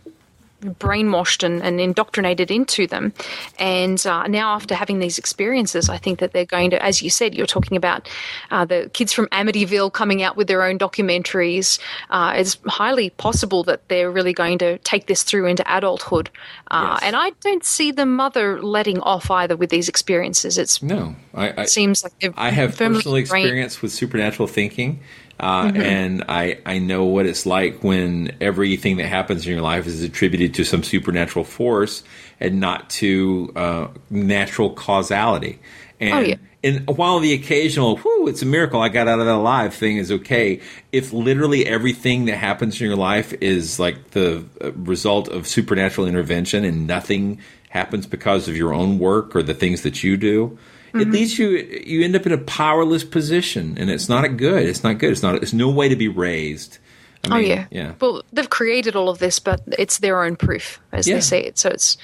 brainwashed 0.61 1.43
and, 1.43 1.61
and 1.61 1.79
indoctrinated 1.79 2.51
into 2.51 2.87
them. 2.87 3.13
And 3.59 4.03
uh, 4.05 4.27
now, 4.27 4.55
after 4.55 4.75
having 4.75 4.99
these 4.99 5.17
experiences, 5.17 5.89
I 5.89 5.97
think 5.97 6.19
that 6.19 6.33
they're 6.33 6.45
going 6.45 6.69
to, 6.71 6.83
as 6.83 7.01
you 7.01 7.09
said, 7.09 7.35
you're 7.35 7.45
talking 7.45 7.77
about 7.77 8.09
uh, 8.51 8.65
the 8.65 8.89
kids 8.93 9.13
from 9.13 9.27
Amityville 9.27 9.93
coming 9.93 10.23
out 10.23 10.35
with 10.35 10.47
their 10.47 10.63
own 10.63 10.79
documentaries. 10.79 11.79
Uh, 12.09 12.33
it's 12.35 12.57
highly 12.67 13.09
possible 13.11 13.63
that 13.63 13.87
they're 13.89 14.11
really 14.11 14.33
going 14.33 14.57
to 14.59 14.77
take 14.79 15.07
this 15.07 15.23
through 15.23 15.45
into 15.45 15.63
adulthood. 15.67 16.30
Uh, 16.71 16.99
And 17.01 17.15
I 17.15 17.32
don't 17.41 17.63
see 17.63 17.91
the 17.91 18.05
mother 18.05 18.61
letting 18.61 18.99
off 19.01 19.30
either 19.30 19.55
with 19.55 19.69
these 19.69 19.88
experiences. 19.89 20.57
It's 20.57 20.82
No, 20.82 21.15
I, 21.34 21.49
I 21.49 21.61
it 21.63 21.69
seems 21.69 22.03
like 22.03 22.34
I 22.38 22.49
have 22.49 22.77
personal 22.77 23.15
experience 23.15 23.82
with 23.82 23.91
supernatural 23.91 24.47
thinking, 24.47 24.99
uh, 25.39 25.65
Mhm. 25.71 25.77
and 25.81 26.23
I 26.29 26.57
I 26.65 26.79
know 26.79 27.03
what 27.05 27.25
it's 27.25 27.45
like 27.45 27.83
when 27.83 28.31
everything 28.41 28.97
that 28.97 29.07
happens 29.07 29.45
in 29.45 29.53
your 29.53 29.61
life 29.61 29.86
is 29.88 30.01
attributed 30.01 30.53
to 30.55 30.63
some 30.63 30.83
supernatural 30.83 31.45
force 31.45 32.03
and 32.39 32.59
not 32.59 32.89
to 32.91 33.51
uh, 33.55 33.88
natural 34.09 34.71
causality. 34.71 35.59
And 35.99 36.13
Oh, 36.13 36.19
yeah. 36.21 36.36
And 36.63 36.88
while 36.88 37.19
the 37.19 37.33
occasional, 37.33 37.97
whoo, 37.97 38.27
it's 38.27 38.41
a 38.41 38.45
miracle 38.45 38.81
I 38.81 38.89
got 38.89 39.07
out 39.07 39.19
of 39.19 39.27
that 39.27 39.36
alive 39.36 39.71
thing 39.71 39.97
is 39.97 40.11
okay, 40.11 40.61
if 40.91 41.13
literally 41.13 41.63
everything 41.67 42.25
that 42.25 42.38
happens 42.38 42.81
in 42.81 42.88
your 42.88 42.95
life 42.95 43.36
is 43.39 43.79
like 43.79 44.11
the 44.11 44.43
uh, 44.63 44.71
result 44.71 45.27
of 45.27 45.45
supernatural 45.47 46.07
intervention 46.07 46.65
and 46.65 46.88
nothing 46.88 47.38
happens 47.69 48.07
because 48.07 48.47
of 48.47 48.57
your 48.57 48.73
own 48.73 48.97
work 48.97 49.36
or 49.36 49.43
the 49.43 49.53
things 49.53 49.83
that 49.83 50.03
you 50.03 50.17
do, 50.17 50.57
mm-hmm. 50.95 51.09
it 51.09 51.13
leads 51.13 51.37
you 51.37 51.49
you 51.49 52.03
end 52.03 52.15
up 52.15 52.25
in 52.25 52.31
a 52.31 52.37
powerless 52.37 53.03
position, 53.03 53.77
and 53.77 53.89
it's 53.89 54.09
not 54.09 54.37
good. 54.37 54.63
It's 54.63 54.83
not 54.83 54.97
good. 54.97 55.11
It's 55.11 55.23
not. 55.23 55.35
It's 55.35 55.53
no 55.53 55.69
way 55.69 55.89
to 55.89 55.95
be 55.95 56.07
raised. 56.07 56.77
I 57.23 57.27
oh, 57.27 57.37
mean, 57.37 57.51
oh 57.51 57.55
yeah, 57.55 57.67
yeah. 57.71 57.93
Well, 57.99 58.23
they've 58.33 58.49
created 58.49 58.95
all 58.95 59.09
of 59.09 59.19
this, 59.19 59.39
but 59.39 59.61
it's 59.77 59.99
their 59.99 60.23
own 60.23 60.35
proof, 60.35 60.79
as 60.91 61.07
yeah. 61.07 61.15
they 61.15 61.21
say 61.21 61.43
it. 61.43 61.57
So 61.57 61.69
it's 61.69 61.97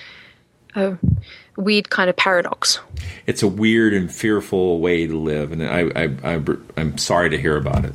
a 0.76 0.98
weird 1.58 1.90
kind 1.90 2.10
of 2.10 2.16
paradox. 2.16 2.80
It's 3.28 3.44
a 3.44 3.48
weird 3.48 3.94
and 3.94 4.12
fearful 4.12 4.80
way 4.80 5.08
to 5.08 5.18
live, 5.18 5.52
and 5.52 5.64
I, 5.64 5.92
I, 5.96 6.36
I 6.36 6.42
I'm 6.78 6.98
sorry 6.98 7.30
to 7.30 7.38
hear 7.38 7.58
about 7.58 7.86
it. 7.86 7.94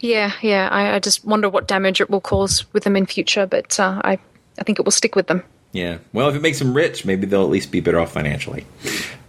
Yeah, 0.00 0.32
yeah. 0.40 0.68
I, 0.70 0.94
I, 0.94 0.98
just 1.00 1.24
wonder 1.24 1.48
what 1.48 1.66
damage 1.66 2.00
it 2.00 2.08
will 2.08 2.20
cause 2.20 2.72
with 2.72 2.84
them 2.84 2.96
in 2.96 3.06
future, 3.06 3.44
but 3.44 3.78
uh, 3.80 4.00
I, 4.04 4.18
I 4.58 4.62
think 4.62 4.78
it 4.78 4.84
will 4.84 4.92
stick 4.92 5.16
with 5.16 5.26
them. 5.26 5.42
Yeah. 5.72 5.98
Well, 6.12 6.28
if 6.28 6.34
it 6.34 6.42
makes 6.42 6.58
them 6.58 6.74
rich, 6.74 7.04
maybe 7.04 7.26
they'll 7.26 7.44
at 7.44 7.50
least 7.50 7.70
be 7.70 7.80
better 7.80 8.00
off 8.00 8.12
financially. 8.12 8.66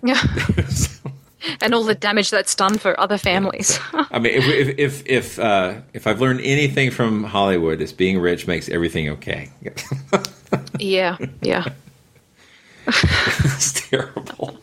Yeah. 0.04 0.22
and 1.62 1.74
all 1.74 1.84
the 1.84 1.96
damage 1.96 2.30
that's 2.30 2.56
done 2.56 2.78
for 2.78 3.00
other 3.00 3.18
families. 3.18 3.80
I 3.94 4.20
mean, 4.20 4.34
if 4.34 4.46
if 4.46 4.80
if 4.80 5.08
if, 5.08 5.40
uh, 5.40 5.76
if 5.94 6.08
I've 6.08 6.22
learned 6.22 6.42
anything 6.42 6.92
from 6.92 7.24
Hollywood, 7.24 7.82
is 7.82 7.94
being 7.94 8.20
rich 8.20 8.48
makes 8.48 8.70
everything 8.70 9.10
okay. 9.10 9.50
yeah, 10.80 11.18
yeah. 11.42 11.66
it's 12.88 13.90
terrible. 13.90 14.58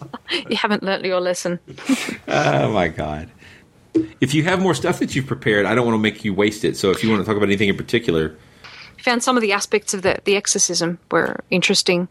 you 0.49 0.57
haven't 0.57 0.83
learnt 0.83 1.05
your 1.05 1.21
lesson. 1.21 1.59
oh 2.29 2.73
my 2.73 2.89
god! 2.89 3.31
If 4.21 4.35
you 4.35 4.43
have 4.45 4.61
more 4.61 4.75
stuff 4.75 4.99
that 4.99 5.15
you've 5.15 5.27
prepared, 5.27 5.67
I 5.67 5.75
don't 5.75 5.87
want 5.87 5.97
to 5.97 6.03
make 6.03 6.25
you 6.25 6.35
waste 6.35 6.65
it. 6.65 6.77
So 6.77 6.91
if 6.91 7.03
you 7.03 7.11
want 7.11 7.23
to 7.23 7.27
talk 7.27 7.37
about 7.37 7.49
anything 7.49 7.69
in 7.69 7.77
particular, 7.77 8.37
found 9.07 9.23
some 9.23 9.37
of 9.37 9.41
the 9.41 9.53
aspects 9.53 9.95
of 9.95 10.03
the 10.03 10.19
the 10.25 10.37
exorcism 10.37 10.99
were 11.11 11.41
interesting. 11.51 12.09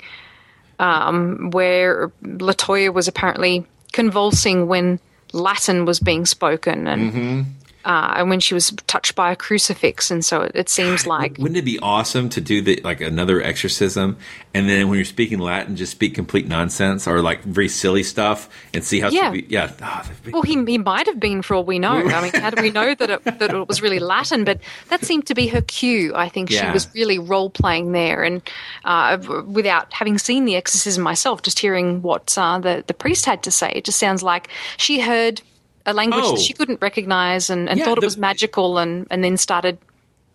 Um, 0.78 1.52
where 1.52 2.12
Latoya 2.22 2.93
was 2.93 3.08
apparently 3.08 3.66
convulsing 3.93 4.68
when 4.68 5.00
Latin 5.32 5.86
was 5.86 6.02
being 6.02 6.26
spoken, 6.26 6.88
and 6.88 7.02
mm-hmm 7.02 7.41
uh, 7.86 8.16
and 8.18 8.30
when 8.30 8.40
she 8.40 8.54
was 8.56 8.72
touched 8.88 9.14
by 9.16 9.32
a 9.32 9.36
crucifix, 9.36 10.10
and 10.10 10.26
so 10.26 10.42
it, 10.42 10.52
it 10.56 10.70
seems 10.70 11.06
like 11.06 11.38
wouldn't 11.38 11.58
it 11.58 11.66
be 11.66 11.80
awesome 11.80 12.30
to 12.30 12.42
do 12.42 12.62
the 12.62 12.82
like 12.84 13.00
another 13.00 13.42
exorcism, 13.42 14.18
and 14.54 14.68
then 14.68 14.90
when 14.90 14.98
you're 14.98 15.06
speaking 15.06 15.38
Latin, 15.38 15.76
just 15.76 15.92
speak 15.92 16.16
complete 16.16 16.48
nonsense 16.48 17.08
or 17.08 17.22
like 17.22 17.44
very 17.44 17.70
silly 17.70 18.02
stuff, 18.02 18.50
and 18.74 18.84
see 18.84 19.00
how 19.00 19.10
yeah 19.10 19.30
be, 19.30 19.46
yeah. 19.50 19.72
Oh, 19.82 20.10
be- 20.24 20.32
well, 20.32 20.42
he 20.42 20.64
he 20.66 20.80
might 20.80 21.06
have 21.06 21.20
been 21.20 21.44
for 21.44 21.54
all 21.54 21.64
we 21.64 21.78
know. 21.78 21.94
I 21.94 22.22
mean, 22.22 22.34
how 22.34 22.50
do 22.50 22.62
we 22.62 22.72
know 22.72 22.96
that 22.96 23.10
it, 23.10 23.24
that 23.24 23.54
it 23.54 23.68
was 23.68 23.84
really 23.84 24.00
Latin? 24.00 24.46
But 24.46 24.60
that 24.90 25.06
seemed 25.06 25.28
to 25.28 25.36
be 25.36 25.48
her 25.48 25.62
cue. 25.62 26.14
I 26.16 26.28
think 26.28 26.50
yeah. 26.50 26.66
she 26.66 26.74
was 26.74 26.88
really 26.96 27.20
role 27.20 27.52
playing 27.52 27.92
there, 27.92 28.24
and 28.24 28.42
uh, 28.84 29.44
without 29.46 29.94
having 29.94 30.18
seen 30.18 30.46
the 30.46 30.56
exorcism 30.56 31.04
myself, 31.04 31.44
just 31.44 31.60
hearing 31.60 32.02
what 32.02 32.36
uh, 32.36 32.58
the 32.58 32.84
the 32.88 32.96
priest 32.96 33.26
had 33.28 33.44
to 33.44 33.52
say, 33.52 33.72
it 33.76 33.86
just 33.86 34.00
sounds 34.00 34.24
like 34.24 34.50
she 34.78 35.00
heard 35.00 35.44
a 35.86 35.94
language 35.94 36.24
oh. 36.26 36.32
that 36.36 36.42
she 36.42 36.54
couldn't 36.54 36.82
recognize 36.82 37.50
and, 37.50 37.70
and 37.70 37.80
yeah, 37.80 37.86
thought 37.86 37.98
it 37.98 38.02
the, 38.02 38.08
was 38.08 38.18
magical 38.18 38.78
and, 38.78 39.08
and 39.12 39.24
then 39.24 39.38
started 39.38 39.78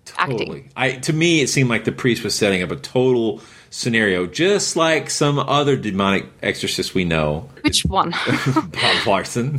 totally. 0.04 0.44
acting. 0.44 0.70
I, 0.76 0.92
to 0.92 1.12
me, 1.12 1.40
it 1.40 1.48
seemed 1.48 1.70
like 1.70 1.84
the 1.84 1.92
priest 1.92 2.24
was 2.24 2.34
setting 2.34 2.62
up 2.62 2.70
a 2.70 2.76
total 2.76 3.40
scenario, 3.70 4.26
just 4.26 4.76
like 4.76 5.10
some 5.10 5.38
other 5.38 5.76
demonic 5.76 6.26
exorcist 6.42 6.94
we 6.94 7.04
know. 7.04 7.48
Which 7.62 7.84
one? 7.84 8.10
Bob 8.54 9.06
Larson, 9.06 9.58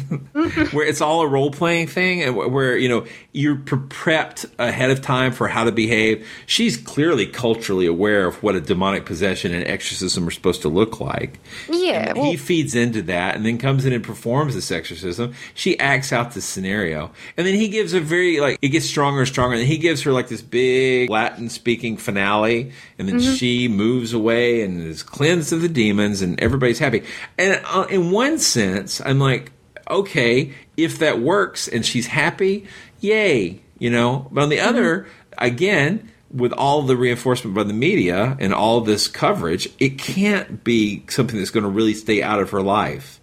where 0.71 0.85
it's 0.85 1.01
all 1.01 1.21
a 1.21 1.27
role 1.27 1.51
playing 1.51 1.87
thing, 1.87 2.21
and 2.21 2.35
where 2.35 2.77
you 2.77 2.89
know 2.89 3.05
you're 3.31 3.55
prepped 3.55 4.49
ahead 4.59 4.91
of 4.91 5.01
time 5.01 5.31
for 5.31 5.47
how 5.47 5.63
to 5.63 5.71
behave. 5.71 6.27
She's 6.45 6.77
clearly 6.77 7.25
culturally 7.25 7.87
aware 7.87 8.27
of 8.27 8.41
what 8.43 8.55
a 8.55 8.61
demonic 8.61 9.05
possession 9.05 9.53
and 9.53 9.65
exorcism 9.65 10.27
are 10.27 10.31
supposed 10.31 10.61
to 10.63 10.69
look 10.69 10.99
like. 10.99 11.39
Yeah, 11.69 12.13
well, 12.13 12.25
he 12.25 12.37
feeds 12.37 12.75
into 12.75 13.01
that, 13.03 13.35
and 13.35 13.45
then 13.45 13.57
comes 13.57 13.85
in 13.85 13.93
and 13.93 14.03
performs 14.03 14.55
this 14.55 14.71
exorcism. 14.71 15.33
She 15.53 15.79
acts 15.79 16.11
out 16.11 16.33
this 16.33 16.45
scenario, 16.45 17.11
and 17.37 17.47
then 17.47 17.55
he 17.55 17.69
gives 17.69 17.93
a 17.93 17.99
very 17.99 18.39
like 18.39 18.59
it 18.61 18.69
gets 18.69 18.85
stronger 18.85 19.21
and 19.21 19.27
stronger, 19.27 19.55
and 19.55 19.65
he 19.65 19.77
gives 19.77 20.01
her 20.03 20.11
like 20.11 20.27
this 20.27 20.41
big 20.41 21.09
Latin 21.09 21.49
speaking 21.49 21.97
finale, 21.97 22.71
and 22.97 23.07
then 23.07 23.19
mm-hmm. 23.19 23.33
she 23.33 23.67
moves 23.67 24.01
moves 24.01 24.13
away 24.13 24.61
and 24.61 24.81
is 24.81 25.03
cleansed 25.03 25.53
of 25.53 25.61
the 25.61 25.69
demons, 25.69 26.21
and 26.21 26.39
everybody's 26.39 26.79
happy. 26.79 27.03
And 27.37 27.61
uh, 27.65 27.85
in 27.91 28.11
one 28.11 28.39
sense, 28.39 29.01
I'm 29.01 29.19
like, 29.19 29.51
okay, 29.89 30.53
if 30.77 30.99
that 30.99 31.19
works 31.19 31.67
and 31.67 31.85
she's 31.85 32.07
happy, 32.07 32.67
yay, 32.99 33.61
you 33.77 33.89
know. 33.89 34.27
But 34.31 34.43
on 34.43 34.49
the 34.49 34.57
mm-hmm. 34.57 34.69
other, 34.69 35.07
again, 35.37 36.11
with 36.33 36.53
all 36.53 36.81
the 36.83 36.95
reinforcement 36.95 37.55
by 37.55 37.63
the 37.63 37.73
media 37.73 38.37
and 38.39 38.53
all 38.53 38.81
this 38.81 39.07
coverage, 39.07 39.67
it 39.79 39.97
can't 39.97 40.63
be 40.63 41.03
something 41.09 41.37
that's 41.37 41.51
going 41.51 41.63
to 41.63 41.69
really 41.69 41.93
stay 41.93 42.23
out 42.23 42.39
of 42.39 42.51
her 42.51 42.61
life. 42.61 43.19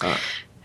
Uh, 0.00 0.16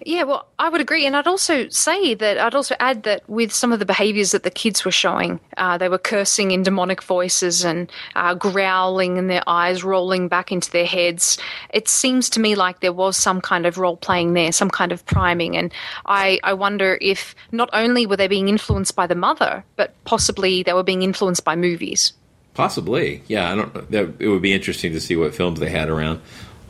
yeah, 0.05 0.23
well, 0.23 0.47
I 0.59 0.69
would 0.69 0.81
agree. 0.81 1.05
And 1.05 1.15
I'd 1.15 1.27
also 1.27 1.67
say 1.69 2.13
that 2.15 2.37
I'd 2.37 2.55
also 2.55 2.75
add 2.79 3.03
that 3.03 3.27
with 3.29 3.51
some 3.51 3.71
of 3.71 3.79
the 3.79 3.85
behaviors 3.85 4.31
that 4.31 4.43
the 4.43 4.51
kids 4.51 4.83
were 4.83 4.91
showing, 4.91 5.39
uh, 5.57 5.77
they 5.77 5.89
were 5.89 5.97
cursing 5.97 6.51
in 6.51 6.63
demonic 6.63 7.01
voices 7.01 7.63
and 7.63 7.91
uh, 8.15 8.33
growling 8.33 9.17
and 9.17 9.29
their 9.29 9.43
eyes 9.47 9.83
rolling 9.83 10.27
back 10.27 10.51
into 10.51 10.71
their 10.71 10.85
heads. 10.85 11.37
It 11.73 11.87
seems 11.87 12.29
to 12.31 12.39
me 12.39 12.55
like 12.55 12.79
there 12.79 12.93
was 12.93 13.17
some 13.17 13.41
kind 13.41 13.65
of 13.65 13.77
role 13.77 13.97
playing 13.97 14.33
there, 14.33 14.51
some 14.51 14.69
kind 14.69 14.91
of 14.91 15.05
priming. 15.05 15.57
And 15.57 15.73
I, 16.05 16.39
I 16.43 16.53
wonder 16.53 16.97
if 17.01 17.35
not 17.51 17.69
only 17.73 18.05
were 18.05 18.17
they 18.17 18.27
being 18.27 18.49
influenced 18.49 18.95
by 18.95 19.07
the 19.07 19.15
mother, 19.15 19.63
but 19.75 19.93
possibly 20.05 20.63
they 20.63 20.73
were 20.73 20.83
being 20.83 21.03
influenced 21.03 21.43
by 21.43 21.55
movies. 21.55 22.13
Possibly, 22.53 23.23
yeah. 23.27 23.51
I 23.51 23.55
don't. 23.55 23.91
That, 23.91 24.13
it 24.19 24.27
would 24.27 24.41
be 24.41 24.53
interesting 24.53 24.91
to 24.93 25.01
see 25.01 25.15
what 25.15 25.33
films 25.33 25.59
they 25.59 25.69
had 25.69 25.89
around. 25.89 26.21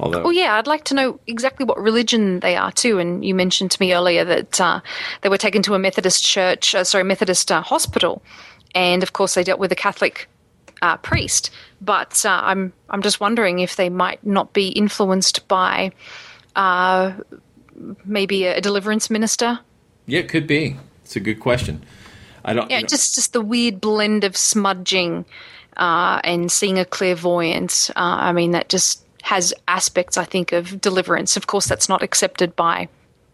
Although, 0.04 0.24
well, 0.24 0.34
yeah, 0.34 0.56
I'd 0.56 0.68
like 0.68 0.84
to 0.86 0.94
know 0.94 1.18
exactly 1.28 1.66
what 1.66 1.80
religion 1.80 2.42
they 2.42 2.58
are 2.58 2.74
too. 2.74 3.00
And 3.00 3.24
you 3.24 3.34
mentioned 3.34 3.72
to 3.72 3.82
me 3.82 3.94
earlier 3.94 4.26
that 4.26 4.60
uh, 4.60 4.82
they 5.22 5.30
were 5.30 5.38
taken 5.38 5.64
to 5.64 5.76
a 5.76 5.80
Methodist 5.80 6.26
church, 6.26 6.76
uh, 6.76 6.84
sorry, 6.84 7.06
Methodist 7.06 7.50
uh, 7.54 7.62
hospital, 7.62 8.22
and 8.76 9.02
of 9.02 9.14
course 9.14 9.36
they 9.36 9.46
dealt 9.46 9.62
with 9.62 9.72
a 9.72 9.78
Catholic 9.78 10.28
uh, 10.82 10.98
priest. 10.98 11.52
But 11.80 12.26
uh, 12.26 12.42
I'm 12.44 12.74
I'm 12.90 13.02
just 13.02 13.22
wondering 13.22 13.60
if 13.60 13.78
they 13.78 13.88
might 13.88 14.26
not 14.26 14.52
be 14.52 14.68
influenced 14.70 15.48
by 15.48 15.94
uh, 16.58 17.14
maybe 18.04 18.44
a 18.44 18.60
deliverance 18.60 19.10
minister. 19.10 19.60
Yeah, 20.06 20.20
it 20.20 20.28
could 20.28 20.48
be. 20.48 20.76
It's 21.06 21.16
a 21.16 21.22
good 21.22 21.40
question. 21.40 21.82
I 22.44 22.52
don't. 22.52 22.70
Yeah, 22.70 22.82
just 22.82 23.16
just 23.16 23.32
the 23.32 23.40
weird 23.40 23.80
blend 23.80 24.26
of 24.26 24.36
smudging 24.36 25.24
and 25.78 26.52
seeing 26.52 26.78
a 26.78 26.84
clairvoyant. 26.84 27.90
I 27.96 28.34
mean, 28.34 28.52
that 28.52 28.68
just 28.68 29.03
has 29.24 29.54
aspects, 29.70 30.18
I 30.18 30.26
think, 30.26 30.52
of 30.52 30.82
deliverance. 30.82 31.38
Of 31.38 31.48
course, 31.48 31.66
that's 31.66 31.88
not 31.88 32.04
accepted 32.04 32.56
by 32.58 32.90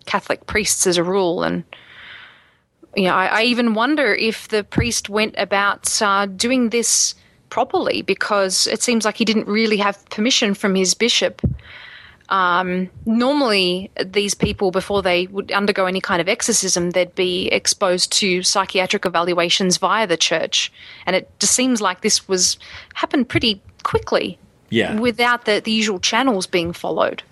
Catholic 0.05 0.45
priests 0.45 0.85
as 0.85 0.97
a 0.97 1.03
rule. 1.03 1.43
And, 1.43 1.63
you 2.95 3.05
know, 3.05 3.15
I, 3.15 3.25
I 3.25 3.43
even 3.43 3.73
wonder 3.73 4.13
if 4.13 4.49
the 4.49 4.63
priest 4.63 5.09
went 5.09 5.33
about 5.35 5.99
uh, 5.99 6.27
doing 6.27 6.69
this 6.69 7.15
properly 7.49 8.03
because 8.03 8.67
it 8.67 8.83
seems 8.83 9.03
like 9.03 9.17
he 9.17 9.25
didn't 9.25 9.47
really 9.47 9.77
have 9.77 10.07
permission 10.11 10.53
from 10.53 10.75
his 10.75 10.93
bishop. 10.93 11.41
Um, 12.29 12.91
normally, 13.07 13.89
these 14.05 14.35
people, 14.35 14.69
before 14.69 15.01
they 15.01 15.25
would 15.25 15.51
undergo 15.51 15.87
any 15.87 16.01
kind 16.01 16.21
of 16.21 16.29
exorcism, 16.29 16.91
they'd 16.91 17.15
be 17.15 17.47
exposed 17.47 18.11
to 18.19 18.43
psychiatric 18.43 19.07
evaluations 19.07 19.77
via 19.77 20.05
the 20.05 20.17
church, 20.17 20.71
and 21.07 21.15
it 21.15 21.27
just 21.39 21.53
seems 21.53 21.81
like 21.81 22.01
this 22.01 22.27
was 22.27 22.59
happened 22.93 23.27
pretty 23.27 23.59
quickly 23.81 24.37
yeah. 24.69 24.99
without 24.99 25.45
the, 25.45 25.59
the 25.59 25.71
usual 25.71 25.99
channels 25.99 26.47
being 26.47 26.73
followed? 26.73 27.23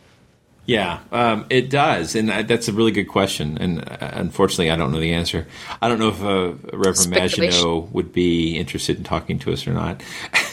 Yeah, 0.67 0.99
um, 1.13 1.45
it 1.49 1.69
does, 1.69 2.13
and 2.13 2.27
that's 2.27 2.67
a 2.67 2.73
really 2.73 2.91
good 2.91 3.05
question. 3.05 3.57
And 3.57 3.87
uh, 3.89 3.97
unfortunately, 4.01 4.69
I 4.69 4.75
don't 4.75 4.91
know 4.91 4.99
the 4.99 5.13
answer. 5.13 5.47
I 5.81 5.87
don't 5.87 5.97
know 5.97 6.09
if 6.09 6.21
uh, 6.21 6.77
Reverend 6.77 7.09
Maginot 7.09 7.93
would 7.93 8.11
be 8.11 8.57
interested 8.57 8.97
in 8.97 9.05
talking 9.05 9.39
to 9.39 9.53
us 9.53 9.65
or 9.65 9.71
not. 9.71 10.03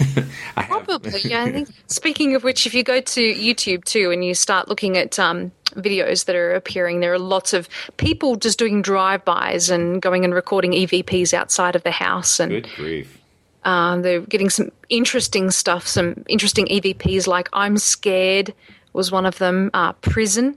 Probably, 0.55 1.20
yeah. 1.24 1.43
I 1.43 1.51
think. 1.51 1.68
Speaking 1.89 2.37
of 2.37 2.45
which, 2.45 2.64
if 2.64 2.74
you 2.74 2.85
go 2.85 3.01
to 3.01 3.20
YouTube 3.20 3.82
too 3.82 4.12
and 4.12 4.24
you 4.24 4.35
start 4.35 4.68
looking 4.68 4.97
at 4.97 5.18
um, 5.18 5.51
videos 5.72 6.26
that 6.26 6.37
are 6.37 6.55
appearing, 6.55 7.01
there 7.01 7.12
are 7.12 7.18
lots 7.18 7.53
of 7.53 7.68
people 7.97 8.37
just 8.37 8.57
doing 8.57 8.82
drive-bys 8.82 9.68
and 9.68 10.01
going 10.01 10.24
and 10.24 10.32
recording 10.32 10.70
EVPs 10.70 11.35
outside 11.35 11.74
of 11.74 11.82
the 11.82 11.91
house. 11.91 12.39
And 12.39 12.53
good 12.53 12.68
grief! 12.76 13.24
Um, 13.65 14.03
they're 14.03 14.21
getting 14.21 14.51
some 14.51 14.71
interesting 14.89 15.51
stuff, 15.51 15.87
some 15.87 16.25
interesting 16.29 16.67
EVPs 16.67 17.27
like 17.27 17.49
I'm 17.53 17.79
Scared 17.79 18.55
was 18.93 19.11
one 19.11 19.27
of 19.27 19.39
them, 19.39 19.71
uh, 19.75 19.93
Prison, 19.95 20.57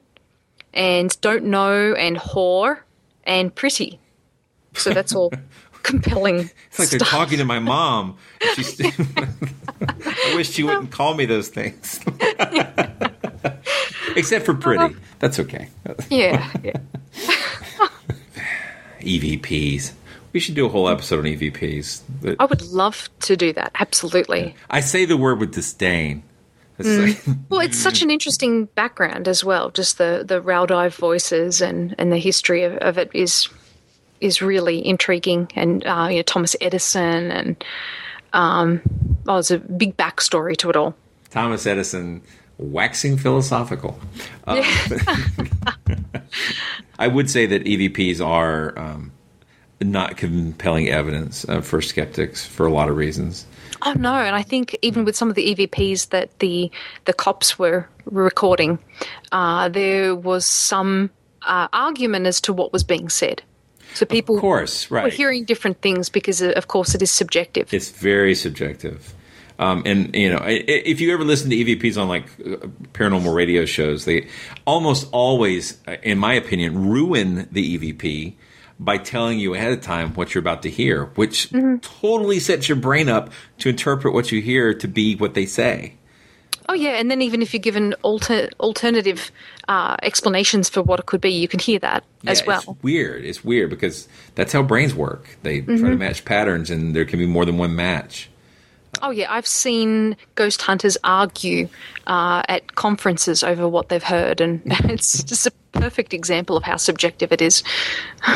and 0.74 1.20
Don't 1.22 1.46
Know, 1.46 1.94
and 1.94 2.18
Whore, 2.18 2.80
and 3.24 3.54
Pretty. 3.54 4.00
So 4.74 4.92
that's 4.92 5.16
all 5.16 5.32
compelling. 5.84 6.52
It's 6.68 6.80
like 6.80 6.88
stuff. 6.90 7.00
they're 7.00 7.08
talking 7.08 7.38
to 7.40 7.46
my 7.46 7.60
mom. 7.60 8.18
I 8.42 10.34
wish 10.36 10.52
she 10.52 10.64
wouldn't 10.64 10.92
call 10.92 11.16
me 11.16 11.26
those 11.26 11.48
things. 11.48 12.00
Except 14.16 14.46
for 14.46 14.54
pretty. 14.54 14.96
That's 15.20 15.40
okay. 15.40 15.70
Yeah. 16.10 16.52
yeah. 16.64 16.74
EVPs. 19.00 19.94
We 20.38 20.42
should 20.42 20.54
do 20.54 20.68
a 20.68 20.70
whole 20.70 20.88
episode 20.88 21.18
on 21.18 21.26
EVPs. 21.26 22.36
I 22.40 22.46
would 22.46 22.62
love 22.62 23.10
to 23.22 23.36
do 23.36 23.52
that. 23.54 23.72
Absolutely. 23.80 24.54
I 24.70 24.82
say 24.82 25.04
the 25.06 25.18
word 25.18 25.40
with 25.40 25.52
disdain. 25.52 26.22
It's 26.78 26.88
Mm. 26.88 27.08
like- 27.08 27.38
Well, 27.50 27.60
it's 27.62 27.80
such 27.80 28.04
an 28.04 28.12
interesting 28.12 28.66
background 28.76 29.28
as 29.28 29.44
well. 29.44 29.72
Just 29.72 29.98
the 29.98 30.24
the 30.24 30.40
Raudive 30.40 30.96
voices 30.96 31.60
and 31.60 31.96
and 31.98 32.12
the 32.12 32.20
history 32.20 32.62
of, 32.62 32.74
of 32.78 33.00
it 33.00 33.10
is 33.16 33.50
is 34.22 34.44
really 34.44 34.86
intriguing. 34.86 35.50
And 35.56 35.84
uh, 35.88 36.08
you 36.12 36.18
know 36.18 36.22
Thomas 36.22 36.56
Edison 36.62 37.32
and 37.32 37.64
um, 38.34 38.80
oh, 39.28 39.34
there's 39.38 39.50
a 39.50 39.58
big 39.58 39.98
backstory 39.98 40.56
to 40.58 40.70
it 40.70 40.76
all. 40.76 40.96
Thomas 41.32 41.66
Edison 41.66 42.22
waxing 42.60 43.18
philosophical. 43.18 44.00
Um, 44.46 44.62
I 47.00 47.08
would 47.08 47.28
say 47.32 47.48
that 47.48 47.64
EVPs 47.64 48.24
are 48.24 48.78
um, 48.78 49.12
not 49.82 50.18
compelling 50.18 50.90
evidence 50.90 51.48
uh, 51.48 51.62
for 51.62 51.82
skeptics 51.82 52.46
for 52.46 52.66
a 52.66 52.72
lot 52.72 52.90
of 52.90 52.98
reasons. 52.98 53.46
Oh 53.84 53.94
no! 53.94 54.14
And 54.14 54.36
I 54.36 54.42
think 54.42 54.78
even 54.82 55.06
with 55.06 55.16
some 55.16 55.30
of 55.30 55.36
the 55.36 55.56
EVPs 55.56 56.10
that 56.10 56.40
the 56.40 56.72
the 57.06 57.14
cops 57.14 57.60
were 57.60 57.88
recording, 58.06 58.80
uh, 59.32 59.70
there 59.70 60.16
was 60.16 60.46
some 60.46 61.12
uh, 61.44 61.68
argument 61.74 62.26
as 62.26 62.42
to 62.42 62.54
what 62.54 62.74
was 62.74 62.84
being 62.84 63.10
said. 63.10 63.44
So 63.94 64.06
people, 64.06 64.36
Of 64.36 64.42
course, 64.42 64.92
right. 64.92 65.04
were 65.04 65.10
hearing 65.10 65.46
different 65.46 65.82
things 65.82 66.10
because, 66.10 66.42
uh, 66.42 66.54
of 66.56 66.68
course, 66.68 66.94
it 66.94 67.02
is 67.02 67.10
subjective. 67.10 67.74
It's 67.74 67.90
very 67.90 68.36
subjective. 68.36 69.14
Um, 69.60 69.82
and 69.86 70.16
you 70.16 70.30
know, 70.30 70.42
if 70.46 71.02
you 71.02 71.12
ever 71.14 71.24
listen 71.24 71.50
to 71.50 71.56
EVPs 71.56 72.00
on 72.00 72.08
like 72.08 72.26
uh, 72.40 72.68
paranormal 72.94 73.34
radio 73.34 73.66
shows, 73.66 74.06
they 74.06 74.28
almost 74.66 75.08
always, 75.12 75.80
uh, 75.88 75.96
in 76.04 76.20
my 76.20 76.34
opinion, 76.34 76.90
ruin 76.90 77.48
the 77.52 77.78
EVP 77.78 78.36
by 78.80 78.98
telling 78.98 79.40
you 79.40 79.54
ahead 79.56 79.72
of 79.72 79.82
time 79.82 80.14
what 80.14 80.34
you're 80.36 80.40
about 80.42 80.62
to 80.64 80.70
hear, 80.70 81.06
which 81.16 81.50
totally 81.82 82.40
sets 82.40 82.70
your 82.70 82.76
brain 82.76 83.10
up 83.10 83.32
to 83.60 83.70
interpret 83.70 84.14
what 84.14 84.32
you 84.32 84.42
hear 84.42 84.74
to 84.74 84.88
be 84.88 85.16
what 85.16 85.34
they 85.34 85.46
say. 85.46 85.94
Oh 86.70 86.74
yeah, 86.74 86.92
and 86.92 87.10
then 87.10 87.22
even 87.22 87.42
if 87.42 87.54
you're 87.54 87.62
given 87.62 87.94
alter, 88.02 88.50
alternative 88.60 89.32
uh, 89.70 89.96
explanations 90.04 90.68
for 90.68 90.84
what 90.84 91.00
it 91.00 91.06
could 91.06 91.22
be, 91.22 91.30
you 91.32 91.48
can 91.48 91.62
hear 91.62 91.80
that 91.80 92.04
as 92.26 92.46
well. 92.46 92.60
It's 92.68 92.84
weird. 92.84 93.24
It's 93.24 93.42
weird 93.44 93.70
because 93.70 94.08
that's 94.36 94.52
how 94.52 94.64
brains 94.64 94.94
work. 94.94 95.38
They 95.44 95.62
try 95.62 95.76
to 95.76 95.82
Mhm. 95.84 95.98
match 96.00 96.26
patterns, 96.26 96.70
and 96.70 96.94
there 96.94 97.06
can 97.06 97.20
be 97.20 97.26
more 97.26 97.46
than 97.46 97.58
one 97.58 97.74
match. 97.76 98.30
Oh 99.02 99.12
yeah, 99.12 99.32
I've 99.32 99.48
seen 99.48 100.18
ghost 100.36 100.62
hunters 100.62 100.98
argue 101.06 101.70
uh, 102.06 102.42
at 102.50 102.76
conferences 102.76 103.44
over 103.44 103.68
what 103.68 103.88
they've 103.90 104.04
heard, 104.04 104.42
and 104.42 104.62
it's 104.92 105.24
just 105.24 105.48
a 105.48 105.52
perfect 105.72 106.14
example 106.14 106.58
of 106.58 106.64
how 106.64 106.76
subjective 106.76 107.32
it 107.32 107.42
is. 107.42 107.64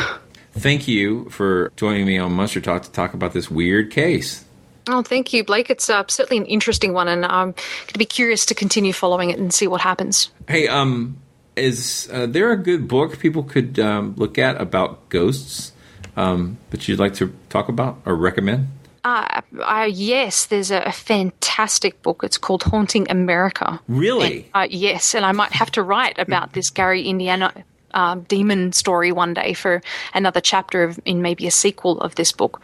Thank 0.52 0.86
you 0.86 1.28
for 1.30 1.72
joining 1.76 2.06
me 2.06 2.18
on 2.18 2.32
Monster 2.32 2.60
Talk 2.60 2.82
to 2.82 2.90
talk 2.90 3.14
about 3.14 3.32
this 3.32 3.50
weird 3.50 3.90
case. 3.90 4.44
Oh, 4.88 5.02
thank 5.02 5.32
you, 5.32 5.44
Blake. 5.44 5.70
It's 5.70 5.88
uh, 5.88 6.02
certainly 6.08 6.38
an 6.38 6.46
interesting 6.46 6.92
one, 6.92 7.08
and 7.08 7.24
I'm 7.24 7.52
going 7.52 7.54
to 7.88 7.98
be 7.98 8.04
curious 8.04 8.44
to 8.46 8.54
continue 8.54 8.92
following 8.92 9.30
it 9.30 9.38
and 9.38 9.52
see 9.52 9.66
what 9.66 9.80
happens. 9.80 10.30
Hey, 10.48 10.66
um, 10.68 11.16
is 11.56 12.08
uh, 12.12 12.26
there 12.26 12.50
a 12.52 12.56
good 12.56 12.88
book 12.88 13.18
people 13.18 13.44
could 13.44 13.78
um, 13.78 14.14
look 14.16 14.38
at 14.38 14.60
about 14.60 15.08
ghosts 15.08 15.72
um, 16.16 16.58
that 16.70 16.88
you'd 16.88 16.98
like 16.98 17.14
to 17.14 17.32
talk 17.48 17.68
about 17.68 18.00
or 18.04 18.16
recommend? 18.16 18.68
Uh, 19.04 19.40
uh, 19.60 19.88
yes, 19.90 20.46
there's 20.46 20.70
a, 20.70 20.80
a 20.80 20.92
fantastic 20.92 22.02
book. 22.02 22.22
It's 22.22 22.38
called 22.38 22.62
Haunting 22.64 23.10
America. 23.10 23.80
Really? 23.88 24.48
Uh, 24.54 24.66
yes, 24.70 25.14
and 25.14 25.24
I 25.24 25.32
might 25.32 25.52
have 25.52 25.70
to 25.72 25.82
write 25.82 26.18
about 26.18 26.52
this 26.52 26.70
Gary 26.70 27.02
Indiana 27.02 27.52
uh, 27.94 28.16
demon 28.28 28.72
story 28.72 29.12
one 29.12 29.34
day 29.34 29.54
for 29.54 29.82
another 30.14 30.40
chapter 30.40 30.82
of, 30.84 31.00
in 31.04 31.22
maybe 31.22 31.46
a 31.46 31.50
sequel 31.50 32.00
of 32.00 32.14
this 32.14 32.32
book. 32.32 32.60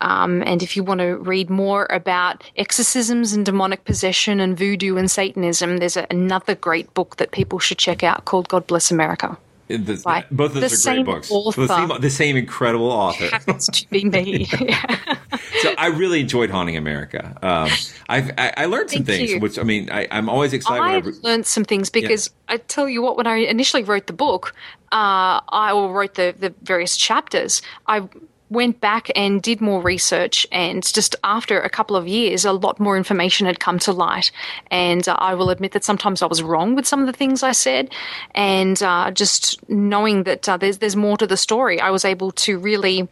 Um, 0.00 0.42
and 0.42 0.62
if 0.62 0.76
you 0.76 0.82
want 0.82 0.98
to 1.00 1.16
read 1.16 1.48
more 1.48 1.86
about 1.90 2.42
exorcisms 2.56 3.32
and 3.32 3.46
demonic 3.46 3.84
possession 3.84 4.40
and 4.40 4.58
voodoo 4.58 4.96
and 4.96 5.08
Satanism, 5.08 5.76
there's 5.76 5.96
a, 5.96 6.06
another 6.10 6.56
great 6.56 6.92
book 6.92 7.16
that 7.16 7.30
people 7.30 7.60
should 7.60 7.78
check 7.78 8.02
out 8.02 8.24
called 8.24 8.48
God 8.48 8.66
Bless 8.66 8.90
America. 8.90 9.38
The- 9.76 10.02
Right. 10.04 10.24
Both 10.30 10.54
of 10.54 10.60
those 10.60 10.86
are 10.86 10.94
great 10.94 11.06
books. 11.06 11.28
The 11.28 11.68
same, 11.68 12.00
the 12.00 12.10
same 12.10 12.36
incredible 12.36 12.90
author. 12.90 13.26
Happens 13.30 13.66
to 13.68 13.88
be 13.90 14.04
me. 14.04 14.44
so 15.60 15.74
I 15.78 15.86
really 15.86 16.20
enjoyed 16.20 16.50
Haunting 16.50 16.76
America. 16.76 17.36
Um, 17.42 17.68
I, 18.08 18.52
I 18.56 18.66
learned 18.66 18.90
some 18.90 19.04
Thank 19.04 19.18
things, 19.18 19.30
you. 19.32 19.40
which 19.40 19.58
I 19.58 19.62
mean, 19.62 19.90
I, 19.90 20.08
I'm 20.10 20.28
always 20.28 20.52
excited. 20.52 20.82
I 20.82 20.96
whenever, 20.96 21.12
learned 21.22 21.46
some 21.46 21.64
things 21.64 21.90
because 21.90 22.30
I 22.48 22.56
tell 22.58 22.88
you 22.88 23.02
what, 23.02 23.16
when 23.16 23.26
I 23.26 23.36
initially 23.36 23.82
wrote 23.82 24.06
the 24.06 24.12
book, 24.12 24.54
uh, 24.92 25.40
I 25.48 25.72
wrote 25.72 26.14
the 26.14 26.34
the 26.38 26.54
various 26.62 26.96
chapters, 26.96 27.62
I 27.86 28.08
went 28.52 28.80
back 28.80 29.10
and 29.16 29.42
did 29.42 29.60
more 29.60 29.80
research 29.80 30.46
and 30.52 30.82
just 30.92 31.16
after 31.24 31.60
a 31.60 31.70
couple 31.70 31.96
of 31.96 32.06
years 32.06 32.44
a 32.44 32.52
lot 32.52 32.78
more 32.78 32.96
information 32.96 33.46
had 33.46 33.58
come 33.58 33.78
to 33.78 33.92
light. 33.92 34.30
And 34.70 35.08
uh, 35.08 35.16
i 35.18 35.34
will 35.34 35.50
admit 35.50 35.72
that 35.72 35.84
sometimes 35.84 36.22
i 36.22 36.26
was 36.26 36.42
wrong 36.42 36.74
with 36.74 36.86
some 36.86 37.00
of 37.00 37.06
the 37.06 37.12
things 37.12 37.42
i 37.42 37.52
said 37.52 37.90
and 38.34 38.82
uh, 38.82 39.10
just 39.10 39.42
knowing 39.68 40.24
that 40.24 40.48
uh, 40.48 40.56
there's 40.56 40.78
there's 40.78 40.96
more 40.96 41.16
to 41.16 41.26
the 41.26 41.36
story 41.36 41.80
i 41.80 41.90
was 41.90 42.04
able 42.04 42.30
to 42.32 42.58
really 42.58 43.08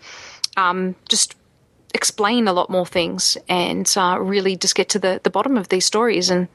um, 0.56 0.94
just 1.08 1.34
explain 1.94 2.46
a 2.48 2.52
lot 2.52 2.70
more 2.70 2.86
things 2.86 3.36
and 3.48 3.92
uh, 3.96 4.16
really 4.20 4.56
just 4.56 4.74
get 4.74 4.88
to 4.90 4.98
the, 4.98 5.20
the 5.24 5.30
bottom 5.30 5.56
of 5.56 5.68
these 5.68 5.84
stories 5.84 6.30
and 6.30 6.48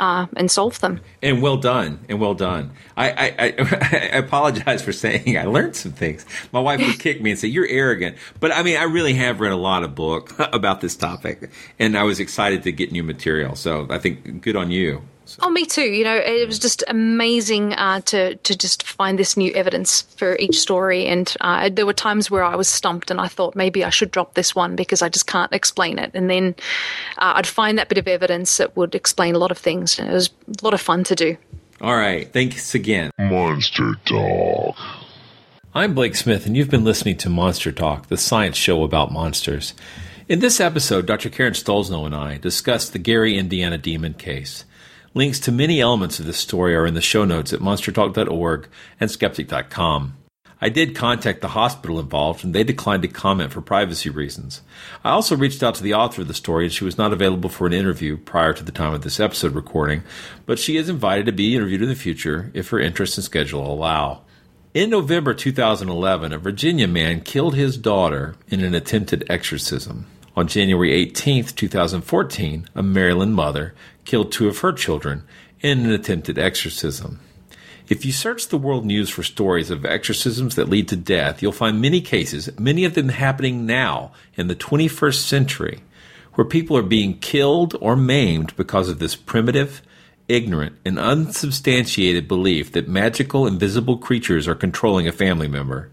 uh, 0.00 0.26
and 0.34 0.50
solve 0.50 0.80
them. 0.80 0.98
and 1.22 1.42
well 1.42 1.58
done, 1.58 2.00
and 2.08 2.18
well 2.18 2.34
done. 2.34 2.72
I, 2.96 3.10
I, 3.10 3.34
I, 3.38 3.54
I 4.14 4.16
apologize 4.16 4.82
for 4.82 4.92
saying 4.92 5.38
I 5.38 5.44
learned 5.44 5.76
some 5.76 5.92
things. 5.92 6.26
My 6.52 6.58
wife 6.58 6.80
would 6.80 6.98
kick 6.98 7.20
me 7.22 7.30
and 7.30 7.38
say 7.38 7.48
you're 7.48 7.68
arrogant, 7.68 8.16
but 8.40 8.50
I 8.50 8.62
mean 8.62 8.76
I 8.78 8.84
really 8.84 9.12
have 9.14 9.38
read 9.40 9.52
a 9.52 9.56
lot 9.56 9.84
of 9.84 9.94
books 9.94 10.34
about 10.52 10.80
this 10.80 10.96
topic, 10.96 11.50
and 11.78 11.96
I 11.96 12.02
was 12.02 12.18
excited 12.18 12.62
to 12.64 12.72
get 12.72 12.90
new 12.90 13.04
material. 13.04 13.54
So 13.54 13.86
I 13.90 13.98
think 13.98 14.40
good 14.40 14.56
on 14.56 14.70
you. 14.70 15.02
Oh, 15.40 15.50
me 15.50 15.64
too. 15.64 15.82
You 15.82 16.04
know, 16.04 16.16
it 16.16 16.46
was 16.46 16.58
just 16.58 16.82
amazing 16.88 17.74
uh, 17.74 18.00
to 18.02 18.34
to 18.36 18.56
just 18.56 18.82
find 18.82 19.18
this 19.18 19.36
new 19.36 19.52
evidence 19.52 20.02
for 20.02 20.36
each 20.38 20.58
story. 20.58 21.06
And 21.06 21.32
uh, 21.40 21.68
there 21.72 21.86
were 21.86 21.92
times 21.92 22.30
where 22.30 22.42
I 22.42 22.56
was 22.56 22.68
stumped, 22.68 23.10
and 23.10 23.20
I 23.20 23.28
thought 23.28 23.54
maybe 23.54 23.84
I 23.84 23.90
should 23.90 24.10
drop 24.10 24.34
this 24.34 24.54
one 24.54 24.76
because 24.76 25.02
I 25.02 25.08
just 25.08 25.26
can't 25.26 25.52
explain 25.52 25.98
it. 25.98 26.10
And 26.14 26.28
then 26.28 26.54
uh, 27.18 27.34
I'd 27.36 27.46
find 27.46 27.78
that 27.78 27.88
bit 27.88 27.98
of 27.98 28.08
evidence 28.08 28.56
that 28.56 28.76
would 28.76 28.94
explain 28.94 29.34
a 29.34 29.38
lot 29.38 29.50
of 29.50 29.58
things. 29.58 29.98
And 29.98 30.08
it 30.08 30.12
was 30.12 30.30
a 30.48 30.64
lot 30.64 30.74
of 30.74 30.80
fun 30.80 31.04
to 31.04 31.14
do. 31.14 31.36
All 31.80 31.96
right, 31.96 32.30
thanks 32.30 32.74
again. 32.74 33.10
Monster 33.18 33.94
Dog. 34.04 34.74
I'm 35.72 35.94
Blake 35.94 36.16
Smith, 36.16 36.46
and 36.46 36.56
you've 36.56 36.68
been 36.68 36.84
listening 36.84 37.16
to 37.18 37.30
Monster 37.30 37.70
Talk, 37.70 38.08
the 38.08 38.16
science 38.16 38.56
show 38.56 38.82
about 38.82 39.12
monsters. 39.12 39.72
In 40.28 40.40
this 40.40 40.60
episode, 40.60 41.06
Dr. 41.06 41.30
Karen 41.30 41.54
Stollznow 41.54 42.06
and 42.06 42.14
I 42.14 42.38
discussed 42.38 42.92
the 42.92 42.98
Gary, 42.98 43.38
Indiana 43.38 43.78
demon 43.78 44.14
case. 44.14 44.64
Links 45.12 45.40
to 45.40 45.50
many 45.50 45.80
elements 45.80 46.20
of 46.20 46.26
this 46.26 46.38
story 46.38 46.72
are 46.76 46.86
in 46.86 46.94
the 46.94 47.00
show 47.00 47.24
notes 47.24 47.52
at 47.52 47.58
monstertalk.org 47.58 48.68
and 49.00 49.10
skeptic.com. 49.10 50.16
I 50.60 50.68
did 50.68 50.94
contact 50.94 51.40
the 51.40 51.48
hospital 51.48 51.98
involved, 51.98 52.44
and 52.44 52.54
they 52.54 52.62
declined 52.62 53.02
to 53.02 53.08
comment 53.08 53.50
for 53.50 53.60
privacy 53.60 54.08
reasons. 54.08 54.60
I 55.02 55.10
also 55.10 55.36
reached 55.36 55.64
out 55.64 55.74
to 55.76 55.82
the 55.82 55.94
author 55.94 56.22
of 56.22 56.28
the 56.28 56.34
story, 56.34 56.66
and 56.66 56.72
she 56.72 56.84
was 56.84 56.96
not 56.96 57.12
available 57.12 57.50
for 57.50 57.66
an 57.66 57.72
interview 57.72 58.18
prior 58.18 58.52
to 58.52 58.62
the 58.62 58.70
time 58.70 58.94
of 58.94 59.02
this 59.02 59.18
episode 59.18 59.54
recording, 59.56 60.04
but 60.46 60.60
she 60.60 60.76
is 60.76 60.88
invited 60.88 61.26
to 61.26 61.32
be 61.32 61.56
interviewed 61.56 61.82
in 61.82 61.88
the 61.88 61.96
future 61.96 62.52
if 62.54 62.68
her 62.68 62.78
interest 62.78 63.18
and 63.18 63.24
schedule 63.24 63.66
allow. 63.66 64.20
In 64.74 64.90
November 64.90 65.34
2011, 65.34 66.32
a 66.32 66.38
Virginia 66.38 66.86
man 66.86 67.22
killed 67.22 67.56
his 67.56 67.76
daughter 67.76 68.36
in 68.46 68.62
an 68.62 68.76
attempted 68.76 69.24
exorcism. 69.28 70.06
On 70.36 70.46
January 70.46 70.92
18, 70.92 71.46
2014, 71.46 72.68
a 72.76 72.82
Maryland 72.82 73.34
mother 73.34 73.74
killed 74.04 74.32
two 74.32 74.48
of 74.48 74.58
her 74.58 74.72
children 74.72 75.24
in 75.60 75.80
an 75.80 75.92
attempted 75.92 76.38
exorcism. 76.38 77.20
If 77.88 78.04
you 78.04 78.12
search 78.12 78.48
the 78.48 78.58
world 78.58 78.86
news 78.86 79.10
for 79.10 79.24
stories 79.24 79.68
of 79.68 79.84
exorcisms 79.84 80.54
that 80.54 80.68
lead 80.68 80.86
to 80.88 80.96
death, 80.96 81.42
you'll 81.42 81.50
find 81.50 81.80
many 81.80 82.00
cases, 82.00 82.48
many 82.56 82.84
of 82.84 82.94
them 82.94 83.08
happening 83.08 83.66
now 83.66 84.12
in 84.36 84.46
the 84.46 84.54
21st 84.54 85.20
century, 85.20 85.80
where 86.34 86.44
people 86.44 86.76
are 86.76 86.82
being 86.82 87.18
killed 87.18 87.76
or 87.80 87.96
maimed 87.96 88.54
because 88.54 88.88
of 88.88 89.00
this 89.00 89.16
primitive, 89.16 89.82
ignorant, 90.28 90.76
and 90.84 91.00
unsubstantiated 91.00 92.28
belief 92.28 92.70
that 92.72 92.86
magical, 92.86 93.44
invisible 93.44 93.98
creatures 93.98 94.46
are 94.46 94.54
controlling 94.54 95.08
a 95.08 95.12
family 95.12 95.48
member. 95.48 95.90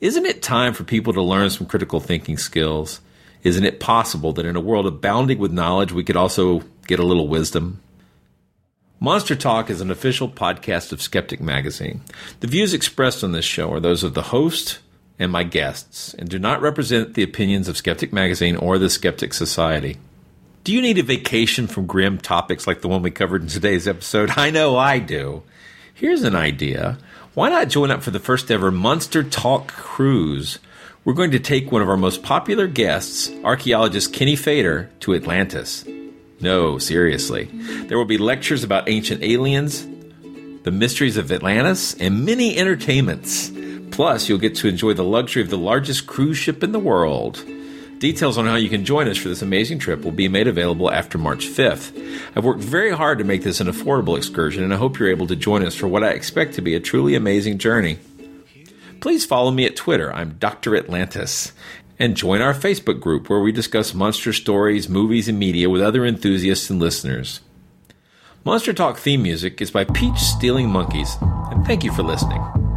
Isn't 0.00 0.26
it 0.26 0.40
time 0.40 0.72
for 0.72 0.84
people 0.84 1.12
to 1.14 1.22
learn 1.22 1.50
some 1.50 1.66
critical 1.66 1.98
thinking 1.98 2.38
skills? 2.38 3.00
Isn't 3.48 3.64
it 3.64 3.80
possible 3.80 4.34
that 4.34 4.44
in 4.44 4.56
a 4.56 4.60
world 4.60 4.86
abounding 4.86 5.38
with 5.38 5.52
knowledge, 5.52 5.90
we 5.90 6.04
could 6.04 6.18
also 6.18 6.60
get 6.86 6.98
a 6.98 7.02
little 7.02 7.28
wisdom? 7.28 7.80
Monster 9.00 9.34
Talk 9.34 9.70
is 9.70 9.80
an 9.80 9.90
official 9.90 10.28
podcast 10.28 10.92
of 10.92 11.00
Skeptic 11.00 11.40
Magazine. 11.40 12.02
The 12.40 12.46
views 12.46 12.74
expressed 12.74 13.24
on 13.24 13.32
this 13.32 13.46
show 13.46 13.72
are 13.72 13.80
those 13.80 14.02
of 14.04 14.12
the 14.12 14.20
host 14.20 14.80
and 15.18 15.32
my 15.32 15.44
guests 15.44 16.12
and 16.12 16.28
do 16.28 16.38
not 16.38 16.60
represent 16.60 17.14
the 17.14 17.22
opinions 17.22 17.68
of 17.68 17.78
Skeptic 17.78 18.12
Magazine 18.12 18.54
or 18.54 18.76
the 18.76 18.90
Skeptic 18.90 19.32
Society. 19.32 19.96
Do 20.64 20.74
you 20.74 20.82
need 20.82 20.98
a 20.98 21.02
vacation 21.02 21.68
from 21.68 21.86
grim 21.86 22.18
topics 22.18 22.66
like 22.66 22.82
the 22.82 22.88
one 22.88 23.00
we 23.00 23.10
covered 23.10 23.40
in 23.40 23.48
today's 23.48 23.88
episode? 23.88 24.30
I 24.36 24.50
know 24.50 24.76
I 24.76 24.98
do. 24.98 25.42
Here's 25.94 26.22
an 26.22 26.36
idea. 26.36 26.98
Why 27.32 27.48
not 27.48 27.70
join 27.70 27.90
up 27.90 28.02
for 28.02 28.10
the 28.10 28.20
first 28.20 28.50
ever 28.50 28.70
Monster 28.70 29.22
Talk 29.22 29.68
cruise? 29.68 30.58
We're 31.08 31.14
going 31.14 31.30
to 31.30 31.38
take 31.38 31.72
one 31.72 31.80
of 31.80 31.88
our 31.88 31.96
most 31.96 32.22
popular 32.22 32.66
guests, 32.66 33.32
archaeologist 33.42 34.12
Kenny 34.12 34.36
Feder, 34.36 34.90
to 35.00 35.14
Atlantis. 35.14 35.86
No, 36.38 36.76
seriously. 36.76 37.44
There 37.86 37.96
will 37.96 38.04
be 38.04 38.18
lectures 38.18 38.62
about 38.62 38.90
ancient 38.90 39.22
aliens, 39.22 39.88
the 40.64 40.70
mysteries 40.70 41.16
of 41.16 41.32
Atlantis, 41.32 41.94
and 41.94 42.26
many 42.26 42.58
entertainments. 42.58 43.50
Plus, 43.90 44.28
you'll 44.28 44.36
get 44.36 44.56
to 44.56 44.68
enjoy 44.68 44.92
the 44.92 45.02
luxury 45.02 45.40
of 45.40 45.48
the 45.48 45.56
largest 45.56 46.06
cruise 46.06 46.36
ship 46.36 46.62
in 46.62 46.72
the 46.72 46.78
world. 46.78 47.42
Details 48.00 48.36
on 48.36 48.44
how 48.44 48.56
you 48.56 48.68
can 48.68 48.84
join 48.84 49.08
us 49.08 49.16
for 49.16 49.30
this 49.30 49.40
amazing 49.40 49.78
trip 49.78 50.02
will 50.02 50.12
be 50.12 50.28
made 50.28 50.46
available 50.46 50.90
after 50.90 51.16
March 51.16 51.46
5th. 51.46 51.96
I've 52.36 52.44
worked 52.44 52.60
very 52.60 52.90
hard 52.90 53.16
to 53.16 53.24
make 53.24 53.44
this 53.44 53.60
an 53.60 53.68
affordable 53.68 54.18
excursion, 54.18 54.62
and 54.62 54.74
I 54.74 54.76
hope 54.76 54.98
you're 54.98 55.08
able 55.08 55.28
to 55.28 55.36
join 55.36 55.64
us 55.64 55.74
for 55.74 55.88
what 55.88 56.04
I 56.04 56.10
expect 56.10 56.56
to 56.56 56.60
be 56.60 56.74
a 56.74 56.80
truly 56.80 57.14
amazing 57.14 57.56
journey. 57.56 57.98
Please 59.00 59.24
follow 59.24 59.50
me 59.50 59.64
at 59.64 59.76
Twitter. 59.76 60.12
I'm 60.12 60.36
Dr. 60.38 60.76
Atlantis. 60.76 61.52
And 61.98 62.16
join 62.16 62.40
our 62.40 62.54
Facebook 62.54 63.00
group 63.00 63.28
where 63.28 63.40
we 63.40 63.50
discuss 63.50 63.94
monster 63.94 64.32
stories, 64.32 64.88
movies, 64.88 65.28
and 65.28 65.38
media 65.38 65.68
with 65.68 65.82
other 65.82 66.04
enthusiasts 66.04 66.70
and 66.70 66.78
listeners. 66.78 67.40
Monster 68.44 68.72
Talk 68.72 68.98
theme 68.98 69.22
music 69.22 69.60
is 69.60 69.70
by 69.70 69.84
Peach 69.84 70.18
Stealing 70.18 70.70
Monkeys, 70.70 71.16
and 71.20 71.66
thank 71.66 71.82
you 71.82 71.92
for 71.92 72.02
listening. 72.02 72.67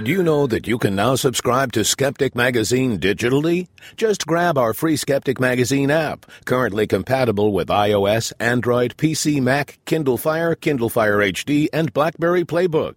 Did 0.00 0.08
you 0.08 0.22
know 0.22 0.46
that 0.46 0.66
you 0.66 0.78
can 0.78 0.94
now 0.94 1.14
subscribe 1.14 1.72
to 1.72 1.84
Skeptic 1.84 2.34
Magazine 2.34 2.98
digitally? 2.98 3.68
Just 3.98 4.26
grab 4.26 4.56
our 4.56 4.72
free 4.72 4.96
Skeptic 4.96 5.38
Magazine 5.38 5.90
app, 5.90 6.24
currently 6.46 6.86
compatible 6.86 7.52
with 7.52 7.68
iOS, 7.68 8.32
Android, 8.40 8.96
PC, 8.96 9.42
Mac, 9.42 9.78
Kindle 9.84 10.16
Fire, 10.16 10.54
Kindle 10.54 10.88
Fire 10.88 11.18
HD, 11.18 11.68
and 11.70 11.92
BlackBerry 11.92 12.46
Playbook. 12.46 12.94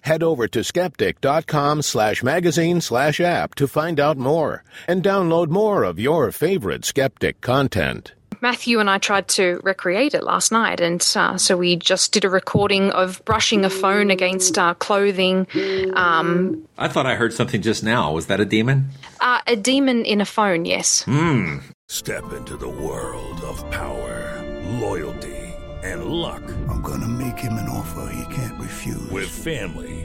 Head 0.00 0.22
over 0.22 0.48
to 0.48 0.64
skeptic.com 0.64 1.82
slash 1.82 2.22
magazine 2.22 2.80
slash 2.80 3.20
app 3.20 3.54
to 3.56 3.68
find 3.68 4.00
out 4.00 4.16
more 4.16 4.64
and 4.88 5.02
download 5.02 5.50
more 5.50 5.84
of 5.84 6.00
your 6.00 6.32
favorite 6.32 6.86
skeptic 6.86 7.42
content. 7.42 8.14
Matthew 8.40 8.80
and 8.80 8.88
I 8.90 8.98
tried 8.98 9.28
to 9.28 9.60
recreate 9.62 10.14
it 10.14 10.22
last 10.22 10.52
night, 10.52 10.80
and 10.80 11.00
uh, 11.16 11.36
so 11.38 11.56
we 11.56 11.76
just 11.76 12.12
did 12.12 12.24
a 12.24 12.28
recording 12.30 12.90
of 12.90 13.24
brushing 13.24 13.64
a 13.64 13.70
phone 13.70 14.10
against 14.10 14.58
uh, 14.58 14.74
clothing. 14.74 15.46
Um, 15.94 16.66
I 16.78 16.88
thought 16.88 17.06
I 17.06 17.14
heard 17.14 17.32
something 17.32 17.62
just 17.62 17.82
now. 17.82 18.12
Was 18.12 18.26
that 18.26 18.40
a 18.40 18.44
demon? 18.44 18.90
uh, 19.20 19.40
a 19.46 19.56
demon 19.56 20.04
in 20.04 20.20
a 20.20 20.26
phone, 20.26 20.64
yes. 20.64 21.02
Hmm. 21.04 21.58
Step 21.88 22.32
into 22.32 22.56
the 22.56 22.68
world 22.68 23.40
of 23.42 23.68
power, 23.70 24.42
loyalty, 24.80 25.36
and 25.82 26.06
luck. 26.06 26.42
I'm 26.68 26.82
gonna 26.82 27.08
make 27.08 27.38
him 27.38 27.54
an 27.54 27.68
offer 27.68 28.10
he 28.12 28.34
can't 28.34 28.58
refuse. 28.60 29.10
With 29.10 29.28
family, 29.28 30.04